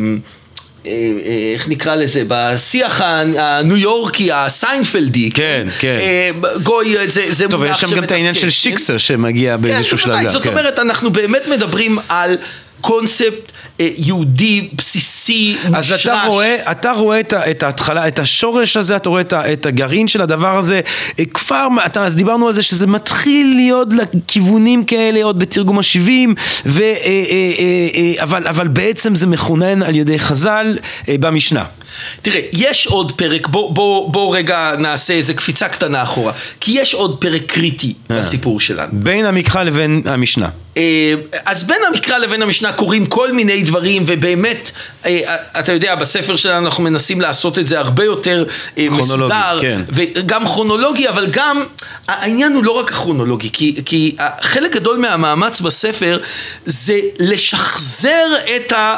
איך 1.54 1.68
נקרא 1.68 1.94
לזה, 1.94 2.22
בשיח 2.28 3.00
הניו 3.00 3.76
יורקי, 3.76 4.32
הסיינפלדי, 4.32 5.30
כן, 5.30 5.66
כן, 5.78 5.98
גוי 6.62 7.08
זה, 7.08 7.24
זה 7.28 7.48
טוב, 7.48 7.64
יש 7.64 7.80
שם 7.80 7.96
גם 7.96 8.04
את 8.04 8.12
העניין 8.12 8.34
של 8.34 8.50
שיקסר 8.50 8.98
שמגיע 8.98 9.56
באיזשהו 9.56 9.98
שלב. 9.98 10.16
כן, 10.22 10.28
זאת 10.28 10.46
אומרת, 10.46 10.78
אנחנו 10.78 11.10
באמת 11.10 11.48
מדברים 11.48 11.98
על 12.08 12.36
קונספט 12.80 13.52
אה, 13.52 13.55
יהודי 13.78 14.68
בסיסי, 14.72 15.56
מושרש. 15.68 15.92
אז 15.92 16.00
אתה 16.00 16.22
רואה, 16.26 16.70
אתה 16.70 16.92
רואה 16.92 17.20
את, 17.20 17.34
את 17.34 17.62
ההתחלה, 17.62 18.08
את 18.08 18.18
השורש 18.18 18.76
הזה, 18.76 18.96
אתה 18.96 19.08
רואה 19.08 19.20
את, 19.20 19.32
את 19.32 19.66
הגרעין 19.66 20.08
של 20.08 20.22
הדבר 20.22 20.58
הזה, 20.58 20.80
אה, 21.20 21.24
כבר, 21.34 21.66
אתה, 21.86 22.06
אז 22.06 22.16
דיברנו 22.16 22.46
על 22.46 22.52
זה 22.52 22.62
שזה 22.62 22.86
מתחיל 22.86 23.52
להיות 23.56 23.88
לכיוונים 23.92 24.84
כאלה 24.84 25.24
עוד 25.24 25.38
בתרגום 25.38 25.78
ה-70, 25.78 26.10
אה, 26.66 27.02
אבל, 28.22 28.46
אבל 28.46 28.68
בעצם 28.68 29.14
זה 29.14 29.26
מכונן 29.26 29.82
על 29.82 29.94
ידי 29.94 30.18
חז"ל 30.18 30.78
במשנה. 31.08 31.64
תראה, 32.22 32.40
יש 32.52 32.86
עוד 32.86 33.12
פרק, 33.12 33.48
בוא, 33.48 33.72
בוא, 33.72 34.10
בוא 34.12 34.36
רגע 34.36 34.72
נעשה 34.78 35.14
איזה 35.14 35.34
קפיצה 35.34 35.68
קטנה 35.68 36.02
אחורה, 36.02 36.32
כי 36.60 36.72
יש 36.72 36.94
עוד 36.94 37.20
פרק 37.20 37.42
קריטי 37.46 37.94
בסיפור 38.08 38.60
שלנו. 38.60 38.88
בין 38.92 39.24
המקרא 39.24 39.62
לבין 39.62 40.02
המשנה. 40.04 40.48
אה, 40.76 41.14
אז 41.44 41.62
בין 41.62 41.78
המקרא 41.88 42.18
לבין 42.18 42.42
המשנה 42.42 42.72
קורים 42.72 43.06
כל 43.06 43.32
מיני 43.32 43.62
דברים, 43.62 44.02
ובאמת, 44.06 44.70
אה, 45.06 45.36
אתה 45.58 45.72
יודע, 45.72 45.94
בספר 45.94 46.36
שלנו 46.36 46.66
אנחנו 46.66 46.84
מנסים 46.84 47.20
לעשות 47.20 47.58
את 47.58 47.68
זה 47.68 47.78
הרבה 47.78 48.04
יותר 48.04 48.44
אה, 48.78 48.86
מסודר, 48.90 49.58
כן. 49.60 49.80
וגם 49.88 50.46
כרונולוגי, 50.46 51.08
אבל 51.08 51.26
גם, 51.30 51.64
העניין 52.08 52.52
הוא 52.52 52.64
לא 52.64 52.70
רק 52.70 52.92
הכרונולוגי, 52.92 53.50
כי, 53.52 53.82
כי 53.84 54.16
חלק 54.40 54.72
גדול 54.72 54.98
מהמאמץ 54.98 55.60
בספר 55.60 56.18
זה 56.66 57.00
לשחזר 57.18 58.26
את 58.56 58.72
ה... 58.72 58.96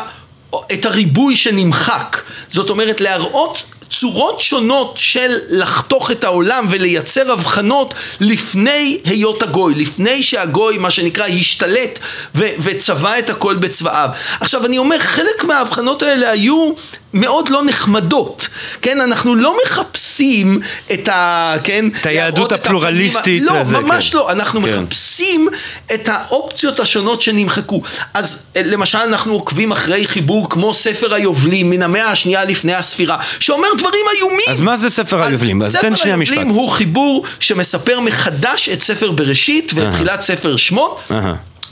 את 0.73 0.87
הריבוי 0.87 1.37
שנמחק. 1.37 2.23
זאת 2.53 2.71
אומרת, 2.71 3.01
להראות 3.01 3.65
צורות 3.91 4.41
שונות 4.41 4.95
של 4.97 5.39
לחתוך 5.49 6.11
את 6.11 6.25
העולם 6.25 6.67
ולייצר 6.71 7.33
הבחנות 7.33 7.95
לפני 8.21 8.99
היות 9.05 9.43
הגוי, 9.43 9.75
לפני 9.75 10.23
שהגוי, 10.23 10.79
מה 10.79 10.91
שנקרא, 10.91 11.27
השתלט 11.27 11.99
ו- 12.35 12.49
וצבע 12.61 13.19
את 13.19 13.31
הכל 13.31 13.57
בצבעיו. 13.57 14.09
עכשיו, 14.41 14.67
אני 14.67 14.79
אומר, 14.79 14.99
חלק 14.99 15.45
מההבחנות 15.45 16.03
האלה 16.03 16.31
היו 16.31 16.73
מאוד 17.15 17.49
לא 17.49 17.65
נחמדות, 17.65 18.49
כן? 18.83 19.01
אנחנו 19.01 19.35
לא 19.35 19.57
מחפשים 19.65 20.61
את 20.93 21.09
ה... 21.09 21.55
כן? 21.65 21.85
את 22.01 22.07
היהדות 22.07 22.53
הפלורליסטית. 22.53 23.43
לא, 23.43 23.57
הזה, 23.57 23.79
ממש 23.79 24.11
כן. 24.11 24.19
לא. 24.19 24.33
אנחנו 24.33 24.63
כן. 24.63 24.83
מחפשים 24.83 25.49
את 25.95 26.09
האופציות 26.09 26.81
השונות 26.81 27.23
שנמחקו. 27.23 27.83
אז 28.15 28.47
אה, 28.57 28.63
למשל 28.65 28.99
אנחנו 28.99 29.33
עוקבים 29.33 29.73
אחרי 29.73 30.07
חיבור 30.07 30.51
כמו 30.51 30.75
ספר 30.75 31.15
היובלים 31.15 31.71
מן 31.71 31.83
המאה 31.83 32.11
השנייה 32.11 32.45
לפני 32.45 32.75
הספירה, 32.75 33.17
שאומר 33.41 33.69
דברים 33.79 34.05
איומים. 34.17 34.47
אז 34.51 34.61
מה 34.61 34.77
זה 34.77 34.91
ספר 34.91 35.23
היובלים? 35.23 35.63
אז 35.63 35.77
תן 35.77 35.97
שנייה 35.97 36.17
משפט. 36.17 36.35
ספר 36.35 36.41
היובלים 36.45 36.61
הוא 36.61 36.71
חיבור 36.71 37.25
שמספר 37.41 38.01
מחדש 38.01 38.69
את 38.69 38.83
ספר 38.83 39.11
בראשית 39.11 39.73
ואת 39.75 39.91
תחילת 39.91 40.21
ספר 40.21 40.57
שמות. 40.57 41.01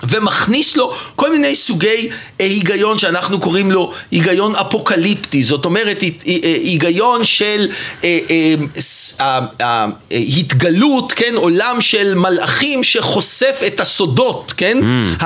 ומכניס 0.03 0.77
לו 0.77 0.93
כל 1.17 1.33
מיני 1.33 1.57
סוגי 1.57 2.09
אה, 2.41 2.47
היגיון 2.47 2.99
שאנחנו 2.99 3.41
קוראים 3.41 3.71
לו 3.71 3.93
היגיון 4.11 4.55
אפוקליפטי, 4.55 5.43
זאת 5.43 5.65
אומרת 5.65 6.03
אה, 6.03 6.09
היגיון 6.65 7.25
של 7.25 7.69
אה, 8.05 8.19
התגלות, 10.11 11.13
כן, 11.13 11.35
עולם 11.35 11.81
של 11.81 12.15
מלאכים 12.15 12.85
שחושף 12.85 13.61
את 13.67 13.81
הסודות, 13.81 14.55
כן, 14.57 14.79
mm. 15.21 15.25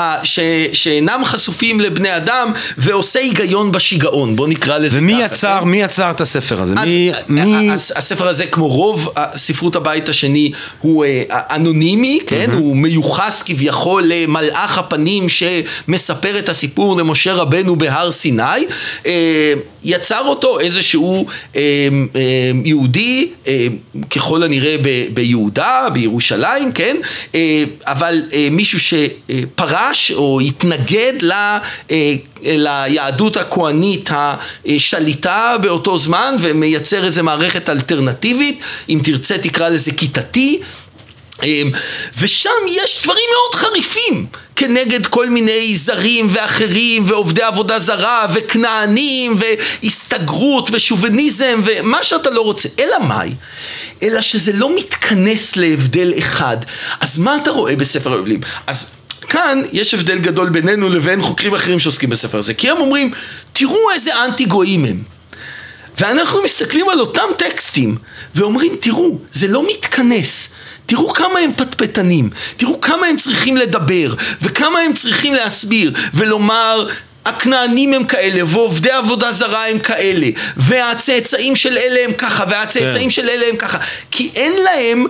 שאינם 0.72 1.20
חשופים 1.24 1.80
לבני 1.80 2.16
אדם 2.16 2.52
ועושה 2.78 3.20
היגיון 3.20 3.72
בשיגעון, 3.72 4.36
בוא 4.36 4.48
נקרא 4.48 4.78
לזה 4.78 4.98
ומי 4.98 5.12
ככה. 5.14 5.24
יצר, 5.24 5.58
כן? 5.60 5.68
מי 5.68 5.82
יצר 5.82 6.10
את 6.10 6.20
הספר 6.20 6.62
הזה? 6.62 6.74
אז, 6.78 6.88
מי, 6.88 7.12
מי... 7.28 7.70
הספר 7.72 8.28
הזה 8.28 8.46
כמו 8.46 8.68
רוב 8.68 9.08
ספרות 9.36 9.76
הבית 9.76 10.08
השני 10.08 10.52
הוא 10.80 11.04
אנונימי, 11.30 12.18
כן, 12.26 12.50
mm-hmm. 12.50 12.54
הוא 12.54 12.76
מיוחס 12.76 13.42
כביכול 13.46 14.02
למלאך 14.06 14.59
מלאך 14.60 14.78
הפנים 14.78 15.26
שמספר 15.28 16.38
את 16.38 16.48
הסיפור 16.48 16.96
למשה 16.96 17.34
רבנו 17.34 17.76
בהר 17.76 18.10
סיני, 18.10 18.42
אה, 19.06 19.54
יצר 19.84 20.20
אותו 20.20 20.60
איזשהו 20.60 21.26
אה, 21.56 21.60
אה, 22.16 22.50
יהודי, 22.64 23.28
ככל 24.10 24.42
הנראה 24.42 24.76
ביהודה, 25.14 25.88
בירושלים, 25.92 26.72
כן? 26.72 26.96
אבל 27.86 28.22
מישהו 28.50 28.78
שפרש 28.80 30.12
או 30.12 30.40
התנגד 30.40 31.12
ל... 31.22 31.32
ליהדות 32.42 33.36
הכהנית 33.36 34.10
השליטה 34.66 35.56
באותו 35.62 35.98
זמן 35.98 36.36
ומייצר 36.40 37.04
איזה 37.04 37.22
מערכת 37.22 37.68
אלטרנטיבית, 37.68 38.60
אם 38.88 39.00
תרצה 39.02 39.38
תקרא 39.38 39.68
לזה 39.68 39.92
כיתתי. 39.92 40.60
ושם 42.18 42.50
יש 42.68 43.00
דברים 43.02 43.24
מאוד 43.32 43.54
חריפים 43.54 44.26
כנגד 44.60 45.06
כל 45.06 45.30
מיני 45.30 45.76
זרים 45.76 46.26
ואחרים 46.30 47.04
ועובדי 47.06 47.42
עבודה 47.42 47.78
זרה 47.78 48.26
וכנענים 48.34 49.36
והסתגרות 49.82 50.68
ושוביניזם 50.72 51.60
ומה 51.64 52.02
שאתה 52.02 52.30
לא 52.30 52.40
רוצה. 52.40 52.68
אלא 52.78 52.98
מאי? 53.08 53.30
אלא 54.02 54.20
שזה 54.20 54.52
לא 54.52 54.76
מתכנס 54.76 55.56
להבדל 55.56 56.12
אחד. 56.18 56.56
אז 57.00 57.18
מה 57.18 57.36
אתה 57.42 57.50
רואה 57.50 57.76
בספר 57.76 58.12
היובלים? 58.12 58.40
אז 58.66 58.86
כאן 59.28 59.62
יש 59.72 59.94
הבדל 59.94 60.18
גדול 60.18 60.48
בינינו 60.48 60.88
לבין 60.88 61.22
חוקרים 61.22 61.54
אחרים 61.54 61.78
שעוסקים 61.78 62.10
בספר 62.10 62.38
הזה. 62.38 62.54
כי 62.54 62.70
הם 62.70 62.76
אומרים, 62.76 63.10
תראו 63.52 63.90
איזה 63.94 64.24
אנטי 64.24 64.44
גויים 64.44 64.84
הם. 64.84 65.02
ואנחנו 65.98 66.42
מסתכלים 66.42 66.88
על 66.88 67.00
אותם 67.00 67.28
טקסטים 67.38 67.96
ואומרים, 68.34 68.76
תראו, 68.80 69.18
זה 69.32 69.48
לא 69.48 69.66
מתכנס. 69.68 70.48
תראו 70.90 71.12
כמה 71.12 71.38
הם 71.38 71.52
פטפטנים, 71.52 72.30
תראו 72.56 72.80
כמה 72.80 73.06
הם 73.06 73.16
צריכים 73.16 73.56
לדבר, 73.56 74.14
וכמה 74.42 74.78
הם 74.78 74.92
צריכים 74.92 75.34
להסביר, 75.34 75.92
ולומר 76.14 76.88
הכנענים 77.24 77.94
הם 77.94 78.04
כאלה, 78.04 78.40
ועובדי 78.46 78.90
עבודה 78.90 79.32
זרה 79.32 79.66
הם 79.66 79.78
כאלה, 79.78 80.26
והצאצאים 80.56 81.56
של 81.56 81.78
אלה 81.78 82.04
הם 82.04 82.12
ככה, 82.12 82.44
והצאצאים 82.48 83.04
כן. 83.04 83.10
של 83.10 83.28
אלה 83.28 83.46
הם 83.50 83.56
ככה, 83.56 83.78
כי 84.10 84.30
אין 84.34 84.52
להם, 84.52 85.06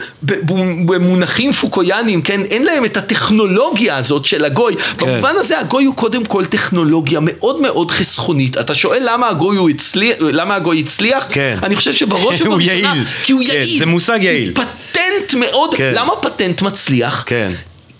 במונחים 0.86 1.52
פוקויאנים, 1.52 2.22
כן, 2.22 2.40
אין 2.50 2.64
להם 2.64 2.84
את 2.84 2.96
הטכנולוגיה 2.96 3.96
הזאת 3.96 4.24
של 4.24 4.44
הגוי. 4.44 4.74
כן. 4.76 5.06
במובן 5.06 5.34
הזה 5.36 5.58
הגוי 5.58 5.84
הוא 5.84 5.94
קודם 5.94 6.24
כל 6.24 6.44
טכנולוגיה 6.44 7.18
מאוד 7.22 7.60
מאוד 7.60 7.90
חסכונית. 7.90 8.58
אתה 8.58 8.74
שואל 8.74 9.02
למה 9.04 9.28
הגוי, 9.28 9.56
הוא 9.56 9.70
הצליח, 9.70 10.16
למה 10.20 10.54
הגוי 10.54 10.80
הצליח? 10.80 11.26
כן. 11.30 11.58
אני 11.62 11.76
חושב 11.76 11.92
שבראש 11.92 12.40
ובראשונה, 12.42 12.94
כי 13.22 13.32
הוא 13.32 13.42
יעיל. 13.42 13.72
כן, 13.72 13.78
זה 13.78 13.86
מושג 13.86 14.18
יעיל. 14.22 14.52
פטנט 14.54 15.34
מאוד, 15.34 15.74
כן. 15.74 15.92
למה 15.94 16.16
פטנט 16.16 16.62
מצליח? 16.62 17.24
כן. 17.26 17.52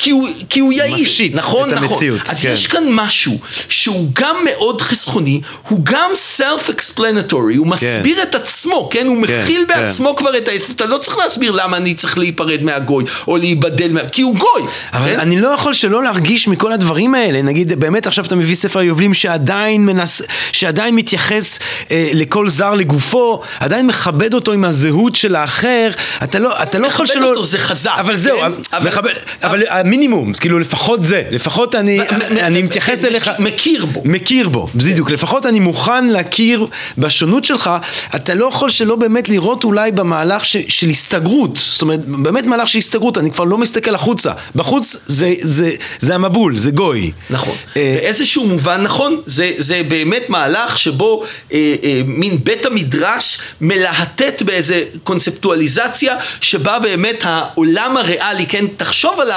כי 0.03 0.11
הוא, 0.11 0.29
כי 0.51 0.61
הוא 0.61 0.73
יעיל, 0.73 1.03
מפשיט 1.03 1.35
נכון, 1.35 1.69
את 1.69 1.75
נכון. 1.75 1.89
המציאות, 1.89 2.21
אז 2.29 2.43
כן. 2.43 2.51
יש 2.53 2.67
כאן 2.67 2.85
משהו 2.91 3.39
שהוא 3.69 4.09
גם 4.13 4.37
מאוד 4.45 4.81
חסכוני, 4.83 5.41
הוא 5.69 5.81
גם 5.83 6.11
self-explanatory, 6.39 7.57
הוא 7.57 7.67
מסביר 7.67 8.23
את 8.23 8.35
עצמו, 8.35 8.89
כן? 8.93 9.07
הוא 9.07 9.27
כן, 9.27 9.41
מכיל 9.43 9.65
כן. 9.69 9.83
בעצמו 9.83 10.17
כבר 10.17 10.37
את 10.37 10.49
היסוד, 10.49 10.75
אתה 10.77 10.87
לא 10.87 10.99
צריך 10.99 11.17
להסביר 11.19 11.51
למה 11.53 11.77
אני 11.77 11.95
צריך 11.95 12.19
להיפרד 12.19 12.63
מהגוי, 12.63 13.05
או 13.29 13.37
להיבדל 13.37 13.93
מה... 13.93 14.01
כי 14.13 14.23
הוא 14.23 14.37
גוי. 14.37 14.63
אבל 14.93 15.09
כן? 15.09 15.21
אני 15.21 15.41
לא 15.41 15.49
יכול 15.49 15.75
שלא 15.75 16.03
להרגיש 16.03 16.49
מכל 16.49 16.73
הדברים 16.73 17.15
האלה, 17.15 17.43
נגיד 17.43 17.81
באמת 17.81 18.07
עכשיו 18.07 18.25
אתה 18.25 18.37
מביא 18.37 18.55
ספר 18.55 18.79
היובלים 18.79 19.15
שעדיין 19.15 19.87
מנס... 19.87 20.23
שעדיין 20.53 20.95
מתייחס 20.95 21.59
אה, 21.91 22.11
לכל 22.15 22.49
זר 22.49 22.75
לגופו, 22.75 23.41
עדיין 23.61 23.87
מכבד 23.87 24.35
אותו 24.35 24.53
עם 24.53 24.65
הזהות 24.65 25.17
של 25.17 25.37
האחר, 25.37 25.91
אתה 26.25 26.39
לא, 26.39 26.63
אתה 26.63 26.79
לא 26.79 26.87
יכול 26.87 27.05
מכבד 27.05 27.15
שלא... 27.15 27.29
אותו, 27.29 27.45
זה 27.45 27.59
חזק, 27.59 27.91
אבל 28.01 28.17
זהו, 28.17 28.39
כן? 28.39 28.53
אבל, 28.73 28.89
אבל- 28.89 29.13
אבל, 29.43 29.63
המינימום, 29.91 30.33
כאילו 30.33 30.59
לפחות 30.59 31.05
זה, 31.05 31.23
לפחות 31.31 31.75
אני, 31.75 32.01
אני 32.43 32.63
מתייחס 32.63 33.05
אליך... 33.05 33.31
מכיר 33.39 33.87
בו. 33.87 34.03
מכיר 34.05 34.49
בו, 34.49 34.67
בדיוק. 34.75 35.11
לפחות 35.11 35.47
אני 35.47 35.61
מוכן 35.61 36.07
להכיר 36.07 36.67
בשונות 36.99 37.45
שלך. 37.45 37.71
אתה 38.15 38.35
לא 38.35 38.47
יכול 38.47 38.71
שלא 38.71 38.97
באמת 38.97 39.29
לראות 39.29 39.65
אולי 39.65 39.93
במהלך 39.93 40.45
ש, 40.45 40.57
של 40.69 40.89
הסתגרות. 40.89 41.57
זאת 41.57 41.83
אומרת, 41.83 42.07
באמת 42.07 42.45
מהלך 42.45 42.69
של 42.69 42.79
הסתגרות. 42.79 43.19
אני 43.19 43.31
כבר 43.31 43.45
לא 43.45 43.59
מסתכל 43.59 43.95
החוצה. 43.95 44.33
בחוץ 44.55 44.97
זה, 45.07 45.35
זה, 45.41 45.71
זה 45.99 46.15
המבול, 46.15 46.59
זה 46.59 46.71
גוי. 46.71 47.13
נכון. 47.31 47.55
אה, 47.77 47.99
באיזשהו 48.03 48.47
מובן 48.47 48.83
נכון, 48.83 49.21
זה, 49.27 49.53
זה 49.57 49.83
באמת 49.89 50.23
מהלך 50.29 50.79
שבו 50.79 51.25
אה, 51.53 51.75
אה, 51.85 52.01
מין 52.07 52.39
בית 52.45 52.67
המדרש 52.67 53.39
מלהטט 53.61 54.43
באיזה 54.43 54.85
קונספטואליזציה 55.05 56.17
שבה 56.41 56.79
באמת 56.79 57.25
העולם 57.25 57.97
הריאלי, 57.97 58.47
כן, 58.47 58.65
תחשוב 58.77 59.21
על 59.21 59.31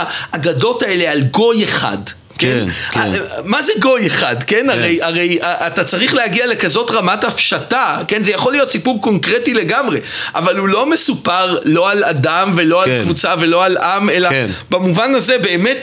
האגדות 0.48 0.82
האלה 0.84 1.12
על 1.12 1.22
גוי 1.22 1.64
אחד. 1.64 1.98
כן, 2.38 2.68
כן. 2.92 3.00
אה, 3.00 3.12
מה 3.44 3.62
זה 3.62 3.74
גוי 3.82 4.08
אחד, 4.08 4.36
כן? 4.48 4.70
הרי, 4.70 5.00
הרי 5.02 5.40
אה, 5.42 5.68
אתה 5.68 5.84
צריך 5.84 6.14
להגיע 6.14 6.48
לכזאת 6.48 6.92
רמת 6.92 7.24
הפשטה, 7.24 7.98
כן? 8.08 8.24
זה 8.24 8.32
יכול 8.32 8.52
להיות 8.52 8.72
סיפור 8.72 9.02
קונקרטי 9.02 9.54
לגמרי, 9.54 10.00
אבל 10.36 10.58
הוא 10.58 10.68
לא 10.68 10.90
מסופר 10.90 11.58
לא 11.64 11.92
על 11.92 12.04
אדם 12.04 12.54
ולא 12.56 12.84
על 12.84 12.90
כן. 12.90 13.02
קבוצה 13.04 13.34
ולא 13.40 13.66
על 13.66 13.78
עם, 13.78 14.10
אלא 14.10 14.30
כן. 14.30 14.48
במובן 14.70 15.16
הזה 15.16 15.38
באמת 15.38 15.78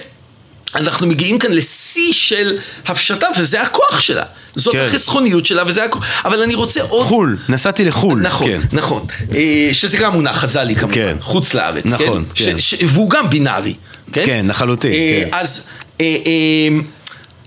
אנחנו 0.75 1.07
מגיעים 1.07 1.39
כאן 1.39 1.53
לשיא 1.53 2.13
של 2.13 2.57
הפשטה, 2.87 3.27
וזה 3.39 3.63
הכוח 3.63 4.01
שלה. 4.01 4.23
זאת 4.57 4.73
כן. 4.75 4.85
החסכוניות 4.89 5.47
שלה, 5.47 5.63
וזה 5.67 5.85
הכוח. 5.85 6.05
אבל 6.25 6.43
אני 6.43 6.55
רוצה 6.55 6.83
עוד... 6.83 7.07
חו"ל, 7.07 7.37
נסעתי 7.49 7.85
לחו"ל. 7.85 8.21
נכון, 8.21 8.49
כן. 8.49 8.61
נכון. 8.73 9.07
אה, 9.35 9.69
שזה 9.73 9.97
גם 9.97 10.13
מונח 10.13 10.37
חז"לי 10.37 10.77
כמובן, 10.77 10.95
כן. 10.95 11.17
חוץ 11.21 11.55
לארץ. 11.55 11.85
נכון, 11.87 12.25
כן? 12.35 12.45
כן. 12.45 12.59
ש- 12.61 12.75
ש- 12.75 12.83
והוא 12.87 13.11
גם 13.11 13.31
בינארי. 13.31 13.75
כן, 14.13 14.27
כן, 14.27 14.47
לחלוטין, 14.49 14.93
אה, 14.93 15.23
כן. 15.31 15.37
אז 15.37 15.67
אה, 16.01 16.17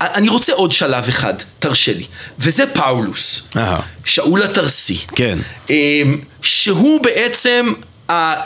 אה, 0.00 0.06
אני 0.14 0.28
רוצה 0.28 0.52
עוד 0.52 0.72
שלב 0.72 1.08
אחד, 1.08 1.34
תרשה 1.58 1.92
לי, 1.92 2.04
וזה 2.38 2.66
פאולוס. 2.66 3.42
אהה. 3.56 3.80
שאול 4.04 4.42
התרסי. 4.42 4.98
כן. 5.16 5.38
אה, 5.70 6.02
שהוא 6.42 7.00
בעצם... 7.02 7.72
ה- 8.08 8.12
אה, 8.12 8.44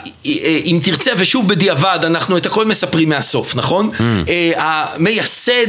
אם 0.65 0.79
תרצה, 0.83 1.11
ושוב 1.17 1.47
בדיעבד, 1.47 1.99
אנחנו 2.03 2.37
את 2.37 2.45
הכל 2.45 2.65
מספרים 2.65 3.09
מהסוף, 3.09 3.55
נכון? 3.55 3.91
Mm. 3.97 4.01
אה, 4.29 4.51
המייסד 4.95 5.67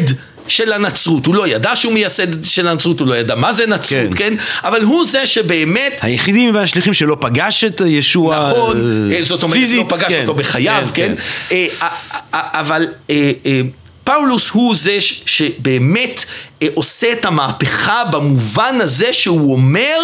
של 0.50 0.72
הנצרות, 0.72 1.26
הוא 1.26 1.34
לא 1.34 1.48
ידע 1.48 1.76
שהוא 1.76 1.92
מייסד 1.92 2.44
של 2.44 2.68
הנצרות, 2.68 3.00
הוא 3.00 3.08
לא 3.08 3.14
ידע 3.14 3.34
מה 3.34 3.52
זה 3.52 3.66
נצרות, 3.66 3.84
כן. 4.14 4.16
כן? 4.16 4.34
אבל 4.64 4.82
הוא 4.82 5.04
זה 5.04 5.26
שבאמת 5.26 5.98
היחידי 6.02 6.46
מבין 6.50 6.62
השליחים 6.62 6.94
שלא 6.94 7.16
פגש 7.20 7.64
את 7.64 7.82
ישוע 7.86 8.50
נכון, 8.50 9.10
אה, 9.12 9.16
אה, 9.18 9.24
זאת 9.24 9.42
אומרת, 9.42 9.56
פיזית, 9.58 9.78
לא 9.92 9.96
פגש 9.96 10.12
כן, 10.12 10.20
אותו 10.20 10.34
בחייו, 10.34 10.88
כן? 10.94 11.14
אה, 11.52 11.66
אה, 11.82 11.88
אה, 12.34 12.40
אבל 12.60 12.86
אה, 13.10 13.32
אה, 13.46 13.60
פאולוס 14.04 14.48
הוא 14.48 14.74
זה 14.76 15.00
ש- 15.00 15.22
שבאמת 15.26 16.24
אה, 16.62 16.68
עושה 16.74 17.12
את 17.12 17.24
המהפכה 17.24 18.04
במובן 18.04 18.78
הזה 18.80 19.12
שהוא 19.12 19.52
אומר, 19.52 19.98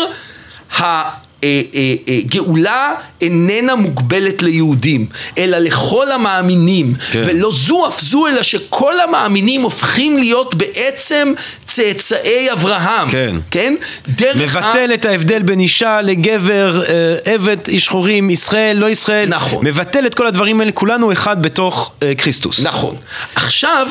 הגאולה 2.09 2.95
איננה 3.21 3.75
מוגבלת 3.77 4.43
ליהודים, 4.43 5.07
אלא 5.39 5.59
לכל 5.59 6.11
המאמינים, 6.13 6.95
כן. 7.11 7.23
ולא 7.27 7.51
זו 7.53 7.89
אף 7.89 8.01
זו, 8.01 8.27
אלא 8.27 8.43
שכל 8.43 9.01
המאמינים 9.01 9.63
הופכים 9.63 10.19
להיות 10.19 10.55
בעצם 10.55 11.33
צאצאי 11.67 12.53
אברהם, 12.53 13.11
כן. 13.11 13.37
כן? 13.51 13.75
דרך 14.09 14.57
ה- 14.57 14.61
מבטל 14.61 14.91
את 14.95 15.05
ההבדל 15.05 15.43
בין 15.43 15.61
אישה 15.61 16.01
לגבר, 16.01 16.83
אה, 16.89 16.93
עבד, 17.35 17.69
איש 17.69 17.89
חורים, 17.89 18.31
ישראל, 18.31 18.77
לא 18.77 18.91
ישראל. 18.91 19.29
נכון. 19.29 19.67
מבטל 19.67 20.07
את 20.07 20.15
כל 20.15 20.27
הדברים 20.27 20.61
האלה, 20.61 20.73
כולנו 20.73 21.13
אחד 21.13 21.43
בתוך 21.43 21.93
אה, 22.03 22.13
כריסטוס. 22.15 22.61
נכון. 22.61 22.97
עכשיו, 23.35 23.87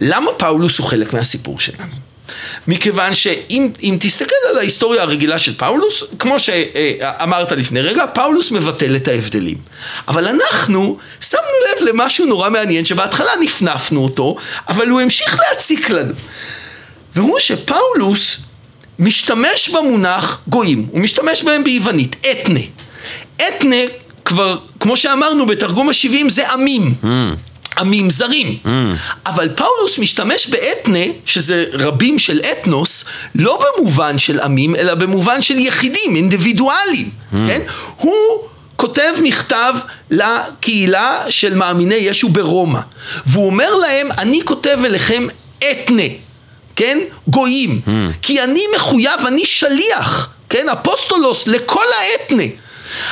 למה 0.00 0.30
פאולוס 0.36 0.78
הוא 0.78 0.86
חלק 0.86 1.12
מהסיפור 1.12 1.60
שלנו? 1.60 2.07
מכיוון 2.68 3.14
שאם 3.14 3.68
אם 3.82 3.96
תסתכל 4.00 4.34
על 4.50 4.58
ההיסטוריה 4.58 5.02
הרגילה 5.02 5.38
של 5.38 5.54
פאולוס, 5.56 6.02
כמו 6.18 6.38
שאמרת 6.38 7.52
לפני 7.52 7.80
רגע, 7.80 8.06
פאולוס 8.06 8.50
מבטל 8.50 8.96
את 8.96 9.08
ההבדלים. 9.08 9.58
אבל 10.08 10.26
אנחנו 10.28 10.98
שמנו 11.20 11.42
לב 11.42 11.88
למשהו 11.88 12.26
נורא 12.26 12.50
מעניין, 12.50 12.84
שבהתחלה 12.84 13.30
נפנפנו 13.40 14.04
אותו, 14.04 14.36
אבל 14.68 14.88
הוא 14.88 15.00
המשיך 15.00 15.38
להציק 15.38 15.90
לנו. 15.90 16.14
והוא 17.14 17.38
שפאולוס 17.38 18.38
משתמש 18.98 19.68
במונח 19.68 20.38
גויים, 20.46 20.86
הוא 20.90 21.00
משתמש 21.00 21.42
בהם 21.42 21.64
ביוונית, 21.64 22.16
אתנה. 22.30 22.60
אתנה, 23.48 23.76
כבר, 24.24 24.56
כמו 24.80 24.96
שאמרנו 24.96 25.46
בתרגום 25.46 25.88
ה-70, 25.88 26.28
זה 26.28 26.52
עמים. 26.52 26.94
עמים 27.78 28.10
זרים. 28.10 28.58
אבל 29.26 29.48
פאולוס 29.56 29.98
משתמש 29.98 30.46
באתנה, 30.46 31.04
שזה 31.26 31.64
רבים 31.72 32.18
של 32.18 32.40
אתנוס, 32.40 33.04
לא 33.34 33.58
במובן 33.76 34.18
של 34.18 34.40
עמים, 34.40 34.76
אלא 34.76 34.94
במובן 34.94 35.42
של 35.42 35.58
יחידים, 35.58 36.16
אינדיבידואלים, 36.16 37.10
כן? 37.30 37.62
הוא 37.96 38.14
כותב 38.76 39.12
מכתב 39.22 39.74
לקהילה 40.10 41.24
של 41.30 41.54
מאמיני 41.54 41.94
ישו 41.94 42.28
ברומא, 42.28 42.80
והוא 43.26 43.46
אומר 43.46 43.76
להם, 43.76 44.08
אני 44.18 44.40
כותב 44.44 44.78
אליכם 44.84 45.26
אתנה. 45.70 46.02
כן? 46.76 46.98
גויים. 47.28 47.80
כי 48.22 48.44
אני 48.44 48.62
מחויב, 48.76 49.26
אני 49.26 49.46
שליח, 49.46 50.28
כן? 50.48 50.66
אפוסטולוס 50.68 51.46
לכל 51.46 51.84
האתנה. 52.00 52.42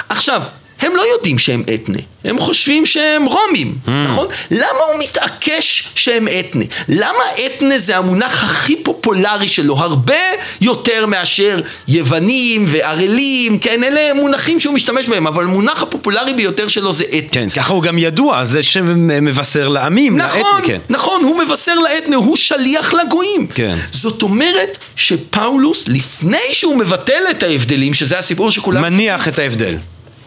עכשיו, 0.08 0.42
הם 0.80 0.96
לא 0.96 1.02
יודעים 1.14 1.38
שהם 1.38 1.62
אתנה, 1.74 1.98
הם 2.24 2.38
חושבים 2.38 2.86
שהם 2.86 3.24
רומים, 3.24 3.74
נכון? 4.06 4.26
למה 4.50 4.80
הוא 4.92 4.98
מתעקש 4.98 5.88
שהם 5.94 6.28
אתנה? 6.40 6.64
למה 6.88 7.24
אתנה 7.46 7.78
זה 7.78 7.96
המונח 7.96 8.44
הכי 8.44 8.76
פופולרי 8.76 9.48
שלו, 9.48 9.78
הרבה 9.78 10.14
יותר 10.60 11.06
מאשר 11.06 11.60
יוונים 11.88 12.64
וערלים, 12.66 13.58
כן? 13.58 13.84
אלה 13.84 14.14
מונחים 14.14 14.60
שהוא 14.60 14.74
משתמש 14.74 15.08
בהם, 15.08 15.26
אבל 15.26 15.44
המונח 15.44 15.82
הפופולרי 15.82 16.34
ביותר 16.34 16.68
שלו 16.68 16.92
זה 16.92 17.04
אתנה. 17.18 17.28
כן, 17.32 17.48
ככה 17.50 17.72
הוא 17.72 17.82
גם 17.82 17.98
ידוע, 17.98 18.44
זה 18.44 18.62
שמבשר 18.62 19.68
לעמים, 19.68 20.16
נכון, 20.16 20.40
לאתני, 20.40 20.66
כן. 20.66 20.80
נכון, 20.88 21.22
הוא 21.24 21.38
מבשר 21.38 21.74
לאתנה, 21.74 22.16
הוא 22.16 22.36
שליח 22.36 22.94
לגויים. 22.94 23.46
כן. 23.54 23.76
זאת 23.92 24.22
אומרת 24.22 24.78
שפאולוס, 24.96 25.88
לפני 25.88 26.38
שהוא 26.52 26.76
מבטל 26.76 27.22
את 27.30 27.42
ההבדלים, 27.42 27.94
שזה 27.94 28.18
הסיפור 28.18 28.50
שכולם... 28.50 28.82
מניח 28.82 29.28
את 29.28 29.38
ההבדל. 29.38 29.76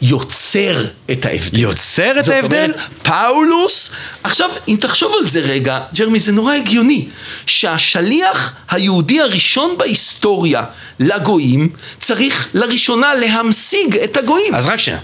יוצר 0.01 0.85
את 1.11 1.25
ההבדל. 1.25 1.59
יוצר 1.59 2.19
את 2.19 2.23
זאת 2.23 2.33
ההבדל? 2.33 2.57
אומרת, 2.57 2.79
פאולוס, 3.03 3.91
עכשיו, 4.23 4.49
אם 4.67 4.77
תחשוב 4.79 5.13
על 5.19 5.27
זה 5.27 5.39
רגע, 5.39 5.79
ג'רמי, 5.95 6.19
זה 6.19 6.31
נורא 6.31 6.53
הגיוני, 6.53 7.07
שהשליח 7.45 8.55
היהודי 8.69 9.21
הראשון 9.21 9.75
בהיסטוריה 9.77 10.63
לגויים, 10.99 11.69
צריך 11.99 12.47
לראשונה 12.53 13.15
להמשיג 13.15 13.97
את 13.97 14.17
הגויים. 14.17 14.55
אז 14.55 14.67
רק 14.67 14.79
שנייה. 14.79 14.99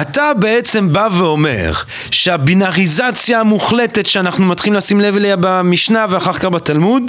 אתה 0.00 0.32
בעצם 0.34 0.92
בא 0.92 1.08
ואומר 1.12 1.72
שהבינאריזציה 2.10 3.40
המוחלטת 3.40 4.06
שאנחנו 4.06 4.44
מתחילים 4.44 4.76
לשים 4.76 5.00
לב 5.00 5.16
אליה 5.16 5.36
במשנה 5.40 6.06
ואחר 6.10 6.32
כך 6.32 6.44
בתלמוד 6.44 7.02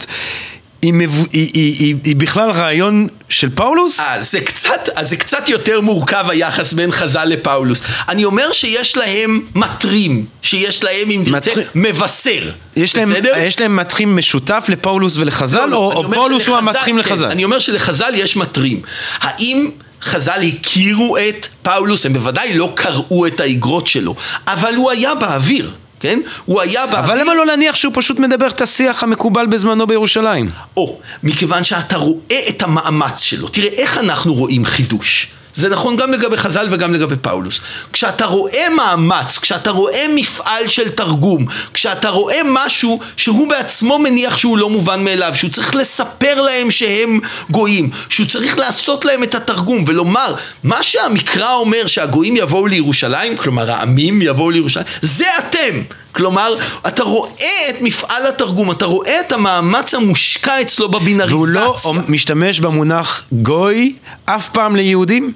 היא, 0.86 0.94
מבו... 0.94 1.24
היא, 1.34 1.50
היא, 1.54 1.76
היא, 1.80 1.96
היא 2.04 2.16
בכלל 2.16 2.50
רעיון 2.50 3.08
של 3.30 3.50
פאולוס? 3.56 4.00
אז 4.00 4.32
זה 4.32 4.40
קצת, 4.42 4.90
אז 4.96 5.10
זה 5.10 5.18
קצת 5.18 5.50
יותר 5.50 5.82
מורכב 5.82 6.26
היחס 6.30 6.74
בין 6.74 6.92
חז"ל 6.92 7.26
לפאולוס. 7.26 7.82
אני 8.10 8.26
אומר 8.26 8.52
שיש 8.52 8.98
להם 8.98 9.42
מטרים, 9.56 10.26
שיש 10.42 10.84
להם, 10.84 11.10
אם 11.12 11.22
תרצה, 11.26 11.52
מטרים. 11.52 11.68
מבשר. 11.76 12.52
יש 12.76 12.96
להם? 12.96 13.12
יש 13.38 13.60
להם 13.60 13.76
מתחים 13.76 14.18
משותף 14.18 14.66
לפאולוס 14.70 15.18
ולחז"ל, 15.18 15.60
לא, 15.60 15.70
לא, 15.70 15.78
או, 15.78 15.92
או 15.92 16.14
פאולוס 16.14 16.48
הוא 16.48 16.58
שלחז"ל- 16.58 16.70
המתחים 16.70 16.96
כן, 16.96 17.00
לחז"ל? 17.00 17.26
אני 17.26 17.44
אומר 17.44 17.60
שלחז"ל 17.60 18.12
יש 18.16 18.36
מטרים. 18.36 18.82
האם 19.20 19.70
חז"ל 20.02 20.40
הכירו 20.48 21.18
את 21.18 21.48
פאולוס? 21.62 22.06
הם 22.06 22.14
בוודאי 22.14 22.58
לא 22.58 22.72
קראו 22.76 23.28
את 23.28 23.40
האגרות 23.40 23.88
שלו, 23.88 24.16
אבל 24.48 24.76
הוא 24.76 24.92
היה 24.92 25.16
באוויר. 25.16 25.72
כן? 26.06 26.20
הוא 26.46 26.62
היה 26.62 26.88
באוויר. 26.88 27.00
אבל 27.00 27.22
למה 27.22 27.34
לא 27.34 27.46
להניח 27.46 27.76
שהוא 27.76 27.94
פשוט 27.96 28.20
מדבר 28.20 28.48
את 28.48 28.62
השיח 28.62 29.04
המקובל 29.04 29.46
בזמנו 29.46 29.88
בירושלים? 29.88 30.50
או, 30.78 31.00
מכיוון 31.24 31.64
שאתה 31.64 31.98
רואה 31.98 32.50
את 32.50 32.64
המאמץ 32.64 33.22
שלו. 33.22 33.48
תראה, 33.48 33.68
איך 33.68 33.98
אנחנו 33.98 34.34
רואים 34.34 34.66
חידוש? 34.66 35.28
זה 35.56 35.70
נכון 35.70 35.96
גם 35.96 36.14
לגבי 36.14 36.38
חז"ל 36.38 36.68
וגם 36.72 36.94
לגבי 36.94 37.16
פאולוס. 37.22 37.62
כשאתה 37.94 38.26
רואה 38.26 38.70
מאמץ, 38.70 39.38
כשאתה 39.38 39.72
רואה 39.72 40.06
מפעל 40.16 40.68
של 40.68 40.90
תרגום, 40.90 41.46
כשאתה 41.74 42.10
רואה 42.10 42.42
משהו 42.46 43.00
שהוא 43.18 43.50
בעצמו 43.50 44.00
מניח 44.00 44.38
שהוא 44.38 44.58
לא 44.58 44.70
מובן 44.70 45.04
מאליו, 45.04 45.32
שהוא 45.36 45.52
צריך 45.52 45.76
לספר 45.76 46.42
להם 46.42 46.72
שהם 46.72 47.20
גויים, 47.50 47.90
שהוא 48.10 48.28
צריך 48.28 48.58
לעשות 48.58 49.06
להם 49.06 49.24
את 49.24 49.36
התרגום 49.36 49.84
ולומר, 49.88 50.36
מה 50.64 50.84
שהמקרא 50.84 51.54
אומר 51.54 51.88
שהגויים 51.88 52.38
יבואו 52.38 52.68
לירושלים, 52.68 53.38
כלומר 53.38 53.72
העמים 53.72 54.22
יבואו 54.22 54.52
לירושלים, 54.52 54.86
זה 55.02 55.26
אתם. 55.40 55.82
כלומר, 56.12 56.56
אתה 56.88 57.04
רואה 57.04 57.70
את 57.70 57.82
מפעל 57.82 58.26
התרגום, 58.26 58.72
אתה 58.72 58.86
רואה 58.86 59.20
את 59.20 59.32
המאמץ 59.32 59.94
המושקע 59.94 60.62
אצלו 60.62 60.90
בבינריזציה. 60.90 61.62
והוא 61.62 61.96
לא 61.96 62.02
משתמש 62.08 62.60
במונח 62.60 63.24
גוי 63.32 63.94
אף 64.26 64.50
פעם 64.50 64.76
ליהודים? 64.76 65.34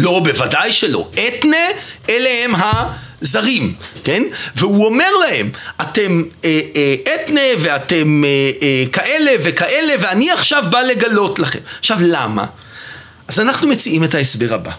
לא, 0.00 0.20
בוודאי 0.24 0.72
שלא. 0.72 1.08
אתנה, 1.28 1.66
אלה 2.08 2.44
הם 2.44 2.54
הזרים, 3.22 3.74
כן? 4.04 4.22
והוא 4.56 4.86
אומר 4.86 5.10
להם, 5.20 5.50
אתם 5.80 6.22
אה, 6.44 6.60
אה, 6.76 7.14
אתנה 7.14 7.40
ואתם 7.58 8.24
אה, 8.24 8.50
אה, 8.62 8.84
כאלה 8.92 9.30
וכאלה, 9.42 9.92
ואני 10.00 10.30
עכשיו 10.30 10.64
בא 10.70 10.80
לגלות 10.80 11.38
לכם. 11.38 11.58
עכשיו, 11.78 11.98
למה? 12.00 12.46
אז 13.28 13.40
אנחנו 13.40 13.68
מציעים 13.68 14.04
את 14.04 14.14
ההסבר 14.14 14.54
הבא. 14.54 14.72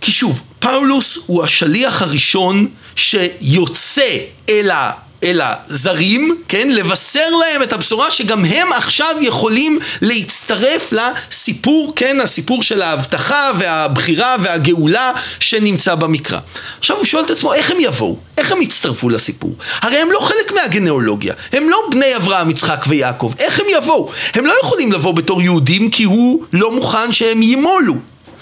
כי 0.00 0.12
שוב, 0.12 0.40
פאולוס 0.58 1.18
הוא 1.26 1.44
השליח 1.44 2.02
הראשון 2.02 2.68
שיוצא 2.96 4.18
אל 4.48 4.70
ה... 4.70 4.92
אל 5.22 5.40
הזרים, 5.42 6.36
כן? 6.48 6.68
לבשר 6.70 7.30
להם 7.30 7.62
את 7.62 7.72
הבשורה 7.72 8.10
שגם 8.10 8.44
הם 8.44 8.72
עכשיו 8.72 9.16
יכולים 9.20 9.78
להצטרף 10.02 10.92
לסיפור, 10.92 11.92
כן? 11.96 12.20
הסיפור 12.20 12.62
של 12.62 12.82
ההבטחה 12.82 13.52
והבחירה 13.58 14.36
והגאולה 14.40 15.12
שנמצא 15.40 15.94
במקרא. 15.94 16.38
עכשיו 16.78 16.96
הוא 16.96 17.04
שואל 17.04 17.24
את 17.24 17.30
עצמו, 17.30 17.54
איך 17.54 17.70
הם 17.70 17.76
יבואו? 17.80 18.16
איך 18.38 18.52
הם 18.52 18.62
יצטרפו 18.62 19.08
לסיפור? 19.08 19.54
הרי 19.80 19.96
הם 19.96 20.10
לא 20.10 20.20
חלק 20.20 20.52
מהגנאולוגיה, 20.54 21.34
הם 21.52 21.68
לא 21.68 21.78
בני 21.90 22.16
אברהם, 22.16 22.50
יצחק 22.50 22.84
ויעקב, 22.88 23.32
איך 23.38 23.60
הם 23.60 23.66
יבואו? 23.68 24.10
הם 24.34 24.46
לא 24.46 24.54
יכולים 24.62 24.92
לבוא 24.92 25.12
בתור 25.12 25.42
יהודים 25.42 25.90
כי 25.90 26.04
הוא 26.04 26.44
לא 26.52 26.72
מוכן 26.72 27.12
שהם 27.12 27.42
ימולו. 27.42 27.94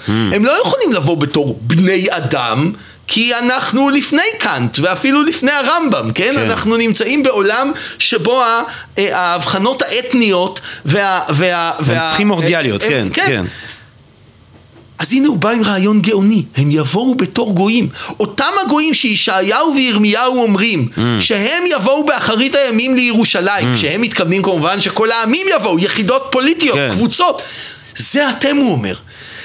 Hmm. 0.07 0.11
הם 0.11 0.45
לא 0.45 0.61
יכולים 0.63 0.93
לבוא 0.93 1.17
בתור 1.17 1.59
בני 1.61 2.07
אדם 2.11 2.73
כי 3.15 3.35
אנחנו 3.35 3.91
לפני 3.91 4.23
קאנט 4.39 4.79
ואפילו 4.79 5.23
לפני 5.23 5.51
הרמב"ם, 5.51 6.13
כן? 6.15 6.35
כן? 6.35 6.51
אנחנו 6.51 6.77
נמצאים 6.77 7.23
בעולם 7.23 7.73
שבו 7.99 8.43
אה, 8.43 9.19
ההבחנות 9.19 9.83
האתניות 9.83 10.61
וה... 10.85 11.21
וה, 11.29 11.73
וה 11.81 12.13
פרימורדיאליות, 12.15 12.83
כן, 12.83 13.09
כן. 13.13 13.27
כן. 13.27 13.45
אז 14.99 15.13
הנה 15.13 15.29
הוא 15.29 15.37
בא 15.37 15.51
עם 15.51 15.63
רעיון 15.63 16.01
גאוני, 16.01 16.43
הם 16.57 16.71
יבואו 16.71 17.15
בתור 17.15 17.55
גויים. 17.55 17.89
אותם 18.21 18.53
הגויים 18.65 18.95
שישעיהו 18.95 19.75
וירמיהו 19.75 20.43
אומרים 20.43 20.89
mm. 20.95 21.01
שהם 21.21 21.65
יבואו 21.67 22.07
באחרית 22.07 22.55
הימים 22.55 22.97
לירושלים, 22.97 23.73
mm. 23.73 23.77
כשהם 23.77 24.01
מתכוונים 24.01 24.43
כמובן 24.43 24.81
שכל 24.81 25.11
העמים 25.11 25.47
יבואו, 25.57 25.79
יחידות 25.79 26.29
פוליטיות, 26.31 26.77
כן. 26.77 26.89
קבוצות. 26.93 27.43
זה 27.97 28.31
אתם, 28.31 28.57
הוא 28.57 28.73
אומר. 28.73 28.95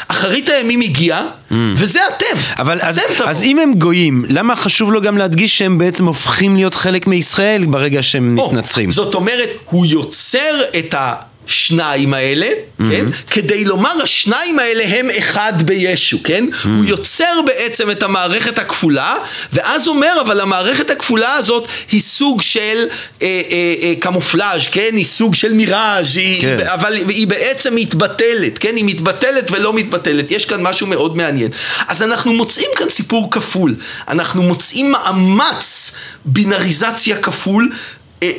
אחרית 0.07 0.49
הימים 0.49 0.81
הגיעה, 0.81 1.21
mm. 1.51 1.53
וזה 1.75 1.99
אתם. 2.17 2.39
אבל 2.59 2.77
אתם 2.77 2.87
אז, 2.87 2.99
תבואו. 3.15 3.29
אז 3.29 3.43
אם 3.43 3.59
הם 3.59 3.73
גויים, 3.73 4.25
למה 4.29 4.55
חשוב 4.55 4.91
לו 4.91 5.01
גם 5.01 5.17
להדגיש 5.17 5.57
שהם 5.57 5.77
בעצם 5.77 6.05
הופכים 6.05 6.55
להיות 6.55 6.75
חלק 6.75 7.07
מישראל 7.07 7.65
ברגע 7.65 8.03
שהם 8.03 8.39
או, 8.39 8.47
מתנצחים? 8.51 8.91
זאת 8.91 9.15
אומרת, 9.15 9.49
הוא 9.65 9.85
יוצר 9.85 10.61
את 10.79 10.93
ה... 10.93 11.13
שניים 11.47 12.13
האלה, 12.13 12.47
mm-hmm. 12.47 12.83
כן? 12.91 13.05
כדי 13.29 13.65
לומר 13.65 14.01
השניים 14.03 14.59
האלה 14.59 14.83
הם 14.87 15.07
אחד 15.17 15.53
בישו, 15.65 16.17
כן? 16.23 16.45
Mm-hmm. 16.51 16.67
הוא 16.67 16.85
יוצר 16.85 17.41
בעצם 17.45 17.91
את 17.91 18.03
המערכת 18.03 18.59
הכפולה, 18.59 19.15
ואז 19.53 19.87
אומר, 19.87 20.21
אבל 20.21 20.41
המערכת 20.41 20.91
הכפולה 20.91 21.33
הזאת 21.33 21.67
היא 21.91 22.01
סוג 22.01 22.41
של 22.41 22.85
אה, 23.21 23.41
אה, 23.51 23.73
אה, 23.81 23.93
קמופלאז', 23.99 24.67
כן? 24.71 24.89
היא 24.93 25.05
סוג 25.05 25.35
של 25.35 25.53
מיראז', 25.53 26.13
כן. 26.41 26.57
היא, 26.59 26.67
אבל 26.73 26.93
היא 26.93 27.27
בעצם 27.27 27.75
מתבטלת, 27.75 28.57
כן? 28.57 28.75
היא 28.75 28.85
מתבטלת 28.85 29.51
ולא 29.51 29.73
מתבטלת. 29.73 30.31
יש 30.31 30.45
כאן 30.45 30.61
משהו 30.61 30.87
מאוד 30.87 31.17
מעניין. 31.17 31.51
אז 31.87 32.03
אנחנו 32.03 32.33
מוצאים 32.33 32.69
כאן 32.75 32.89
סיפור 32.89 33.31
כפול. 33.31 33.75
אנחנו 34.07 34.43
מוצאים 34.43 34.91
מאמץ 34.91 35.91
בינריזציה 36.25 37.17
כפול 37.17 37.69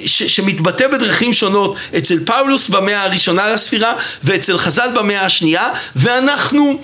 ש, 0.07 0.23
שמתבטא 0.23 0.89
בדרכים 0.89 1.33
שונות 1.33 1.77
אצל 1.97 2.19
פאולוס 2.25 2.69
במאה 2.69 3.03
הראשונה 3.05 3.49
לספירה 3.49 3.93
ואצל 4.23 4.59
חז"ל 4.59 4.89
במאה 4.95 5.25
השנייה 5.25 5.69
ואנחנו 5.97 6.81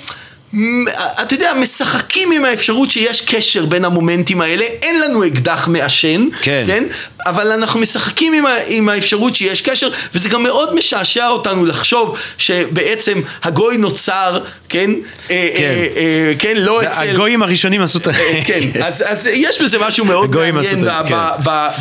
אתה 1.22 1.34
יודע, 1.34 1.52
משחקים 1.54 2.32
עם 2.32 2.44
האפשרות 2.44 2.90
שיש 2.90 3.20
קשר 3.20 3.66
בין 3.66 3.84
המומנטים 3.84 4.40
האלה, 4.40 4.64
אין 4.82 5.00
לנו 5.00 5.26
אקדח 5.26 5.68
מעשן, 5.68 6.26
כן, 6.42 6.64
כן? 6.66 6.84
אבל 7.26 7.52
אנחנו 7.52 7.80
משחקים 7.80 8.32
עם, 8.32 8.46
ה, 8.46 8.54
עם 8.66 8.88
האפשרות 8.88 9.34
שיש 9.34 9.62
קשר, 9.62 9.88
וזה 10.14 10.28
גם 10.28 10.42
מאוד 10.42 10.74
משעשע 10.74 11.28
אותנו 11.28 11.64
לחשוב 11.64 12.18
שבעצם 12.38 13.20
הגוי 13.42 13.76
נוצר, 13.76 14.40
כן, 14.68 14.90
אה, 15.30 15.48
כן, 15.56 15.64
אה, 15.64 15.86
אה, 15.96 16.32
כן 16.38 16.56
לא 16.56 16.82
אצל... 16.82 17.08
הגויים 17.08 17.42
הראשונים 17.42 17.82
עשו 17.82 17.98
את 17.98 18.06
ה... 18.06 18.10
אה, 18.10 18.40
כן, 18.44 18.60
אז, 18.86 19.04
אז 19.06 19.26
יש 19.32 19.62
בזה 19.62 19.78
משהו 19.78 20.04
מאוד 20.04 20.36
מעניין 20.36 20.84
ב, 20.84 20.88
כן. 21.08 21.14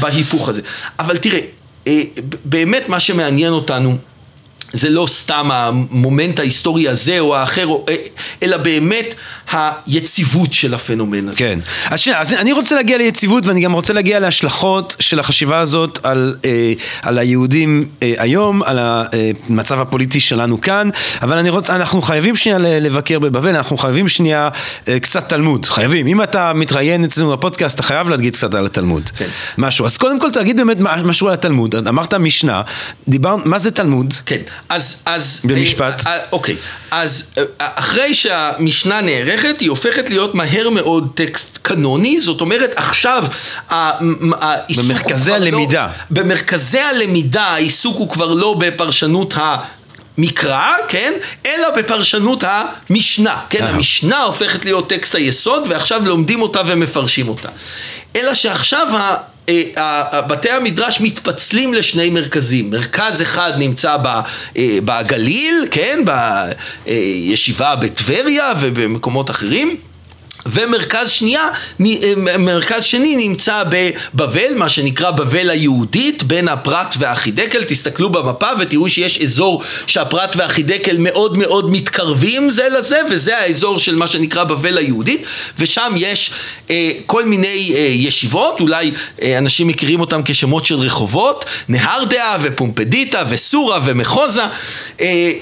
בהיפוך 0.02 0.50
הזה. 0.50 0.62
אבל 1.00 1.18
תראה, 1.18 1.40
אה, 1.88 2.02
באמת 2.46 2.90
מה 2.90 3.00
שמעניין 3.00 3.54
אותנו 3.54 3.98
זה 4.74 4.90
לא 4.90 5.06
סתם 5.08 5.50
המומנט 5.52 6.40
ההיסטורי 6.40 6.90
הזה 6.90 7.20
או 7.20 7.36
האחר, 7.36 7.68
אה, 7.90 7.96
אלא 8.44 8.58
באמת 8.58 9.16
היציבות 9.52 10.54
של 10.54 10.74
הפנומן 10.74 11.30
הזה. 11.30 11.38
כן. 11.38 11.60
אז 11.90 12.00
שנייה, 12.00 12.22
אז 12.22 12.34
אני 12.34 12.54
רוצה 12.54 12.76
להגיע 12.76 12.98
ליציבות 12.98 13.46
ואני 13.46 13.62
גם 13.62 13.74
רוצה 13.74 13.94
להגיע 13.94 14.20
להשלכות 14.20 14.96
של 15.00 15.20
החשיבה 15.20 15.60
הזאת 15.60 16.00
על, 16.04 16.36
אה, 16.46 16.74
על 17.02 17.18
היהודים 17.18 17.86
אה, 18.04 18.14
היום, 18.18 18.64
על 18.64 18.80
המצב 18.82 19.80
הפוליטי 19.80 20.20
שלנו 20.20 20.62
כאן, 20.62 20.90
אבל 21.22 21.38
אני 21.38 21.50
רוצ, 21.50 21.70
אנחנו 21.70 22.02
חייבים 22.02 22.36
שנייה 22.36 22.58
לבקר 22.60 23.20
בבבל, 23.20 23.56
אנחנו 23.56 23.78
חייבים 23.78 24.08
שנייה 24.08 24.50
אה, 24.88 25.00
קצת 25.00 25.30
תלמוד, 25.30 25.66
חייבים. 25.66 26.08
אם 26.08 26.22
אתה 26.22 26.54
מתראיין 26.54 27.04
אצלנו 27.04 27.32
בפודקאסט, 27.32 27.76
אתה 27.76 27.84
חייב 27.84 28.10
להגיד 28.10 28.34
קצת 28.34 28.56
על 28.56 28.66
התלמוד. 28.66 29.10
כן. 29.18 29.28
משהו. 29.58 29.86
אז 29.86 29.98
קודם 29.98 30.20
כל 30.20 30.32
תגיד 30.32 30.58
באמת 30.58 30.78
משהו 30.80 31.28
על 31.28 31.34
התלמוד. 31.34 31.88
אמרת 31.88 32.14
משנה, 32.14 32.62
דיבר, 33.08 33.36
מה 33.46 33.60
זה 33.60 33.72
תלמוד? 33.72 34.14
כן. 34.26 34.42
אז... 34.70 35.04
אז 35.06 35.42
במשפט. 35.44 36.08
אה, 36.08 36.14
אה, 36.14 36.20
אוקיי. 36.32 36.56
אז 36.92 37.34
אה, 37.38 37.44
אחרי 37.58 38.14
שהמשנה 38.14 39.02
נערכת, 39.02 39.60
היא 39.60 39.70
הופכת 39.70 40.10
להיות 40.10 40.36
מהר 40.36 40.70
מאוד 40.70 41.12
טקסט 41.16 41.60
קנוני, 41.62 42.20
זאת 42.20 42.42
אומרת 42.42 42.74
עכשיו 42.76 43.26
העיסוק 44.42 44.86
במרכזי 44.86 45.32
הוא 45.32 45.38
הלמידה. 45.38 45.86
לא, 45.86 46.22
במרכזי 46.22 46.80
הלמידה 46.80 47.44
העיסוק 47.44 47.98
הוא 47.98 48.10
כבר 48.10 48.34
לא 48.34 48.56
בפרשנות 48.60 49.38
ה... 49.38 49.56
מקרא, 50.18 50.72
כן? 50.88 51.14
אלא 51.46 51.68
בפרשנות 51.78 52.44
המשנה, 52.48 53.42
כן? 53.50 53.68
המשנה 53.68 54.22
הופכת 54.22 54.66
להיות 54.66 54.90
טקסט 54.90 55.16
היסוד 55.16 55.64
ועכשיו 55.70 56.02
לומדים 56.06 56.42
אותה 56.42 56.62
ומפרשים 56.66 57.28
אותה. 57.28 57.50
אלא 58.16 58.34
שעכשיו 58.34 58.88
אה, 58.94 59.16
בתי 60.28 60.50
המדרש 60.50 61.02
מתפצלים 61.02 61.74
לשני 61.74 62.10
מרכזים. 62.10 62.70
מרכז 62.70 63.22
אחד 63.22 63.54
נמצא 63.58 63.98
אה, 64.58 64.78
בגליל, 64.86 65.68
כן? 65.72 66.00
בישיבה 66.86 67.76
בטבריה 67.76 68.54
ובמקומות 68.62 69.30
אחרים. 69.30 69.78
ומרכז 70.46 71.10
שנייה, 71.10 71.48
אה, 71.82 72.38
מרכז 72.40 72.84
שני 72.84 73.16
נמצא 73.16 73.64
בבבל, 73.70 74.56
מה 74.56 74.70
שנקרא 74.70 75.12
בבל 75.12 75.50
היהודית, 75.50 76.24
בין 76.24 76.48
הפרת 76.48 76.96
והחידקל, 76.98 77.64
תסתכלו 77.64 78.10
במפה 78.10 78.48
ותראו 78.60 78.90
שיש 78.90 79.18
אזור 79.18 79.62
שהפרת 79.88 80.36
והחידקל 80.36 80.96
מאוד 81.00 81.38
מאוד 81.38 81.70
מתקרבים 81.70 82.50
זה 82.50 82.70
לזה, 82.78 83.00
וזה 83.12 83.38
האזור 83.38 83.80
של 83.80 83.96
מה 83.96 84.08
שנקרא 84.08 84.44
בבל 84.44 84.78
היהודית, 84.78 85.26
ושם 85.60 85.94
יש 85.98 86.32
אה, 86.70 86.92
כל 87.06 87.26
מיני 87.26 87.72
אה, 87.76 87.80
ישיבות, 87.80 88.60
אולי 88.60 88.92
אה, 89.22 89.38
אנשים 89.38 89.68
מכירים 89.68 90.00
אותם 90.00 90.22
כשמות 90.26 90.66
של 90.66 90.80
רחובות, 90.80 91.46
נהרדעה 91.70 92.38
ופומפדיטה 92.42 93.24
וסורה 93.30 93.80
ומחוזה, 93.84 94.42
אה, 94.42 94.48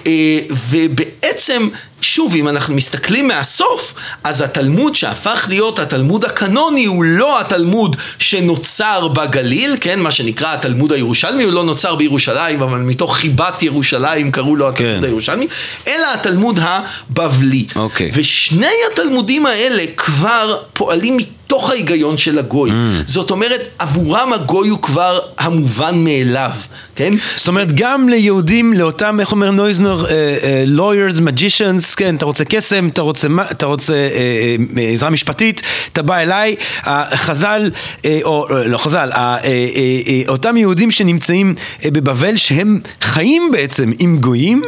אה, 0.07 0.39
ובעצם 0.69 1.69
שוב, 2.01 2.35
אם 2.35 2.47
אנחנו 2.47 2.75
מסתכלים 2.75 3.27
מהסוף, 3.27 3.93
אז 4.23 4.41
התלמוד 4.41 4.95
שהפך 4.95 5.45
להיות 5.49 5.79
התלמוד 5.79 6.25
הקנוני 6.25 6.85
הוא 6.85 7.03
לא 7.03 7.39
התלמוד 7.41 7.95
שנוצר 8.19 9.07
בגליל, 9.07 9.77
כן, 9.81 9.99
מה 9.99 10.11
שנקרא 10.11 10.53
התלמוד 10.53 10.91
הירושלמי, 10.91 11.43
הוא 11.43 11.53
לא 11.53 11.63
נוצר 11.63 11.95
בירושלים, 11.95 12.61
אבל 12.61 12.79
מתוך 12.79 13.17
חיבת 13.17 13.63
ירושלים 13.63 14.31
קראו 14.31 14.55
לו 14.55 14.69
התלמוד 14.69 14.99
כן. 14.99 15.03
הירושלמי, 15.03 15.47
אלא 15.87 16.07
התלמוד 16.13 16.59
הבבלי. 16.61 17.65
אוקיי. 17.75 18.11
ושני 18.13 18.65
התלמודים 18.91 19.45
האלה 19.45 19.83
כבר 19.97 20.57
פועלים 20.73 21.17
מתוך 21.51 21.69
ההיגיון 21.69 22.17
של 22.17 22.39
הגוי. 22.39 22.69
Mm. 22.69 22.73
זאת 23.05 23.31
אומרת, 23.31 23.61
עבורם 23.79 24.33
הגוי 24.33 24.69
הוא 24.69 24.81
כבר 24.81 25.19
המובן 25.39 26.03
מאליו. 26.03 26.51
כן? 26.95 27.13
זאת 27.35 27.47
אומרת, 27.47 27.71
גם 27.75 28.09
ליהודים, 28.09 28.73
לאותם, 28.73 29.19
איך 29.19 29.31
אומר 29.31 29.51
נויזנר, 29.51 30.05
lawyers, 30.77 31.17
magicians, 31.19 31.95
כן, 31.95 32.15
אתה 32.15 32.25
רוצה 32.25 32.45
קסם, 32.45 32.87
אתה 32.87 33.01
רוצה, 33.01 33.27
אתה 33.51 33.65
רוצה 33.65 33.93
אה, 33.93 34.55
אה, 34.77 34.89
עזרה 34.93 35.09
משפטית, 35.09 35.61
אתה 35.93 36.01
בא 36.01 36.17
אליי, 36.17 36.55
החז"ל, 36.83 37.71
אה, 38.05 38.19
או 38.23 38.47
אה, 38.49 38.63
לא 38.67 38.77
חז"ל, 38.77 39.09
ה- 39.13 39.17
אה, 39.17 39.37
אה, 39.43 39.49
אה, 40.07 40.21
אותם 40.27 40.57
יהודים 40.57 40.91
שנמצאים 40.91 41.55
אה, 41.85 41.91
בבבל, 41.91 42.37
שהם 42.37 42.79
חיים 43.01 43.49
בעצם 43.51 43.91
עם 43.99 44.17
גויים, 44.17 44.61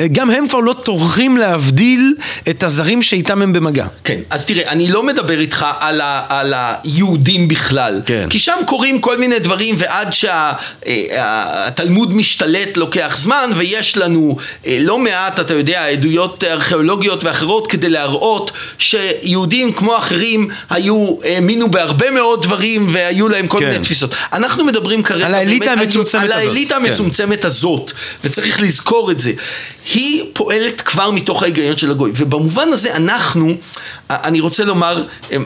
אה, 0.00 0.06
גם 0.12 0.30
הם 0.30 0.48
כבר 0.48 0.60
לא 0.60 0.72
טורחים 0.84 1.36
להבדיל 1.36 2.14
את 2.50 2.62
הזרים 2.62 3.02
שאיתם 3.02 3.42
הם 3.42 3.52
במגע. 3.52 3.86
כן, 4.04 4.20
אז 4.30 4.44
תראה, 4.44 4.70
אני 4.70 4.88
לא 4.88 5.02
מדבר 5.02 5.40
איתך 5.40 5.66
על, 5.80 6.00
ה, 6.00 6.22
על 6.28 6.54
היהודים 6.56 7.48
בכלל. 7.48 8.02
כן. 8.06 8.26
כי 8.30 8.38
שם 8.38 8.56
קורים 8.66 9.00
כל 9.00 9.18
מיני 9.18 9.38
דברים, 9.38 9.74
ועד 9.78 10.12
שהתלמוד 10.12 12.14
משתלט 12.14 12.76
לוקח 12.76 13.16
זמן, 13.18 13.50
ויש 13.54 13.96
לנו 13.96 14.36
אה, 14.66 14.78
לא 14.80 14.98
מעט, 14.98 15.40
אתה 15.40 15.54
יודע, 15.54 15.86
עדויות 15.86 16.44
ארכיאולוגיות 16.44 17.24
ואחרות 17.24 17.66
כדי 17.66 17.88
להראות 17.88 18.52
שיהודים 18.78 19.72
כמו 19.72 19.96
אחרים 19.96 20.48
היו, 20.70 21.16
האמינו 21.24 21.70
בהרבה 21.70 22.10
מאוד 22.10 22.42
דברים, 22.42 22.86
והיו 22.88 23.28
להם 23.28 23.46
כל 23.46 23.58
כן. 23.58 23.64
מיני 23.64 23.78
תפיסות. 23.78 24.14
אנחנו 24.32 24.64
מדברים 24.64 25.02
כרגע... 25.02 25.26
על 25.26 25.34
האליטה 25.34 25.72
המצומצמת 25.72 26.22
על 26.22 26.32
הזאת. 26.32 26.48
האליטה 26.48 26.76
כן. 26.76 26.86
המצומצמת 26.86 27.44
הזאת, 27.44 27.92
וצריך 28.24 28.60
לזכור 28.60 29.10
את 29.10 29.20
זה. 29.20 29.32
היא 29.92 30.24
פועלת 30.32 30.80
כבר 30.80 31.10
מתוך 31.10 31.42
ההיגיון 31.42 31.76
של 31.76 31.90
הגוי, 31.90 32.12
ובמובן 32.16 32.68
הזה 32.72 32.96
אנחנו, 32.96 33.54
אני 34.10 34.40
רוצה 34.40 34.64
לומר, 34.64 35.04
אה, 35.32 35.36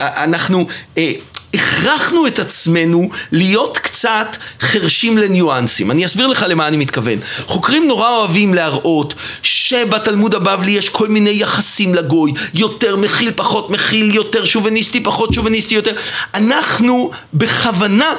אה, 0.00 0.24
אנחנו 0.24 0.66
אה, 0.98 1.12
הכרחנו 1.54 2.26
את 2.26 2.38
עצמנו 2.38 3.08
להיות 3.32 3.78
קצת 3.78 4.36
חרשים 4.60 5.18
לניואנסים. 5.18 5.90
אני 5.90 6.06
אסביר 6.06 6.26
לך 6.26 6.46
למה 6.48 6.68
אני 6.68 6.76
מתכוון. 6.76 7.18
חוקרים 7.46 7.88
נורא 7.88 8.08
אוהבים 8.08 8.54
להראות 8.54 9.14
שבתלמוד 9.42 10.34
הבבלי 10.34 10.70
יש 10.70 10.88
כל 10.88 11.08
מיני 11.08 11.30
יחסים 11.30 11.94
לגוי, 11.94 12.32
יותר 12.54 12.96
מכיל, 12.96 13.32
פחות 13.36 13.70
מכיל, 13.70 14.14
יותר 14.14 14.44
שוביניסטי, 14.44 15.00
פחות 15.00 15.34
שוביניסטי, 15.34 15.74
יותר... 15.74 15.92
אנחנו 16.34 17.10
בכוונה 17.34 18.12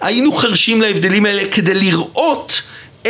היינו 0.00 0.32
חרשים 0.32 0.82
להבדלים 0.82 1.26
האלה 1.26 1.48
כדי 1.50 1.74
לראות 1.74 2.62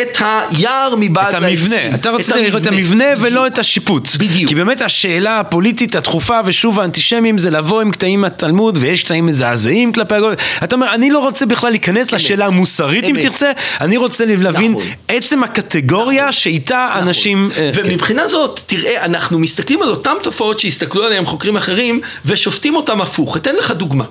את 0.03 0.19
היער 0.21 0.95
מבעד 0.99 1.29
את 1.29 1.35
המבנה, 1.35 1.77
לעצים. 1.77 1.95
אתה 1.95 2.11
רצית 2.11 2.37
לראות 2.37 2.63
את 2.63 2.67
המבנה 2.67 3.05
ולא 3.21 3.47
את 3.47 3.59
השיפוט. 3.59 4.09
בדיוק. 4.17 4.49
כי 4.49 4.55
באמת 4.55 4.83
השאלה 4.83 5.41
הפוליטית 5.41 5.95
הדחופה 5.95 6.41
ושוב 6.45 6.81
האנטישמים 6.81 7.39
זה 7.39 7.51
לבוא 7.51 7.81
עם 7.81 7.91
קטעים 7.91 8.21
מהתלמוד 8.21 8.79
ויש 8.81 9.03
קטעים 9.03 9.27
מזעזעים 9.27 9.93
כלפי 9.93 10.15
הגוי. 10.15 10.35
אתה 10.65 10.77
אומר, 10.77 10.95
אני 10.95 11.11
לא 11.11 11.19
רוצה 11.19 11.47
בכלל 11.47 11.71
להיכנס 11.71 12.13
לשאלה 12.13 12.47
המוסרית 12.47 13.05
אם 13.05 13.17
אמת. 13.17 13.23
תרצה, 13.23 13.53
אני 13.81 13.97
רוצה 13.97 14.25
להבין 14.27 14.73
נכון. 14.73 14.87
עצם 15.09 15.45
הקטגוריה 15.45 16.33
שאיתה 16.33 16.95
אנשים... 16.99 17.51
אה, 17.57 17.71
כן. 17.75 17.83
ומבחינה 17.85 18.29
זאת, 18.29 18.61
תראה, 18.67 19.05
אנחנו 19.05 19.39
מסתכלים 19.39 19.83
על 19.83 19.89
אותן 19.89 20.15
תופעות 20.23 20.61
שהסתכלו 20.61 21.05
עליהן 21.05 21.25
חוקרים 21.25 21.57
אחרים 21.57 22.01
ושופטים 22.25 22.77
אותם 22.77 23.01
הפוך. 23.01 23.37
אתן 23.37 23.55
לך 23.55 23.71
דוגמה. 23.71 24.05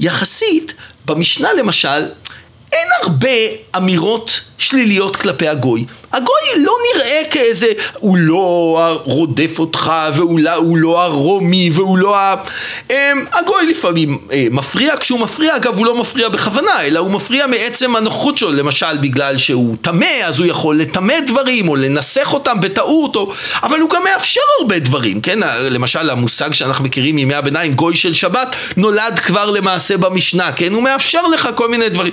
יחסית, 0.00 0.74
במשנה 1.06 1.48
למשל, 1.58 2.04
אין 2.74 2.88
הרבה 3.02 3.28
אמירות 3.76 4.40
שליליות 4.58 5.16
כלפי 5.16 5.48
הגוי. 5.48 5.84
הגוי 6.14 6.64
לא 6.64 6.72
נראה 6.94 7.22
כאיזה, 7.30 7.66
הוא 7.98 8.16
לא 8.16 9.00
רודף 9.04 9.58
אותך, 9.58 9.92
והוא 10.14 10.38
לא, 10.38 10.52
לא 10.76 11.02
הרומי, 11.02 11.70
והוא 11.72 11.98
לא 11.98 12.16
ה... 12.16 12.34
אמ, 12.90 12.96
הגוי 13.32 13.66
לפעמים 13.70 14.18
אה, 14.32 14.46
מפריע, 14.50 14.94
כשהוא 15.00 15.20
מפריע, 15.20 15.56
אגב, 15.56 15.78
הוא 15.78 15.86
לא 15.86 16.00
מפריע 16.00 16.28
בכוונה, 16.28 16.82
אלא 16.82 16.98
הוא 16.98 17.10
מפריע 17.10 17.46
מעצם 17.46 17.96
הנוחות 17.96 18.38
שלו, 18.38 18.52
למשל 18.52 18.96
בגלל 18.96 19.38
שהוא 19.38 19.76
טמא, 19.80 20.22
אז 20.24 20.38
הוא 20.38 20.46
יכול 20.46 20.78
לטמא 20.78 21.20
דברים, 21.26 21.68
או 21.68 21.76
לנסח 21.76 22.32
אותם 22.32 22.60
בטעות, 22.60 23.16
או... 23.16 23.32
אבל 23.62 23.80
הוא 23.80 23.90
גם 23.90 24.02
מאפשר 24.04 24.40
הרבה 24.60 24.78
דברים, 24.78 25.20
כן? 25.20 25.38
למשל, 25.70 26.10
המושג 26.10 26.52
שאנחנו 26.52 26.84
מכירים 26.84 27.14
מימי 27.14 27.34
הביניים, 27.34 27.74
גוי 27.74 27.96
של 27.96 28.14
שבת, 28.14 28.56
נולד 28.76 29.18
כבר 29.18 29.50
למעשה 29.50 29.96
במשנה, 29.96 30.52
כן? 30.52 30.72
הוא 30.72 30.82
מאפשר 30.82 31.22
לך 31.22 31.48
כל 31.54 31.68
מיני 31.68 31.88
דברים. 31.88 32.12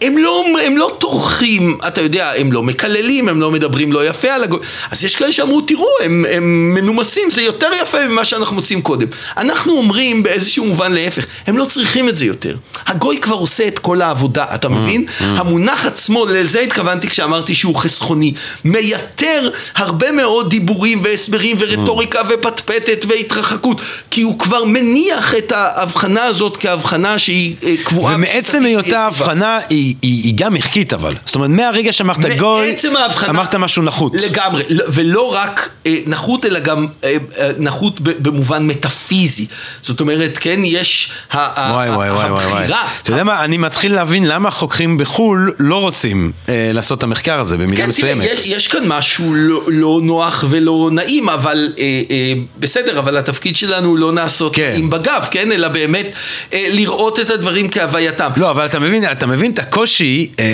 הם 0.00 0.18
לא, 0.18 0.44
הם 0.66 0.76
לא 0.76 0.96
טורחים, 0.98 1.78
אתה 1.86 2.00
יודע, 2.00 2.32
הם 2.36 2.52
לא 2.52 2.62
מקללים, 2.62 3.28
הם 3.28 3.40
לא 3.40 3.50
מדברים 3.50 3.92
לא 3.92 4.06
יפה 4.06 4.28
על 4.28 4.42
הגוי. 4.42 4.58
אז 4.90 5.04
יש 5.04 5.16
כאלה 5.16 5.32
שאמרו, 5.32 5.60
תראו, 5.60 5.86
הם, 6.04 6.24
הם 6.30 6.74
מנומסים, 6.74 7.30
זה 7.30 7.42
יותר 7.42 7.68
יפה 7.82 8.08
ממה 8.08 8.24
שאנחנו 8.24 8.56
מוצאים 8.56 8.82
קודם. 8.82 9.06
אנחנו 9.36 9.72
אומרים 9.72 10.22
באיזשהו 10.22 10.64
מובן 10.64 10.92
להפך, 10.92 11.26
הם 11.46 11.58
לא 11.58 11.64
צריכים 11.64 12.08
את 12.08 12.16
זה 12.16 12.24
יותר. 12.24 12.56
הגוי 12.86 13.18
כבר 13.20 13.34
עושה 13.34 13.68
את 13.68 13.78
כל 13.78 14.02
העבודה, 14.02 14.44
אתה 14.54 14.68
מבין? 14.68 15.06
המונח 15.20 15.86
עצמו, 15.86 16.26
לזה 16.26 16.60
התכוונתי 16.60 17.08
כשאמרתי 17.08 17.54
שהוא 17.54 17.76
חסכוני, 17.76 18.32
מייתר 18.64 19.50
הרבה 19.74 20.12
מאוד 20.12 20.50
דיבורים 20.50 21.00
והסברים 21.04 21.56
ורטוריקה 21.60 22.20
ופטפטת 22.28 23.04
והתרחקות, 23.08 23.80
כי 24.10 24.22
הוא 24.22 24.38
כבר 24.38 24.64
מניח 24.64 25.34
את 25.34 25.52
ההבחנה 25.52 26.24
הזאת 26.24 26.56
כהבחנה 26.56 27.18
שהיא 27.18 27.56
אה, 27.64 27.74
קבועה. 27.84 28.14
ומעצם 28.14 28.64
היותה. 28.64 29.06
הבחנה 29.06 29.58
היא, 29.68 29.87
היא, 30.02 30.22
היא 30.24 30.32
גם 30.36 30.56
ערכית 30.56 30.92
אבל. 30.92 31.14
זאת 31.26 31.34
אומרת, 31.34 31.50
מהרגע 31.50 31.92
שאמרת 31.92 32.24
גוי, 32.38 32.70
מעצם 32.70 32.96
ההבחנה, 32.96 33.30
אמרת 33.30 33.54
משהו 33.54 33.82
נחות. 33.82 34.12
לגמרי, 34.14 34.62
ל- 34.68 34.80
ולא 34.88 35.34
רק 35.34 35.70
אה, 35.86 35.96
נחות, 36.06 36.46
אלא 36.46 36.58
גם 36.58 36.86
אה, 37.04 37.16
אה, 37.38 37.50
נחות 37.58 38.00
במובן 38.00 38.66
מטאפיזי. 38.66 39.46
זאת 39.82 40.00
אומרת, 40.00 40.38
כן, 40.40 40.60
יש 40.64 41.10
ה- 41.32 41.38
ה- 41.60 41.72
וואי 41.72 41.90
וואי 41.90 42.10
וואי 42.10 42.30
וואי 42.30 42.46
וואי. 42.46 42.58
הבחירה. 42.62 42.82
אתה 43.02 43.10
יודע 43.10 43.24
מה, 43.24 43.44
אני 43.44 43.58
מתחיל 43.58 43.94
להבין 43.94 44.28
למה 44.28 44.50
חוקרים 44.50 44.98
בחו"ל 44.98 45.52
לא 45.58 45.80
רוצים 45.80 46.32
אה, 46.48 46.70
לעשות 46.74 46.98
את 46.98 47.02
המחקר 47.02 47.40
הזה 47.40 47.56
במידה 47.56 47.76
כן, 47.76 47.92
תראה, 47.92 48.14
מסוימת. 48.14 48.24
יש, 48.32 48.40
יש 48.44 48.68
כאן 48.68 48.84
משהו 48.86 49.34
לא, 49.34 49.60
לא 49.68 50.00
נוח 50.02 50.44
ולא 50.50 50.88
נעים, 50.92 51.28
אבל 51.28 51.72
אה, 51.78 51.82
אה, 52.10 52.32
בסדר, 52.58 52.98
אבל 52.98 53.16
התפקיד 53.16 53.56
שלנו 53.56 53.96
לא 53.96 54.14
לעשות 54.14 54.54
כן. 54.54 54.72
עם 54.76 54.90
בגב, 54.90 55.26
כן? 55.30 55.52
אלא 55.52 55.68
באמת 55.68 56.06
אה, 56.52 56.66
לראות 56.70 57.20
את 57.20 57.30
הדברים 57.30 57.68
כהווייתם. 57.70 58.30
לא, 58.36 58.50
אבל 58.50 58.66
אתה 58.66 58.78
מבין, 58.78 59.04
אתה 59.04 59.26
מבין 59.26 59.50
את 59.50 59.58
הקושי 59.78 60.28
אה, 60.38 60.44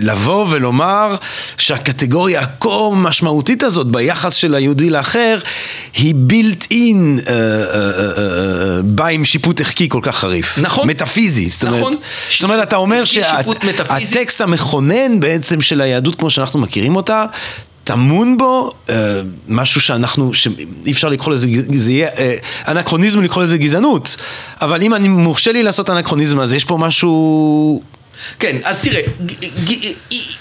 לבוא 0.00 0.46
ולומר 0.50 1.16
שהקטגוריה 1.56 2.40
הכה 2.40 2.90
משמעותית 2.92 3.62
הזאת 3.62 3.86
ביחס 3.86 4.34
של 4.34 4.54
היהודי 4.54 4.90
לאחר 4.90 5.38
היא 5.94 6.14
בילט 6.16 6.66
אין 6.70 7.18
אה, 7.26 7.32
אה, 7.32 7.40
אה, 7.40 8.76
אה, 8.76 8.82
בא 8.82 9.06
עם 9.06 9.24
שיפוט 9.24 9.60
ערכי 9.60 9.88
כל 9.88 10.00
כך 10.02 10.16
חריף. 10.16 10.58
נכון. 10.58 10.88
מטאפיזי. 10.88 11.48
זאת 11.48 11.62
אומרת, 11.62 11.80
נכון. 11.80 11.94
זאת 12.34 12.44
אומרת, 12.44 12.68
אתה 12.68 12.76
אומר. 12.76 13.04
שהטקסט 13.04 14.40
המכונן 14.40 15.20
בעצם 15.20 15.60
של 15.60 15.80
היהדות 15.80 16.14
כמו 16.14 16.30
שאנחנו 16.30 16.60
מכירים 16.60 16.96
אותה 16.96 17.24
טמון 17.84 18.38
בו 18.38 18.70
אה, 18.90 19.20
משהו 19.48 19.80
שאנחנו, 19.80 20.34
שאי 20.34 20.92
אפשר 20.92 21.08
לקרוא 21.08 21.34
לזה, 21.34 21.48
זה 21.72 21.92
יהיה 21.92 22.08
אה, 22.18 22.36
אנכרוניזם 22.68 23.22
לקרוא 23.22 23.42
לזה 23.44 23.58
גזענות, 23.58 24.16
אבל 24.60 24.82
אם 24.82 24.94
אני 24.94 25.08
מורשה 25.08 25.52
לי 25.52 25.62
לעשות 25.62 25.90
אנכרוניזם 25.90 26.40
אז 26.40 26.52
יש 26.52 26.64
פה 26.64 26.76
משהו... 26.76 27.82
כן, 28.38 28.56
אז 28.64 28.80
תראה, 28.80 29.00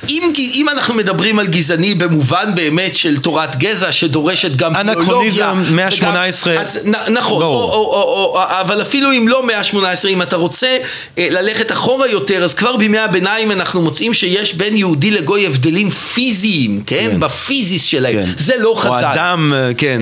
אם, 0.09 0.23
אם 0.53 0.65
אנחנו 0.69 0.93
מדברים 0.93 1.39
על 1.39 1.47
גזעני 1.47 1.93
במובן 1.95 2.51
באמת 2.55 2.95
של 2.95 3.19
תורת 3.19 3.55
גזע 3.55 3.91
שדורשת 3.91 4.55
גם 4.55 4.75
אנכרוניזם, 4.75 5.63
מאה 5.71 5.85
וגם- 5.87 5.91
שמונה 5.91 6.23
עשרה. 6.23 6.53
אז 6.61 6.79
נ, 6.85 6.91
נכון, 7.13 7.43
או, 7.43 7.47
ברור. 7.51 7.71
או, 7.73 7.77
או, 7.83 8.35
או, 8.35 8.61
אבל 8.61 8.81
אפילו 8.81 9.11
אם 9.11 9.27
לא 9.27 9.45
מאה 9.47 9.63
שמונה 9.63 9.91
עשרה, 9.91 10.11
אם 10.11 10.21
אתה 10.21 10.35
רוצה 10.35 10.77
אה, 11.17 11.27
ללכת 11.31 11.71
אחורה 11.71 12.07
יותר, 12.07 12.43
אז 12.43 12.53
כבר 12.53 12.75
בימי 12.75 12.97
הביניים 12.97 13.51
אנחנו 13.51 13.81
מוצאים 13.81 14.13
שיש 14.13 14.53
בין 14.53 14.77
יהודי 14.77 15.11
לגוי 15.11 15.45
הבדלים 15.47 15.89
פיזיים, 15.89 16.81
כן? 16.85 17.07
כן. 17.11 17.19
בפיזיס 17.19 17.83
שלהם. 17.83 18.15
כן. 18.25 18.31
זה 18.37 18.53
לא 18.59 18.73
חז"ל. 18.77 18.89
או 18.89 18.95
הדם, 18.95 19.51
אה, 19.55 19.71
כן, 19.77 19.99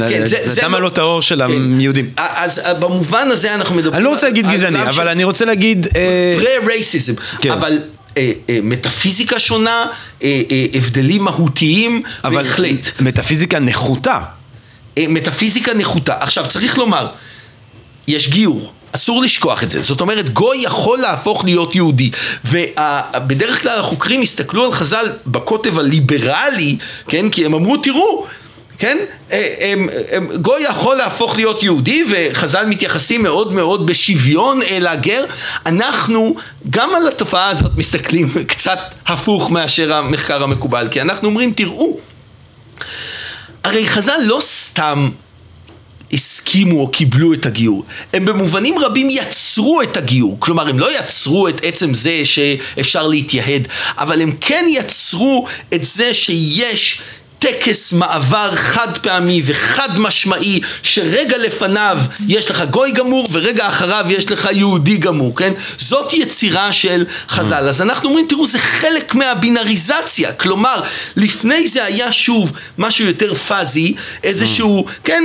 הדם 0.57 0.71
לא- 0.71 0.77
הלא 0.77 0.89
טהור 0.89 1.21
של 1.21 1.41
כן. 1.47 1.75
היהודים. 1.79 2.05
אז 2.17 2.59
אה, 2.59 2.73
במובן 2.73 3.27
הזה 3.31 3.55
אנחנו 3.55 3.75
מדברים... 3.75 3.93
אני 3.93 4.03
לא 4.03 4.09
רוצה 4.09 4.27
להגיד 4.27 4.47
גזעני, 4.51 4.81
אבל 4.81 4.91
של- 4.91 5.07
אני 5.07 5.23
רוצה 5.23 5.45
להגיד... 5.45 5.87
פרה-רייסיזם. 6.39 7.13
כן. 7.41 7.51
אבל 7.65 7.79
אה, 8.17 8.31
אה, 8.49 8.59
מטאפיזיקה 8.63 9.39
שונה, 9.39 9.85
אה, 10.23 10.41
אה, 10.51 10.65
הבדלים 10.73 11.23
מהותיים, 11.23 12.01
אבל 12.23 12.43
בהחלט. 12.43 13.01
מטאפיזיקה 13.01 13.59
נחותה. 13.59 14.19
אה, 14.97 15.05
מטאפיזיקה 15.09 15.73
נחותה. 15.73 16.15
עכשיו, 16.19 16.45
צריך 16.49 16.77
לומר, 16.77 17.07
יש 18.07 18.29
גיור. 18.29 18.71
אסור 18.91 19.23
לשכוח 19.23 19.63
את 19.63 19.71
זה. 19.71 19.81
זאת 19.81 20.01
אומרת, 20.01 20.29
גוי 20.33 20.57
יכול 20.57 20.97
להפוך 20.99 21.45
להיות 21.45 21.75
יהודי. 21.75 22.11
ובדרך 22.45 23.61
כלל 23.61 23.79
החוקרים 23.79 24.21
הסתכלו 24.21 24.65
על 24.65 24.71
חז"ל 24.71 25.11
בקוטב 25.27 25.79
הליברלי, 25.79 26.77
כן? 27.07 27.29
כי 27.29 27.45
הם 27.45 27.53
אמרו, 27.53 27.77
תראו, 27.77 28.25
כן? 28.77 28.97
אה, 29.31 29.55
הם, 29.59 29.87
הם, 30.11 30.29
גוי 30.41 30.63
יכול 30.63 30.95
להפוך 30.95 31.37
להיות 31.37 31.63
יהודי, 31.63 32.03
וחז"ל 32.11 32.65
מתייחסים 32.65 33.23
מאוד 33.23 33.53
מאוד 33.53 33.85
בשוויון 33.85 34.61
אל 34.61 34.87
הגר. 34.87 35.25
אנחנו 35.65 36.35
גם 36.69 36.95
על 36.95 37.07
התופעה 37.07 37.49
הזאת 37.49 37.71
מסתכלים 37.77 38.29
קצת 38.47 38.79
הפוך 39.07 39.51
מאשר 39.51 39.93
המחקר 39.93 40.43
המקובל, 40.43 40.87
כי 40.91 41.01
אנחנו 41.01 41.27
אומרים, 41.27 41.53
תראו, 41.53 41.97
הרי 43.63 43.87
חז"ל 43.87 44.19
לא 44.23 44.37
סתם 44.41 45.09
הסכימו 46.13 46.79
או 46.79 46.87
קיבלו 46.87 47.33
את 47.33 47.45
הגיור. 47.45 47.85
הם 48.13 48.25
במובנים 48.25 48.79
רבים 48.79 49.09
יצרו 49.09 49.81
את 49.81 49.97
הגיור. 49.97 50.37
כלומר, 50.39 50.67
הם 50.67 50.79
לא 50.79 50.99
יצרו 50.99 51.47
את 51.47 51.65
עצם 51.65 51.93
זה 51.93 52.21
שאפשר 52.23 53.07
להתייהד, 53.07 53.67
אבל 53.97 54.21
הם 54.21 54.31
כן 54.41 54.65
יצרו 54.69 55.47
את 55.73 55.85
זה 55.85 56.13
שיש 56.13 57.01
טקס 57.45 57.93
מעבר 57.93 58.55
חד 58.55 58.97
פעמי 58.97 59.41
וחד 59.45 59.99
משמעי 59.99 60.59
שרגע 60.83 61.37
לפניו 61.37 61.97
יש 62.27 62.51
לך 62.51 62.63
גוי 62.69 62.91
גמור 62.91 63.27
ורגע 63.31 63.67
אחריו 63.67 64.05
יש 64.09 64.31
לך 64.31 64.49
יהודי 64.51 64.97
גמור, 64.97 65.35
כן? 65.35 65.53
זאת 65.77 66.13
יצירה 66.13 66.73
של 66.73 67.05
חז"ל. 67.29 67.67
אז 67.67 67.81
אנחנו 67.81 68.09
אומרים, 68.09 68.25
תראו, 68.29 68.47
זה 68.47 68.59
חלק 68.59 69.15
מהבינאריזציה. 69.15 70.33
כלומר, 70.33 70.81
לפני 71.15 71.67
זה 71.67 71.85
היה 71.85 72.11
שוב 72.11 72.51
משהו 72.77 73.05
יותר 73.05 73.33
פאזי, 73.33 73.95
איזשהו, 74.23 74.85
כן, 75.03 75.23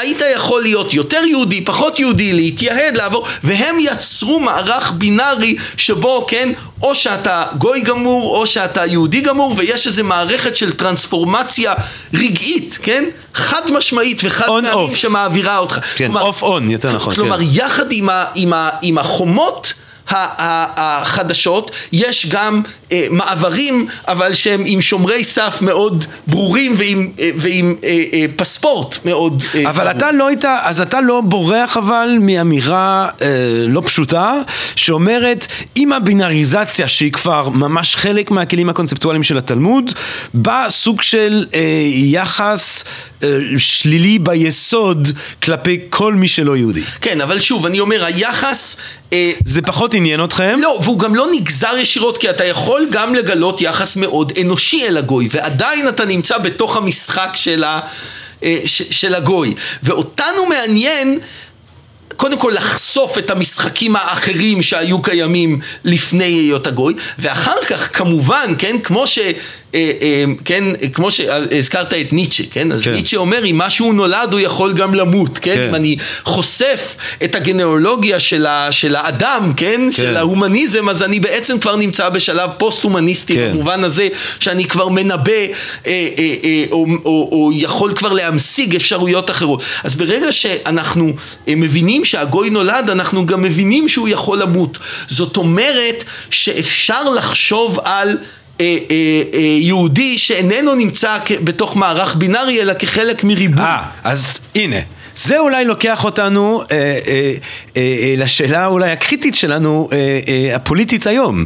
היית 0.00 0.22
יכול 0.34 0.62
להיות 0.62 0.94
יותר 0.94 1.22
יהודי, 1.26 1.60
פחות 1.64 2.00
יהודי, 2.00 2.32
להתייהד, 2.32 2.96
לעבור, 2.96 3.26
והם 3.44 3.76
יצרו 3.80 4.40
מערך 4.40 4.92
בינארי 4.92 5.56
שבו, 5.76 6.26
כן, 6.28 6.48
או 6.82 6.94
שאתה 6.94 7.44
גוי 7.58 7.80
גמור 7.80 8.36
או 8.36 8.46
שאתה 8.46 8.86
יהודי 8.86 9.20
גמור 9.20 9.54
ויש 9.56 9.86
איזו 9.86 10.04
מערכת 10.04 10.56
של 10.56 10.72
טרנספורמציה 10.72 11.74
רגעית, 12.14 12.78
כן? 12.82 13.04
חד 13.34 13.70
משמעית 13.70 14.20
וחד 14.24 14.46
פעמים 14.46 14.96
שמעבירה 14.96 15.58
אותך. 15.58 15.80
כן, 15.96 16.16
אוף 16.16 16.42
און, 16.42 16.70
יותר 16.70 16.92
נכון. 16.92 17.14
כלומר, 17.14 17.38
כן. 17.38 17.44
יחד 17.50 17.92
עם, 17.92 18.08
ה, 18.08 18.24
עם, 18.34 18.52
ה, 18.52 18.70
עם 18.82 18.98
החומות 18.98 19.72
החדשות, 20.10 21.70
יש 21.92 22.26
גם 22.28 22.62
אה, 22.92 23.06
מעברים, 23.10 23.86
אבל 24.08 24.34
שהם 24.34 24.62
עם 24.66 24.80
שומרי 24.80 25.24
סף 25.24 25.58
מאוד 25.60 26.04
ברורים 26.26 26.74
ועם, 26.76 27.10
אה, 27.20 27.30
ועם 27.36 27.74
אה, 27.84 28.04
אה, 28.12 28.24
פספורט 28.36 28.98
מאוד... 29.04 29.42
אה, 29.54 29.70
אבל 29.70 29.84
ברור. 29.84 29.90
אתה 29.90 30.12
לא 30.12 30.28
היית, 30.28 30.44
אז 30.62 30.80
אתה 30.80 31.00
לא 31.00 31.20
בורח 31.20 31.76
אבל 31.76 32.08
מאמירה 32.20 33.08
אה, 33.22 33.26
לא 33.68 33.82
פשוטה, 33.86 34.34
שאומרת, 34.76 35.46
עם 35.74 35.92
הבינאריזציה 35.92 36.88
שהיא 36.88 37.12
כבר 37.12 37.48
ממש 37.48 37.96
חלק 37.96 38.30
מהכלים 38.30 38.68
הקונספטואליים 38.68 39.22
של 39.22 39.38
התלמוד, 39.38 39.92
בא 40.34 40.66
סוג 40.68 41.02
של 41.02 41.46
אה, 41.54 41.60
יחס 41.92 42.84
אה, 43.24 43.38
שלילי 43.58 44.18
ביסוד 44.18 45.08
כלפי 45.42 45.80
כל 45.90 46.14
מי 46.14 46.28
שלא 46.28 46.56
יהודי. 46.56 46.82
כן, 47.00 47.20
אבל 47.20 47.40
שוב, 47.40 47.66
אני 47.66 47.80
אומר, 47.80 48.04
היחס... 48.04 48.76
אה, 49.12 49.32
זה 49.44 49.62
פחות 49.62 49.94
עניין 49.94 50.24
אתכם? 50.24 50.58
לא, 50.62 50.78
והוא 50.82 50.98
גם 50.98 51.14
לא 51.14 51.26
נגזר 51.32 51.76
ישירות, 51.78 52.18
כי 52.18 52.30
אתה 52.30 52.44
יכול 52.44 52.88
גם 52.90 53.14
לגלות 53.14 53.60
יחס 53.60 53.96
מאוד 53.96 54.32
אנושי 54.40 54.86
אל 54.88 54.96
הגוי, 54.96 55.28
ועדיין 55.30 55.88
אתה 55.88 56.04
נמצא 56.04 56.38
בתוך 56.38 56.76
המשחק 56.76 57.30
של, 57.34 57.64
ה, 57.64 57.80
אה, 58.44 58.58
של 58.90 59.14
הגוי. 59.14 59.54
ואותנו 59.82 60.46
מעניין... 60.46 61.18
קודם 62.16 62.38
כל 62.38 62.52
לחשוף 62.56 63.18
את 63.18 63.30
המשחקים 63.30 63.96
האחרים 63.96 64.62
שהיו 64.62 65.02
קיימים 65.02 65.60
לפני 65.84 66.24
היות 66.24 66.66
הגוי, 66.66 66.94
ואחר 67.18 67.56
כך 67.68 67.96
כמובן, 67.96 68.54
כן, 68.58 68.76
כמו 68.84 69.06
ש... 69.06 69.18
אה, 69.74 69.90
אה, 70.02 70.24
כן, 70.44 70.64
כמו 70.92 71.10
שהזכרת 71.10 71.94
את 71.94 72.12
ניטשה, 72.12 72.42
כן? 72.50 72.72
אז 72.72 72.84
כן. 72.84 72.92
ניטשה 72.92 73.16
אומר, 73.16 73.44
אם 73.44 73.58
משהו 73.58 73.92
נולד 73.92 74.28
הוא 74.32 74.40
יכול 74.40 74.72
גם 74.72 74.94
למות, 74.94 75.38
כן? 75.38 75.54
כן. 75.54 75.68
אם 75.68 75.74
אני 75.74 75.96
חושף 76.24 76.96
את 77.24 77.34
הגנאולוגיה 77.34 78.20
של, 78.20 78.46
ה, 78.46 78.72
של 78.72 78.96
האדם, 78.96 79.52
כן? 79.56 79.68
כן? 79.68 79.90
של 79.92 80.16
ההומניזם, 80.16 80.88
אז 80.88 81.02
אני 81.02 81.20
בעצם 81.20 81.58
כבר 81.58 81.76
נמצא 81.76 82.08
בשלב 82.08 82.50
פוסט-הומניסטי, 82.58 83.34
כן. 83.34 83.50
במובן 83.52 83.84
הזה 83.84 84.08
שאני 84.40 84.64
כבר 84.64 84.88
מנבא 84.88 85.32
אה, 85.32 85.46
אה, 85.86 86.34
אה, 86.44 86.64
או, 86.70 86.86
או, 87.04 87.28
או 87.32 87.50
יכול 87.54 87.94
כבר 87.94 88.12
להמשיג 88.12 88.74
אפשרויות 88.76 89.30
אחרות. 89.30 89.62
אז 89.84 89.96
ברגע 89.96 90.32
שאנחנו 90.32 91.12
אה, 91.48 91.54
מבינים 91.56 92.04
שהגוי 92.04 92.50
נולד, 92.50 92.90
אנחנו 92.90 93.26
גם 93.26 93.42
מבינים 93.42 93.88
שהוא 93.88 94.08
יכול 94.08 94.38
למות. 94.38 94.78
זאת 95.08 95.36
אומרת 95.36 96.04
שאפשר 96.30 97.10
לחשוב 97.10 97.78
על... 97.84 98.18
אה, 98.60 98.76
אה, 98.90 99.22
אה, 99.34 99.38
יהודי 99.40 100.18
שאיננו 100.18 100.74
נמצא 100.74 101.18
בתוך 101.44 101.76
מערך 101.76 102.14
בינארי 102.14 102.60
אלא 102.60 102.72
כחלק 102.74 103.24
מריבוי. 103.24 103.64
אה, 103.64 103.82
אז 104.04 104.40
הנה. 104.54 104.76
זה 105.14 105.38
אולי 105.38 105.64
לוקח 105.64 106.04
אותנו 106.04 106.62
אה, 106.70 106.76
אה, 106.76 107.32
אה, 107.76 107.82
אה, 107.82 108.14
לשאלה 108.16 108.66
אולי 108.66 108.90
הקריטית 108.90 109.34
שלנו, 109.34 109.88
אה, 109.92 110.20
אה, 110.28 110.56
הפוליטית 110.56 111.06
היום. 111.06 111.44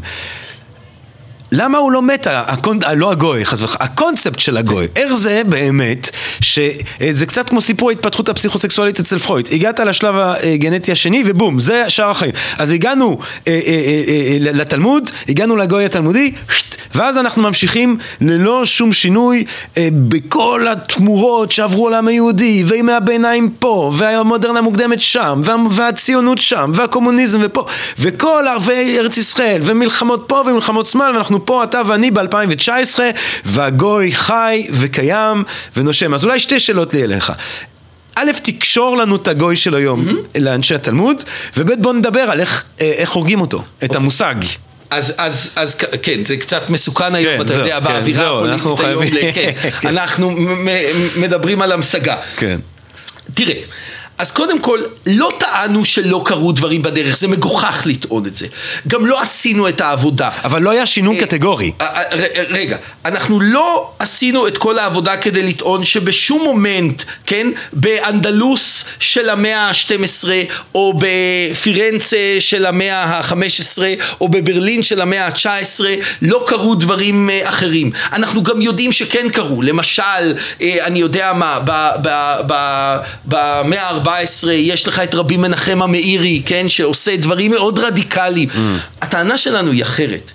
למה 1.52 1.78
הוא 1.78 1.92
לא 1.92 2.02
מת, 2.02 2.26
הקונ... 2.30 2.78
לא 2.96 3.10
הגוי, 3.10 3.44
חס 3.44 3.62
וחלילה, 3.62 3.84
הקונספט 3.84 4.38
של 4.38 4.56
הגוי, 4.56 4.86
איך 4.96 5.12
זה 5.12 5.42
באמת, 5.46 6.10
שזה 6.40 7.26
קצת 7.26 7.48
כמו 7.48 7.60
סיפור 7.60 7.90
ההתפתחות 7.90 8.28
הפסיכוסקסואלית 8.28 9.00
אצל 9.00 9.18
פרויד, 9.18 9.48
הגעת 9.52 9.80
לשלב 9.80 10.14
הגנטי 10.16 10.92
השני 10.92 11.22
ובום, 11.26 11.60
זה 11.60 11.84
שאר 11.88 12.10
החיים. 12.10 12.32
אז 12.58 12.70
הגענו 12.72 13.18
אה, 13.48 13.52
אה, 13.52 13.58
אה, 13.66 14.02
אה, 14.08 14.36
לתלמוד, 14.52 15.10
הגענו 15.28 15.56
לגוי 15.56 15.84
התלמודי, 15.84 16.32
ואז 16.94 17.18
אנחנו 17.18 17.42
ממשיכים 17.42 17.96
ללא 18.20 18.64
שום 18.64 18.92
שינוי 18.92 19.44
אה, 19.76 19.88
בכל 20.08 20.66
התמורות 20.68 21.52
שעברו 21.52 21.90
לעם 21.90 22.08
היהודי, 22.08 22.64
וימי 22.66 22.92
הביניים 22.92 23.50
פה, 23.58 23.92
והמודרנה 23.96 24.58
המוקדמת 24.58 25.00
שם, 25.00 25.40
וה, 25.44 25.56
והציונות 25.70 26.38
שם, 26.38 26.72
והקומוניזם 26.74 27.38
ופה, 27.42 27.64
וכל 27.98 28.44
ערבי 28.48 28.98
ארץ 28.98 29.16
ישראל, 29.16 29.60
ומלחמות 29.64 30.24
פה 30.26 30.42
ומלחמות 30.46 30.86
שמאל, 30.86 31.12
ואנחנו 31.14 31.41
פה, 31.44 31.64
אתה 31.64 31.82
ואני 31.86 32.10
ב-2019, 32.10 33.00
והגוי 33.44 34.12
חי 34.12 34.66
וקיים 34.72 35.44
ונושם. 35.76 36.14
אז 36.14 36.24
אולי 36.24 36.38
שתי 36.38 36.60
שאלות 36.60 36.94
לי 36.94 37.04
אליך. 37.04 37.32
א', 38.14 38.30
תקשור 38.42 38.96
לנו 38.96 39.16
את 39.16 39.28
הגוי 39.28 39.56
של 39.56 39.74
היום 39.74 40.08
mm-hmm. 40.08 40.38
לאנשי 40.38 40.74
התלמוד, 40.74 41.22
וב', 41.56 41.82
בוא 41.82 41.92
נדבר 41.92 42.20
על 42.20 42.40
איך, 42.40 42.64
אה, 42.80 42.92
איך 42.96 43.10
הורגים 43.10 43.40
אותו, 43.40 43.58
את 43.58 43.62
okay. 43.62 43.86
אוקיי. 43.86 43.96
המושג. 43.96 44.34
אז, 44.90 45.14
אז, 45.18 45.50
אז 45.56 45.74
כן, 46.02 46.24
זה 46.24 46.36
קצת 46.36 46.70
מסוכן 46.70 47.14
היום, 47.14 47.36
כן, 47.36 47.40
אתה 47.42 47.54
יודע, 47.54 47.78
כן, 47.78 47.84
באווירה 47.84 48.26
הפוליטית 48.28 48.80
היום, 48.80 49.32
כן, 49.32 49.52
כן. 49.80 49.88
אנחנו 49.88 50.30
מדברים 51.16 51.62
על 51.62 51.72
המשגה. 51.72 52.16
כן. 52.36 52.58
תראה, 53.34 53.54
אז 54.22 54.30
קודם 54.30 54.58
כל, 54.58 54.80
לא 55.06 55.32
טענו 55.38 55.84
שלא 55.84 56.22
קרו 56.24 56.52
דברים 56.52 56.82
בדרך, 56.82 57.16
זה 57.16 57.28
מגוחך 57.28 57.82
לטעון 57.86 58.26
את 58.26 58.36
זה. 58.36 58.46
גם 58.88 59.06
לא 59.06 59.22
עשינו 59.22 59.68
את 59.68 59.80
העבודה. 59.80 60.30
אבל 60.44 60.62
לא 60.62 60.70
היה 60.70 60.86
שינוי 60.86 61.20
אה, 61.20 61.26
קטגורי. 61.26 61.72
אה, 61.80 61.86
אה, 61.86 62.44
רגע, 62.48 62.76
אנחנו 63.04 63.40
לא 63.40 63.90
עשינו 63.98 64.46
את 64.46 64.58
כל 64.58 64.78
העבודה 64.78 65.16
כדי 65.16 65.42
לטעון 65.42 65.84
שבשום 65.84 66.42
מומנט, 66.42 67.02
כן, 67.26 67.46
באנדלוס 67.72 68.84
של 69.00 69.30
המאה 69.30 69.68
ה-12, 69.68 70.28
או 70.74 70.94
בפירנצה 70.98 72.36
של 72.38 72.66
המאה 72.66 73.04
ה-15, 73.04 73.82
או 74.20 74.28
בברלין 74.28 74.82
של 74.82 75.00
המאה 75.00 75.26
ה-19, 75.26 75.84
לא 76.22 76.44
קרו 76.46 76.74
דברים 76.74 77.30
אחרים. 77.44 77.90
אנחנו 78.12 78.42
גם 78.42 78.62
יודעים 78.62 78.92
שכן 78.92 79.28
קרו. 79.28 79.62
למשל, 79.62 80.34
אני 80.60 80.98
יודע 80.98 81.32
מה, 81.32 81.58
במאה 83.24 83.88
ה-14 83.88 84.11
יש 84.52 84.88
לך 84.88 84.98
את 84.98 85.14
רבי 85.14 85.36
מנחם 85.36 85.82
המאירי, 85.82 86.42
כן, 86.46 86.68
שעושה 86.68 87.16
דברים 87.16 87.50
מאוד 87.50 87.78
רדיקליים. 87.78 88.48
Mm. 88.48 88.56
הטענה 89.02 89.36
שלנו 89.36 89.70
היא 89.70 89.82
אחרת. 89.82 90.32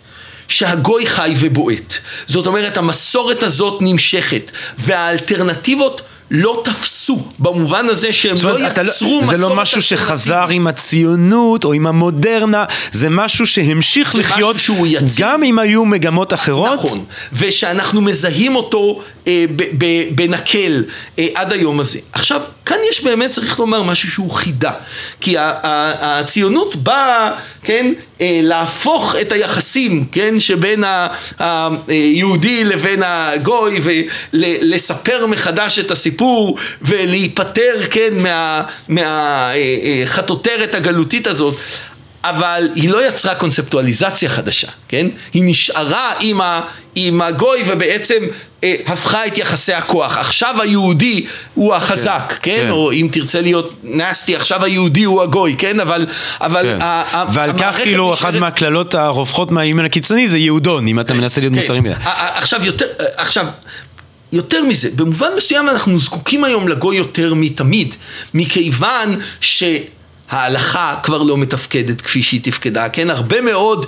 שהגוי 0.47 1.05
חי 1.05 1.33
ובועט. 1.39 1.93
זאת 2.27 2.47
אומרת, 2.47 2.77
המסורת 2.77 3.43
הזאת 3.43 3.81
נמשכת, 3.81 4.51
והאלטרנטיבות 4.77 6.01
לא 6.31 6.61
תפסו, 6.63 7.27
במובן 7.39 7.85
הזה 7.89 8.13
שהם 8.13 8.35
לא, 8.43 8.51
לא 8.51 8.59
יצרו 8.59 8.81
לא, 8.81 9.21
מסורת... 9.21 9.25
זה 9.25 9.37
לא 9.37 9.55
משהו 9.55 9.81
שחזר 9.81 10.47
עם 10.49 10.67
הציונות 10.67 11.65
או 11.65 11.73
עם 11.73 11.87
המודרנה, 11.87 12.65
זה 12.91 13.09
משהו 13.09 13.47
שהמשיך 13.47 14.13
זה 14.13 14.19
לחיות 14.19 14.55
משהו 14.55 14.85
גם 15.19 15.43
אם 15.43 15.59
היו 15.59 15.85
מגמות 15.85 16.33
אחרות. 16.33 16.73
נכון, 16.73 17.05
ושאנחנו 17.33 18.01
מזהים 18.01 18.55
אותו 18.55 19.01
אה, 19.27 19.45
בנקל 20.15 20.83
אה, 21.19 21.27
עד 21.35 21.53
היום 21.53 21.79
הזה. 21.79 21.99
עכשיו, 22.13 22.41
כאן 22.65 22.77
יש 22.89 23.03
באמת, 23.03 23.31
צריך 23.31 23.59
לומר, 23.59 23.83
משהו 23.83 24.11
שהוא 24.11 24.31
חידה. 24.31 24.71
כי 25.21 25.35
הציונות 25.39 26.75
באה, 26.75 27.31
כן, 27.63 27.93
להפוך 28.19 29.15
את 29.21 29.31
היחסים, 29.31 30.05
כן, 30.11 30.39
שבין 30.39 30.83
היהודי 31.87 32.63
לבין 32.63 33.03
הגוי, 33.05 33.79
ולספר 34.33 35.25
מחדש 35.25 35.79
את 35.79 35.91
הסיפור, 35.91 36.57
ולהיפטר, 36.81 37.73
כן, 37.89 38.13
מהחטוטרת 38.87 40.73
מה, 40.73 40.77
הגלותית 40.77 41.27
הזאת. 41.27 41.55
אבל 42.29 42.69
היא 42.75 42.89
לא 42.89 43.07
יצרה 43.07 43.35
קונספטואליזציה 43.35 44.29
חדשה, 44.29 44.67
כן? 44.87 45.07
היא 45.33 45.43
נשארה 45.45 46.11
עם, 46.19 46.41
ה, 46.41 46.61
עם 46.95 47.21
הגוי 47.21 47.63
ובעצם 47.67 48.23
אה, 48.63 48.75
הפכה 48.87 49.27
את 49.27 49.37
יחסי 49.37 49.73
הכוח. 49.73 50.17
עכשיו 50.17 50.61
היהודי 50.61 51.25
הוא 51.53 51.75
החזק, 51.75 52.33
כן? 52.41 52.51
כן? 52.51 52.57
כן. 52.61 52.69
או 52.69 52.91
אם 52.91 53.09
תרצה 53.11 53.41
להיות 53.41 53.73
נסטי, 53.83 54.35
עכשיו 54.35 54.63
היהודי 54.63 55.03
הוא 55.03 55.21
הגוי, 55.21 55.55
כן? 55.57 55.79
אבל... 55.79 56.05
אבל 56.41 56.61
כן. 56.61 56.81
ה, 56.81 57.25
ועל 57.33 57.51
כך 57.57 57.75
כאילו 57.75 58.13
נשארת... 58.13 58.29
אחת 58.29 58.39
מהקללות 58.39 58.95
הרווחות 58.95 59.51
מהימין 59.51 59.85
הקיצוני 59.85 60.27
זה 60.27 60.37
יהודון, 60.37 60.87
אם 60.87 60.99
אתה 60.99 61.13
כן, 61.13 61.19
מנסה 61.19 61.41
להיות 61.41 61.53
כן. 61.53 61.59
מוסרי 61.59 61.79
מדי. 61.79 61.93
עכשיו 62.35 62.65
יותר... 62.65 62.85
עכשיו... 63.17 63.45
יותר 64.31 64.63
מזה, 64.63 64.89
במובן 64.95 65.27
מסוים 65.37 65.69
אנחנו 65.69 65.99
זקוקים 65.99 66.43
היום 66.43 66.67
לגוי 66.67 66.97
יותר 66.97 67.33
מתמיד, 67.33 67.95
מכיוון 68.33 69.19
ש... 69.41 69.63
ההלכה 70.29 70.95
כבר 71.03 71.23
לא 71.23 71.37
מתפקדת 71.37 72.01
כפי 72.01 72.23
שהיא 72.23 72.41
תפקדה, 72.43 72.89
כן? 72.89 73.09
הרבה 73.09 73.41
מאוד 73.41 73.85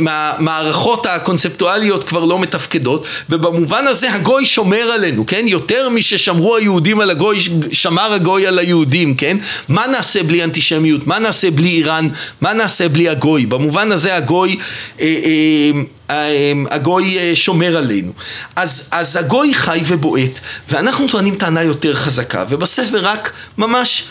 מהמערכות 0.00 1.06
מה, 1.06 1.12
מה, 1.12 1.16
הקונספטואליות 1.16 2.04
כבר 2.04 2.24
לא 2.24 2.38
מתפקדות, 2.38 3.06
ובמובן 3.30 3.86
הזה 3.86 4.14
הגוי 4.14 4.46
שומר 4.46 4.82
עלינו, 4.82 5.26
כן? 5.26 5.44
יותר 5.46 5.88
מששמרו 5.88 6.56
היהודים 6.56 7.00
על 7.00 7.10
הגוי, 7.10 7.38
שמר 7.72 8.12
הגוי 8.12 8.46
על 8.46 8.58
היהודים, 8.58 9.14
כן? 9.14 9.36
מה 9.68 9.86
נעשה 9.86 10.22
בלי 10.22 10.44
אנטישמיות? 10.44 11.06
מה 11.06 11.18
נעשה 11.18 11.50
בלי 11.50 11.68
איראן? 11.68 12.08
מה 12.40 12.52
נעשה 12.52 12.88
בלי 12.88 13.08
הגוי? 13.08 13.46
במובן 13.46 13.92
הזה 13.92 14.16
הגוי... 14.16 14.56
אה, 15.00 15.06
אה, 15.06 15.80
אה 16.10 16.52
הגוי 16.70 17.18
אה, 17.18 17.32
שומר 17.34 17.76
עלינו. 17.76 18.12
אז, 18.56 18.88
אז 18.92 19.16
הגוי 19.16 19.54
חי 19.54 19.80
ובועט, 19.86 20.40
ואנחנו 20.68 21.08
טוענים 21.08 21.34
טענה 21.34 21.62
יותר 21.62 21.94
חזקה, 21.94 22.44
ובספר 22.48 22.98
רק 23.02 23.32
ממש 23.58 24.04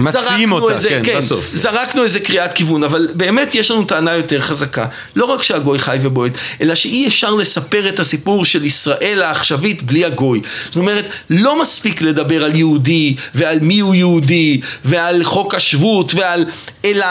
מציעים 0.00 0.52
אותה, 0.52 0.74
איזה, 0.74 0.88
כן, 0.88 1.02
כן, 1.04 1.18
בסוף. 1.18 1.50
זרקנו 1.52 2.04
איזה 2.04 2.20
קריאת 2.20 2.52
כיוון, 2.52 2.84
אבל 2.84 3.08
באמת 3.14 3.54
יש 3.54 3.70
לנו 3.70 3.84
טענה 3.84 4.14
יותר 4.14 4.40
חזקה. 4.40 4.86
לא 5.16 5.24
רק 5.24 5.42
שהגוי 5.42 5.78
חי 5.78 5.98
ובועט, 6.00 6.32
אלא 6.60 6.74
שאי 6.74 7.08
אפשר 7.08 7.34
לספר 7.34 7.88
את 7.88 8.00
הסיפור 8.00 8.44
של 8.44 8.64
ישראל 8.64 9.22
העכשווית 9.22 9.82
בלי 9.82 10.04
הגוי. 10.04 10.40
זאת 10.64 10.76
אומרת, 10.76 11.04
לא 11.30 11.62
מספיק 11.62 12.02
לדבר 12.02 12.44
על 12.44 12.56
יהודי, 12.56 13.14
ועל 13.34 13.60
מי 13.60 13.80
הוא 13.80 13.94
יהודי, 13.94 14.60
ועל 14.84 15.24
חוק 15.24 15.54
השבות, 15.54 16.14
ועל... 16.14 16.44
אלא 16.84 17.06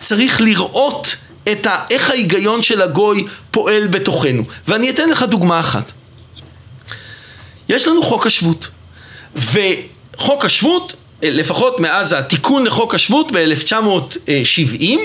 צריך 0.00 0.40
לראות 0.40 1.16
את 1.52 1.66
ה... 1.66 1.78
איך 1.90 2.10
ההיגיון 2.10 2.62
של 2.62 2.82
הגוי 2.82 3.24
פועל 3.50 3.86
בתוכנו. 3.86 4.44
ואני 4.68 4.90
אתן 4.90 5.08
לך 5.08 5.22
דוגמה 5.22 5.60
אחת. 5.60 5.92
יש 7.68 7.88
לנו 7.88 8.02
חוק 8.02 8.26
השבות, 8.26 8.68
וחוק 9.36 10.44
השבות 10.44 10.94
לפחות 11.22 11.80
מאז 11.80 12.12
התיקון 12.12 12.64
לחוק 12.64 12.94
השבות 12.94 13.32
ב-1970, 13.32 14.98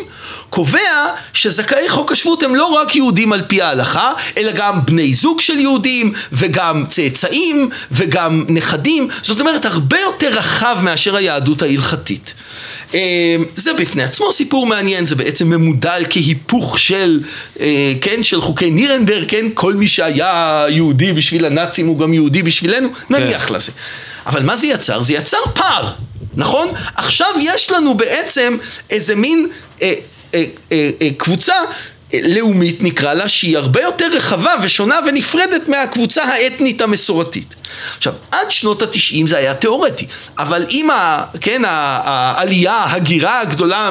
קובע 0.55 1.13
שזכאי 1.33 1.89
חוק 1.89 2.11
השבות 2.11 2.43
הם 2.43 2.55
לא 2.55 2.65
רק 2.65 2.95
יהודים 2.95 3.33
על 3.33 3.41
פי 3.47 3.61
ההלכה, 3.61 4.13
אלא 4.37 4.51
גם 4.51 4.85
בני 4.85 5.13
זוג 5.13 5.41
של 5.41 5.59
יהודים, 5.59 6.13
וגם 6.31 6.85
צאצאים, 6.87 7.69
וגם 7.91 8.45
נכדים, 8.49 9.07
זאת 9.21 9.39
אומרת 9.39 9.65
הרבה 9.65 9.99
יותר 9.99 10.27
רחב 10.27 10.77
מאשר 10.81 11.15
היהדות 11.15 11.61
ההלכתית. 11.61 12.33
אה, 12.93 13.35
זה 13.55 13.73
בפני 13.73 14.03
עצמו 14.03 14.31
סיפור 14.31 14.65
מעניין, 14.65 15.07
זה 15.07 15.15
בעצם 15.15 15.49
ממודל 15.49 16.03
כהיפוך 16.09 16.79
של, 16.79 17.19
אה, 17.59 17.93
כן, 18.01 18.23
של 18.23 18.41
חוקי 18.41 18.71
נירנברג, 18.71 19.25
כן, 19.27 19.45
כל 19.53 19.73
מי 19.73 19.87
שהיה 19.87 20.65
יהודי 20.69 21.13
בשביל 21.13 21.45
הנאצים 21.45 21.87
הוא 21.87 21.99
גם 21.99 22.13
יהודי 22.13 22.43
בשבילנו, 22.43 22.89
נניח 23.09 23.47
כן. 23.47 23.53
לזה. 23.53 23.71
אבל 24.25 24.43
מה 24.43 24.55
זה 24.55 24.67
יצר? 24.67 25.01
זה 25.01 25.13
יצר 25.13 25.37
פער, 25.53 25.91
נכון? 26.35 26.67
עכשיו 26.95 27.27
יש 27.39 27.71
לנו 27.71 27.97
בעצם 27.97 28.57
איזה 28.89 29.15
מין 29.15 29.47
אה, 29.81 29.93
קבוצה 31.17 31.53
לאומית 32.13 32.83
נקרא 32.83 33.13
לה, 33.13 33.29
שהיא 33.29 33.57
הרבה 33.57 33.81
יותר 33.81 34.07
רחבה 34.13 34.53
ושונה 34.61 34.99
ונפרדת 35.07 35.67
מהקבוצה 35.67 36.23
האתנית 36.23 36.81
המסורתית. 36.81 37.55
עכשיו, 37.97 38.13
עד 38.31 38.51
שנות 38.51 38.81
התשעים 38.81 39.27
זה 39.27 39.37
היה 39.37 39.53
תיאורטי, 39.53 40.05
אבל 40.37 40.65
עם 40.69 40.89
ה, 40.89 41.23
כן, 41.41 41.61
העלייה, 41.65 42.73
ההגירה 42.73 43.41
הגדולה 43.41 43.89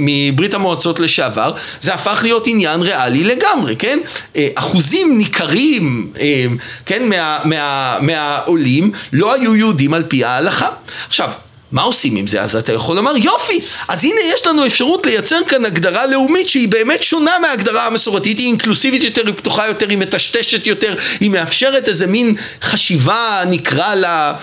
מברית 0.00 0.54
המועצות 0.54 1.00
לשעבר, 1.00 1.52
זה 1.80 1.94
הפך 1.94 2.20
להיות 2.22 2.46
עניין 2.46 2.82
ריאלי 2.82 3.24
לגמרי, 3.24 3.76
כן? 3.76 3.98
אה, 4.36 4.48
אחוזים 4.54 5.18
ניכרים, 5.18 6.12
אה, 6.20 6.46
כן, 6.86 7.08
מה, 7.08 7.38
מה, 7.44 7.96
מהעולים 8.00 8.92
לא 9.12 9.34
היו 9.34 9.56
יהודים 9.56 9.94
על 9.94 10.02
פי 10.02 10.24
ההלכה. 10.24 10.68
עכשיו, 11.08 11.30
מה 11.74 11.82
עושים 11.82 12.16
עם 12.16 12.26
זה? 12.26 12.42
אז 12.42 12.56
אתה 12.56 12.72
יכול 12.72 12.96
לומר, 12.96 13.16
יופי, 13.16 13.60
אז 13.88 14.04
הנה 14.04 14.20
יש 14.34 14.46
לנו 14.46 14.66
אפשרות 14.66 15.06
לייצר 15.06 15.40
כאן 15.48 15.64
הגדרה 15.64 16.06
לאומית 16.06 16.48
שהיא 16.48 16.68
באמת 16.68 17.02
שונה 17.02 17.38
מההגדרה 17.38 17.86
המסורתית, 17.86 18.38
היא 18.38 18.46
אינקלוסיבית 18.46 19.02
יותר, 19.02 19.22
היא 19.26 19.34
פתוחה 19.34 19.66
יותר, 19.66 19.88
היא 19.88 19.98
מטשטשת 19.98 20.66
יותר, 20.66 20.94
היא 21.20 21.30
מאפשרת 21.30 21.88
איזה 21.88 22.06
מין 22.06 22.34
חשיבה, 22.62 23.42
נקרא 23.46 23.94
לה, 23.94 24.34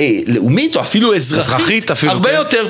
אה, 0.00 0.18
לאומית 0.26 0.76
או 0.76 0.80
אפילו 0.80 1.14
אזרחית, 1.14 1.54
אזרחית 1.54 1.90
אפילו, 1.90 2.12
הרבה 2.12 2.28
כן. 2.28 2.36
יותר... 2.36 2.68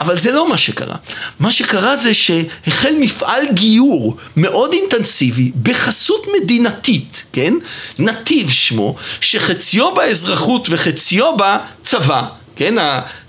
אבל 0.00 0.18
זה 0.18 0.32
לא 0.32 0.48
מה 0.48 0.58
שקרה. 0.58 0.96
מה 1.40 1.50
שקרה 1.50 1.96
זה 1.96 2.14
שהחל 2.14 2.94
מפעל 3.00 3.42
גיור 3.52 4.16
מאוד 4.36 4.72
אינטנסיבי 4.72 5.52
בחסות 5.62 6.26
מדינתית, 6.36 7.24
כן? 7.32 7.54
נתיב 7.98 8.50
שמו, 8.50 8.96
שחציו 9.20 9.94
באזרחות 9.94 10.68
וחציו 10.70 11.32
בצבא, 11.36 12.22
כן, 12.56 12.74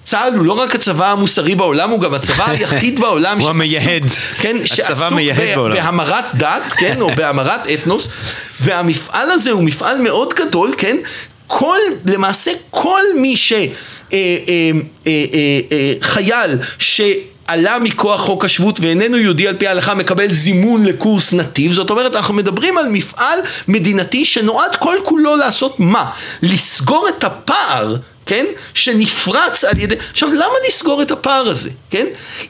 צה"ל 0.05 0.33
הוא 0.35 0.45
לא 0.45 0.53
רק 0.53 0.75
הצבא 0.75 1.11
המוסרי 1.11 1.55
בעולם, 1.55 1.89
הוא 1.89 1.99
גם 1.99 2.13
הצבא 2.13 2.49
היחיד 2.51 2.99
בעולם 2.99 3.39
הוא 3.39 3.49
המייהד. 3.49 4.03
כן, 4.39 4.57
שעסוק 4.65 5.13
בהמרת 5.73 6.25
דת, 6.33 6.73
כן, 6.77 7.01
או 7.01 7.15
בהמרת 7.15 7.67
אתנוס, 7.73 8.09
והמפעל 8.59 9.31
הזה 9.31 9.51
הוא 9.51 9.63
מפעל 9.63 10.01
מאוד 10.01 10.33
גדול, 10.33 10.73
כן, 10.77 10.97
כל, 11.47 11.77
למעשה 12.05 12.51
כל 12.69 13.01
מי 13.15 13.37
שחייל 13.37 13.69
אה, 14.13 14.27
אה, 15.07 16.53
אה, 16.53 16.65
ש... 16.79 17.01
עלה 17.47 17.79
מכוח 17.79 18.21
חוק 18.21 18.45
השבות 18.45 18.79
ואיננו 18.79 19.17
יהודי 19.17 19.47
על 19.47 19.55
פי 19.57 19.67
ההלכה 19.67 19.95
מקבל 19.95 20.31
זימון 20.31 20.85
לקורס 20.85 21.33
נתיב 21.33 21.73
זאת 21.73 21.89
אומרת 21.89 22.15
אנחנו 22.15 22.33
מדברים 22.33 22.77
על 22.77 22.89
מפעל 22.89 23.39
מדינתי 23.67 24.25
שנועד 24.25 24.75
כל 24.75 24.95
כולו 25.03 25.35
לעשות 25.35 25.79
מה? 25.79 26.09
לסגור 26.41 27.07
את 27.09 27.23
הפער 27.23 27.95
כן? 28.27 28.45
שנפרץ 28.73 29.63
על 29.63 29.79
ידי... 29.79 29.95
עכשיו, 30.11 30.29
למה 30.29 30.53
לסגור 30.67 31.01
את 31.01 31.11
הפער 31.11 31.49
הזה, 31.49 31.69
כן? 31.89 32.05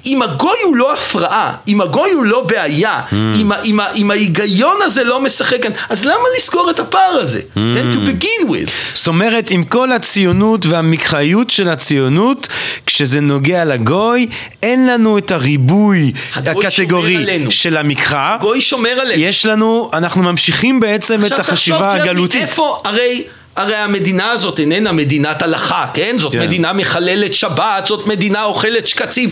אם 0.05 0.21
הגוי 0.21 0.57
הוא 0.63 0.75
לא 0.75 0.93
הפרעה, 0.93 1.53
אם 1.67 1.81
הגוי 1.81 2.11
הוא 2.11 2.25
לא 2.25 2.41
בעיה, 2.41 3.01
mm. 3.09 3.13
אם, 3.13 3.51
אם, 3.65 3.79
אם 3.95 4.11
ההיגיון 4.11 4.77
הזה 4.81 5.03
לא 5.03 5.21
משחק 5.21 5.63
כאן, 5.63 5.71
אז 5.89 6.05
למה 6.05 6.23
לסגור 6.37 6.69
את 6.69 6.79
הפער 6.79 7.11
הזה, 7.11 7.39
mm. 7.39 7.55
כן? 7.55 7.91
To 7.93 7.95
begin 7.95 8.49
with. 8.49 8.71
זאת 8.93 9.07
אומרת, 9.07 9.51
עם 9.51 9.63
כל 9.63 9.91
הציונות 9.91 10.65
והמקראיות 10.65 11.49
של 11.49 11.69
הציונות, 11.69 12.47
כשזה 12.85 13.21
נוגע 13.21 13.65
לגוי, 13.65 14.27
אין 14.63 14.87
לנו 14.87 15.17
את 15.17 15.31
הריבוי 15.31 16.11
הקטגורי 16.35 17.25
של 17.49 17.77
המקרא. 17.77 18.35
הגוי 18.39 18.61
שומר 18.61 18.89
עלינו. 18.89 19.21
יש 19.21 19.45
לנו, 19.45 19.89
אנחנו 19.93 20.23
ממשיכים 20.23 20.79
בעצם 20.79 21.25
את 21.25 21.39
החשיבה 21.39 21.93
הגלותית. 21.93 22.41
איפה, 22.41 22.81
הרי... 22.83 23.23
הרי 23.57 23.75
המדינה 23.75 24.31
הזאת 24.31 24.59
איננה 24.59 24.91
מדינת 24.91 25.41
הלכה, 25.41 25.87
כן? 25.93 26.15
זאת 26.19 26.31
כן. 26.33 26.39
מדינה 26.39 26.73
מחללת 26.73 27.33
שבת, 27.33 27.85
זאת 27.85 28.07
מדינה 28.07 28.43
אוכלת 28.43 28.87
שקצים. 28.87 29.29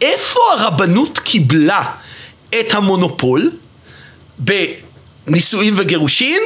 איפה 0.00 0.40
הרבנות 0.52 1.18
קיבלה 1.18 1.82
את 2.60 2.74
המונופול? 2.74 3.50
בנישואים 4.38 5.74
וגירושין 5.76 6.42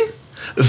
כן. 0.57 0.63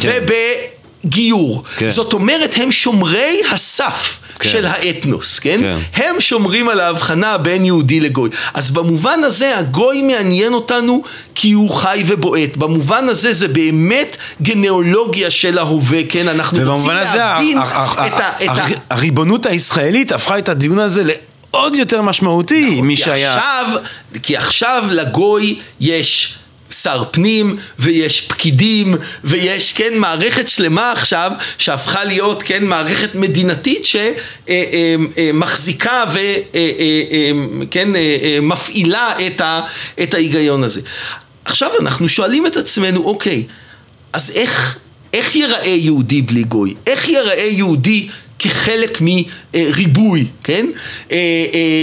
ובגיור. 1.06 1.64
כן. 1.78 1.90
זאת 1.90 2.14
אומרת, 2.14 2.56
הם 2.58 2.72
שומרי 2.72 3.42
הסף. 3.52 4.20
כן. 4.42 4.50
של 4.50 4.66
האתנוס, 4.66 5.40
כן? 5.40 5.60
כן? 5.60 5.78
הם 5.94 6.20
שומרים 6.20 6.70
על 6.70 6.80
ההבחנה 6.80 7.38
בין 7.38 7.66
יהודי 7.66 8.00
לגוי. 8.00 8.30
אז 8.54 8.72
במובן 8.72 9.24
הזה 9.24 9.58
הגוי 9.58 10.02
מעניין 10.02 10.54
אותנו 10.54 11.04
כי 11.36 11.52
הוא 11.52 11.70
חי 11.70 12.04
ובועט. 12.06 12.58
במובן 12.58 13.10
הזה 13.10 13.34
זה 13.34 13.48
באמת 13.48 14.18
גנאולוגיה 14.42 15.30
של 15.30 15.58
ההווה, 15.58 16.00
כן? 16.10 16.28
אנחנו 16.28 16.72
רוצים 16.72 16.92
להבין 16.92 17.58
את 18.06 18.50
ה... 18.50 18.68
הריבונות 18.90 19.46
הישראלית 19.46 20.12
הפכה 20.12 20.38
את 20.38 20.50
הדיון 20.50 20.80
הזה 20.80 21.04
לעוד 21.04 21.76
יותר 21.76 22.02
משמעותי 22.02 22.70
נכון, 22.72 22.88
מי 22.88 22.96
שהיה... 22.96 23.40
כי 24.24 24.38
עכשיו 24.38 24.84
לגוי 24.92 25.60
יש... 25.80 26.39
שר 26.72 27.04
פנים, 27.12 27.56
ויש 27.80 28.22
פקידים, 28.22 28.96
ויש, 29.24 29.74
כן, 29.74 29.94
מערכת 29.98 30.48
שלמה 30.48 30.92
עכשיו, 30.92 31.32
שהפכה 31.58 32.06
להיות, 32.06 32.44
כן, 32.44 32.66
מערכת 32.66 33.16
מדינתית 33.16 33.86
שמחזיקה 34.48 36.04
וכן, 37.62 37.90
מפעילה 38.42 39.14
את, 39.28 39.42
ה, 39.42 39.62
את 40.04 40.14
ההיגיון 40.14 40.64
הזה. 40.64 40.82
עכשיו 41.46 41.72
אנחנו 41.80 42.10
שואלים 42.10 42.46
את 42.46 42.58
עצמנו, 42.58 43.04
אוקיי, 43.04 43.44
אז 44.14 44.32
איך, 44.36 44.78
איך 45.14 45.36
ייראה 45.36 45.68
יהודי 45.68 46.22
בלי 46.22 46.44
גוי? 46.44 46.76
איך 46.88 47.10
ייראה 47.10 47.48
יהודי 47.52 48.10
כחלק 48.40 49.02
מריבוי, 49.02 50.26
כן? 50.44 50.66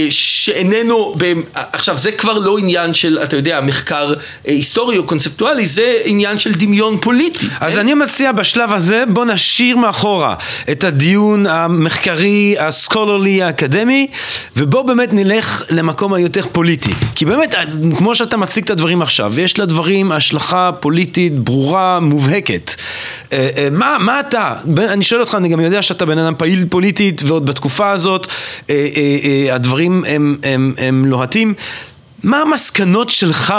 ש... 0.09 0.47
שאיננו, 0.47 1.15
עכשיו 1.53 1.97
זה 1.97 2.11
כבר 2.11 2.39
לא 2.39 2.57
עניין 2.57 2.93
של, 2.93 3.19
אתה 3.23 3.35
יודע, 3.35 3.61
מחקר 3.61 4.13
היסטורי 4.45 4.97
או 4.97 5.03
קונספטואלי, 5.03 5.67
זה 5.67 5.95
עניין 6.05 6.37
של 6.37 6.51
דמיון 6.51 6.97
פוליטי. 7.01 7.47
אז 7.59 7.73
כן? 7.73 7.79
אני 7.79 7.93
מציע 7.93 8.31
בשלב 8.31 8.73
הזה, 8.73 9.03
בוא 9.09 9.25
נשאיר 9.25 9.77
מאחורה 9.77 10.35
את 10.71 10.83
הדיון 10.83 11.47
המחקרי, 11.47 12.55
הסקולרלי, 12.59 13.43
האקדמי, 13.43 14.07
ובוא 14.57 14.81
באמת 14.81 15.13
נלך 15.13 15.63
למקום 15.69 16.13
היותר 16.13 16.43
פוליטי. 16.51 16.91
כי 17.15 17.25
באמת, 17.25 17.55
כמו 17.97 18.15
שאתה 18.15 18.37
מציג 18.37 18.63
את 18.63 18.69
הדברים 18.69 19.01
עכשיו, 19.01 19.39
יש 19.39 19.59
לדברים 19.59 20.11
השלכה 20.11 20.71
פוליטית 20.79 21.39
ברורה, 21.39 21.99
מובהקת. 21.99 22.75
אה, 23.33 23.49
אה, 23.57 23.67
מה, 23.71 23.97
מה 23.99 24.19
אתה, 24.19 24.53
אני 24.77 25.03
שואל 25.03 25.21
אותך, 25.21 25.35
אני 25.35 25.49
גם 25.49 25.59
יודע 25.59 25.81
שאתה 25.81 26.05
בן 26.05 26.17
אדם 26.17 26.33
פעיל 26.37 26.46
פוליטית, 26.69 27.21
ועוד 27.25 27.45
בתקופה 27.45 27.91
הזאת 27.91 28.27
אה, 28.69 28.75
הדברים 29.51 30.03
הם, 30.07 30.37
הם, 30.43 30.73
הם 30.77 31.05
לוהטים. 31.05 31.53
מה 32.23 32.41
המסקנות 32.41 33.09
שלך? 33.09 33.53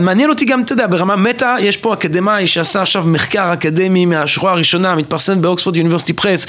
מעניין 0.00 0.30
אותי 0.30 0.44
גם, 0.44 0.62
אתה 0.62 0.72
יודע, 0.72 0.86
ברמה 0.86 1.16
מטה, 1.16 1.56
יש 1.60 1.76
פה 1.76 1.94
אקדמאי 1.94 2.46
שעשה 2.46 2.82
עכשיו 2.82 3.04
מחקר 3.06 3.52
אקדמי 3.52 4.06
מהשורה 4.06 4.52
הראשונה, 4.52 4.94
מתפרסם 4.94 5.42
באוקספורד 5.42 5.76
יוניברסיטי 5.76 6.12
פרס. 6.12 6.46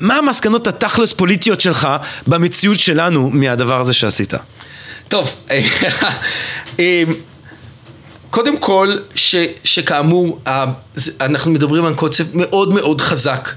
מה 0.00 0.16
המסקנות 0.16 0.66
התכלס 0.66 1.12
פוליטיות 1.12 1.60
שלך 1.60 1.88
במציאות 2.26 2.78
שלנו 2.78 3.30
מהדבר 3.32 3.80
הזה 3.80 3.92
שעשית? 3.92 4.34
טוב, 5.08 5.36
אה, 6.80 7.02
קודם 8.30 8.58
כל, 8.58 8.96
ש, 9.14 9.36
שכאמור, 9.64 10.40
אנחנו 11.20 11.50
מדברים 11.50 11.84
על 11.84 11.94
קונספט 11.94 12.34
מאוד 12.34 12.72
מאוד 12.72 13.00
חזק, 13.00 13.50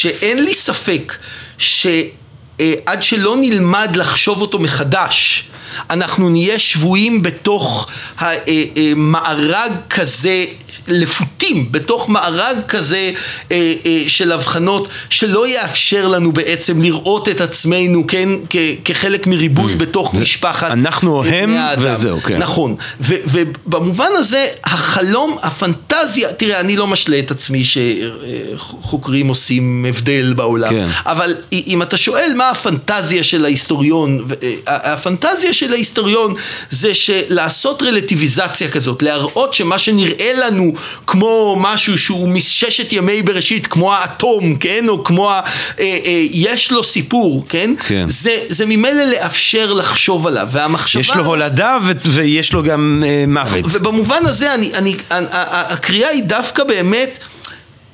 שאין 0.00 0.44
לי 0.44 0.54
ספק 0.54 1.16
שעד 1.58 3.02
שלא 3.02 3.36
נלמד 3.40 3.96
לחשוב 3.96 4.40
אותו 4.40 4.58
מחדש, 4.58 5.48
אנחנו 5.90 6.28
נהיה 6.28 6.58
שבויים 6.58 7.22
בתוך 7.22 7.88
המארג 8.18 9.54
אה, 9.54 9.76
אה, 9.76 9.82
כזה 9.90 10.44
לפותים 10.88 11.72
בתוך 11.72 12.08
מארג 12.08 12.56
כזה 12.68 13.12
אה, 13.52 13.74
אה, 13.86 14.02
של 14.08 14.32
הבחנות 14.32 14.88
שלא 15.10 15.48
יאפשר 15.48 16.08
לנו 16.08 16.32
בעצם 16.32 16.82
לראות 16.82 17.28
את 17.28 17.40
עצמנו, 17.40 18.04
כן, 18.08 18.28
כ- 18.50 18.56
כחלק 18.84 19.26
מריבוי 19.26 19.74
mm, 19.74 19.76
בתוך 19.76 20.12
זה, 20.16 20.22
משפחת 20.22 20.70
אנחנו 20.70 21.24
הם 21.24 21.56
וזהו, 21.78 22.20
כן. 22.20 22.38
נכון, 22.38 22.74
ו- 23.00 23.14
ובמובן 23.26 24.08
הזה 24.14 24.46
החלום, 24.64 25.36
הפנטזיה, 25.42 26.32
תראה 26.32 26.60
אני 26.60 26.76
לא 26.76 26.86
משלה 26.86 27.18
את 27.18 27.30
עצמי 27.30 27.62
שחוקרים 27.64 29.28
עושים 29.28 29.86
הבדל 29.88 30.32
בעולם, 30.36 30.70
כן. 30.70 30.86
אבל 31.06 31.34
אם 31.52 31.82
אתה 31.82 31.96
שואל 31.96 32.32
מה 32.36 32.50
הפנטזיה 32.50 33.22
של 33.22 33.44
ההיסטוריון, 33.44 34.26
אה, 34.42 34.92
הפנטזיה 34.92 35.52
של 35.60 35.72
ההיסטוריון 35.72 36.34
זה 36.70 36.94
שלעשות 36.94 37.82
רלטיביזציה 37.82 38.70
כזאת, 38.70 39.02
להראות 39.02 39.54
שמה 39.54 39.78
שנראה 39.78 40.32
לנו 40.32 40.72
כמו 41.06 41.56
משהו 41.60 41.98
שהוא 41.98 42.28
מששת 42.28 42.92
ימי 42.92 43.22
בראשית, 43.22 43.66
כמו 43.66 43.94
האטום, 43.94 44.56
כן? 44.56 44.88
או 44.88 45.04
כמו 45.04 45.30
ה... 45.30 45.34
אה, 45.34 45.40
אה, 45.78 46.24
יש 46.30 46.72
לו 46.72 46.84
סיפור, 46.84 47.44
כן? 47.48 47.74
כן. 47.86 48.04
זה, 48.08 48.38
זה 48.48 48.66
ממילא 48.66 49.04
לאפשר 49.04 49.72
לחשוב 49.72 50.26
עליו, 50.26 50.48
והמחשבה... 50.52 51.00
יש 51.00 51.10
לו 51.16 51.24
הולדה 51.24 51.78
ו- 51.84 52.10
ויש 52.10 52.52
לו 52.52 52.62
גם 52.62 53.02
אה, 53.06 53.24
מוות. 53.28 53.64
ובמובן 53.68 54.26
הזה, 54.26 54.54
אני, 54.54 54.70
אני, 54.74 54.96
אני, 55.10 55.26
הקריאה 55.30 56.08
היא 56.08 56.22
דווקא 56.22 56.64
באמת... 56.64 57.18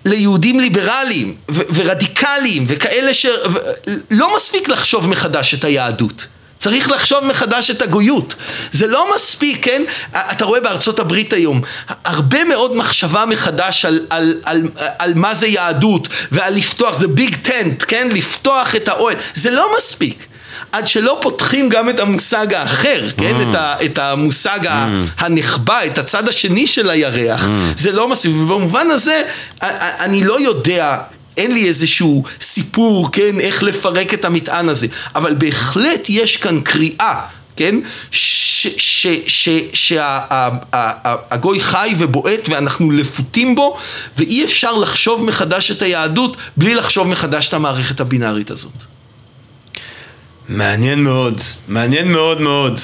ליהודים 0.07 0.61
ליברליים 0.61 1.35
ו- 1.51 1.61
ורדיקליים 1.75 2.65
וכאלה 2.67 3.15
שלא 3.15 4.37
מספיק 4.37 4.69
לחשוב 4.69 5.09
מחדש 5.09 5.55
את 5.55 5.65
היהדות. 5.65 6.27
צריך 6.67 6.91
לחשוב 6.91 7.25
מחדש 7.25 7.71
את 7.71 7.83
הגויות. 7.83 8.35
זה 8.73 8.87
לא 8.87 9.15
מספיק, 9.17 9.65
כן? 9.65 9.83
אתה 10.11 10.45
רואה 10.45 10.61
בארצות 10.61 10.99
הברית 10.99 11.33
היום 11.33 11.61
הרבה 12.05 12.45
מאוד 12.45 12.77
מחשבה 12.77 13.25
מחדש 13.27 13.85
על, 13.85 14.01
על, 14.11 14.35
על, 14.45 14.63
על 14.99 15.15
מה 15.15 15.35
זה 15.35 15.47
יהדות 15.47 16.09
ועל 16.33 16.55
לפתוח, 16.55 17.01
the 17.01 17.21
big 17.21 17.47
tent, 17.47 17.85
כן? 17.89 18.09
לפתוח 18.13 18.77
את 18.77 18.89
האוהל. 18.89 19.17
זה 19.35 19.51
לא 19.51 19.69
מספיק. 19.79 20.27
עד 20.73 20.89
שלא 20.89 21.19
פותחים 21.23 21.69
גם 21.69 21.91
את 21.91 22.01
המושג 22.01 22.55
האחר, 22.55 23.11
כן? 23.19 23.37
את, 23.41 23.55
ה, 23.55 23.75
את 23.85 23.99
המושג 23.99 24.61
mm. 24.65 24.69
הנחבא, 25.19 25.85
את 25.87 25.99
הצד 25.99 26.29
השני 26.29 26.67
של 26.67 26.91
הירח, 26.91 27.45
mm. 27.45 27.51
זה 27.77 27.93
לא 27.93 28.09
מספיק. 28.09 28.33
ובמובן 28.35 28.91
הזה, 28.91 29.23
אני 30.01 30.25
לא 30.25 30.41
יודע 30.41 30.97
אין 31.37 31.55
לי 31.55 31.69
איזשהו 31.69 32.25
סיפור, 32.41 33.13
כן, 33.13 33.41
איך 33.41 33.63
לפרק 33.63 34.15
את 34.15 34.25
המטען 34.25 34.69
הזה, 34.69 34.87
אבל 35.15 35.35
בהחלט 35.35 36.07
יש 36.09 36.37
כאן 36.37 36.61
קריאה, 36.61 37.21
כן, 37.57 37.75
שהגוי 39.73 41.61
חי 41.61 41.95
ובועט 41.99 42.49
ואנחנו 42.49 42.91
לפותים 42.91 43.55
בו 43.55 43.77
ואי 44.19 44.45
אפשר 44.45 44.73
לחשוב 44.73 45.25
מחדש 45.25 45.71
את 45.71 45.83
היהדות 45.83 46.37
בלי 46.57 46.75
לחשוב 46.75 47.09
מחדש 47.09 47.49
את 47.49 47.55
המערכת 47.55 48.01
הבינארית 48.01 48.51
הזאת. 48.51 48.73
מעניין 50.49 51.03
מאוד, 51.03 51.41
מעניין 51.69 52.13
מאוד 52.13 52.41
מאוד. 52.41 52.81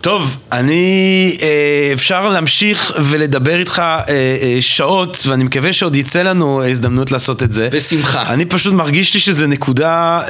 טוב, 0.00 0.36
אני, 0.52 1.36
אה, 1.42 1.90
אפשר 1.92 2.28
להמשיך 2.28 2.92
ולדבר 2.98 3.58
איתך 3.58 3.78
אה, 3.78 4.04
אה, 4.08 4.56
שעות, 4.60 5.24
ואני 5.26 5.44
מקווה 5.44 5.72
שעוד 5.72 5.96
יצא 5.96 6.22
לנו 6.22 6.64
הזדמנות 6.64 7.12
לעשות 7.12 7.42
את 7.42 7.52
זה. 7.52 7.68
בשמחה. 7.72 8.32
אני 8.32 8.44
פשוט 8.44 8.74
מרגיש 8.74 9.14
לי 9.14 9.20
שזו 9.20 9.46
נקודה 9.46 10.20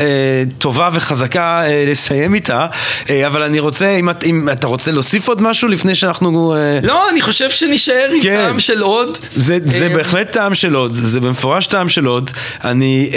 טובה 0.59 0.91
וחזקה 0.93 1.63
לסיים 1.87 2.35
איתה, 2.35 2.67
אבל 3.27 3.43
אני 3.43 3.61
רוצה, 3.61 3.97
אם, 3.97 4.09
אם 4.25 4.49
אתה 4.53 4.67
רוצה 4.67 4.93
להוסיף 4.93 5.29
עוד 5.29 5.43
משהו 5.43 5.69
לפני 5.69 5.95
שאנחנו... 5.95 6.55
לא, 6.83 7.11
אני 7.11 7.23
חושב 7.23 7.51
שנשאר 7.51 8.11
עם 8.15 8.23
כן. 8.23 8.37
טעם 8.37 8.61
של 8.61 8.81
עוד. 8.81 9.19
זה, 9.37 9.59
זה 9.67 9.89
בהחלט 9.89 10.33
טעם 10.33 10.55
של 10.55 10.75
עוד, 10.75 10.93
זה 10.93 11.21
במפורש 11.21 11.67
טעם 11.67 11.89
של 11.89 12.07
עוד. 12.07 12.31
אני, 12.65 13.11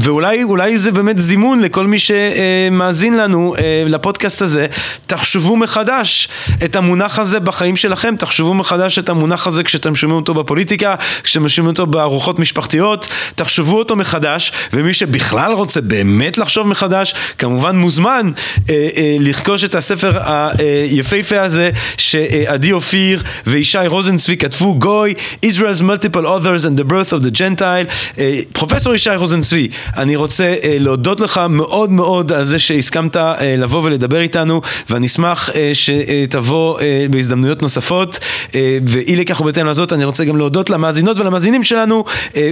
ואולי 0.00 0.78
זה 0.78 0.92
באמת 0.92 1.18
זימון 1.18 1.60
לכל 1.60 1.86
מי 1.86 1.98
שמאזין 1.98 3.16
לנו 3.16 3.54
לפודקאסט 3.86 4.42
הזה. 4.42 4.66
תחשבו 5.06 5.51
מחדש 5.56 6.28
את 6.64 6.76
המונח 6.76 7.18
הזה 7.18 7.40
בחיים 7.40 7.76
שלכם, 7.76 8.14
תחשבו 8.16 8.54
מחדש 8.54 8.98
את 8.98 9.08
המונח 9.08 9.46
הזה 9.46 9.62
כשאתם 9.62 9.94
שומעים 9.94 10.20
אותו 10.20 10.34
בפוליטיקה, 10.34 10.94
כשאתם 11.22 11.48
שומעים 11.48 11.70
אותו 11.70 11.86
בארוחות 11.86 12.38
משפחתיות, 12.38 13.08
תחשבו 13.34 13.78
אותו 13.78 13.96
מחדש, 13.96 14.52
ומי 14.72 14.94
שבכלל 14.94 15.52
רוצה 15.52 15.80
באמת 15.80 16.38
לחשוב 16.38 16.66
מחדש, 16.66 17.14
כמובן 17.38 17.76
מוזמן 17.76 18.30
אה, 18.70 18.88
אה, 18.96 19.16
לרכוש 19.20 19.64
את 19.64 19.74
הספר 19.74 20.18
היפהפה 20.58 21.40
הזה 21.40 21.70
שעדי 21.96 22.72
אופיר 22.72 23.22
וישי 23.46 23.78
רוזנצבי 23.86 24.36
כתבו, 24.36 24.74
גוי, 24.78 25.14
Israel's 25.46 25.80
multiple 25.80 26.24
authors 26.24 26.64
and 26.64 26.80
the 26.80 26.84
birth 26.84 27.12
of 27.12 27.24
the 27.24 27.38
Gentile. 27.38 27.86
אה, 28.18 28.40
פרופסור 28.52 28.94
ישי 28.94 29.10
רוזנצבי, 29.16 29.68
אני 29.96 30.16
רוצה 30.16 30.44
אה, 30.44 30.76
להודות 30.78 31.20
לך 31.20 31.40
מאוד 31.50 31.90
מאוד 31.90 32.32
על 32.32 32.44
זה 32.44 32.58
שהסכמת 32.58 33.16
אה, 33.16 33.56
לבוא 33.58 33.82
ולדבר 33.84 34.20
איתנו, 34.20 34.60
ואני 34.90 35.06
אשמח 35.06 35.41
אשמח 35.48 35.56
שתבוא 35.72 36.80
אה, 36.80 37.06
בהזדמנויות 37.10 37.62
נוספות, 37.62 38.18
אה, 38.54 38.78
ואי 38.86 39.16
לכך 39.16 39.40
ובהתאם 39.40 39.66
לזאת 39.66 39.92
אני 39.92 40.04
רוצה 40.04 40.24
גם 40.24 40.36
להודות 40.36 40.70
למאזינות 40.70 41.18
ולמאזינים 41.18 41.64
שלנו, 41.64 42.04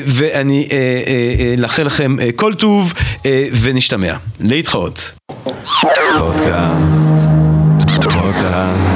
ואני 0.06 0.68
לאחל 1.58 1.82
לכם 1.82 2.16
כל 2.36 2.54
טוב, 2.54 2.92
ונשתמע. 3.62 4.14
להתחאות. 4.40 5.12
פודקאסט, 6.18 7.26
פודקאסט. 8.02 8.89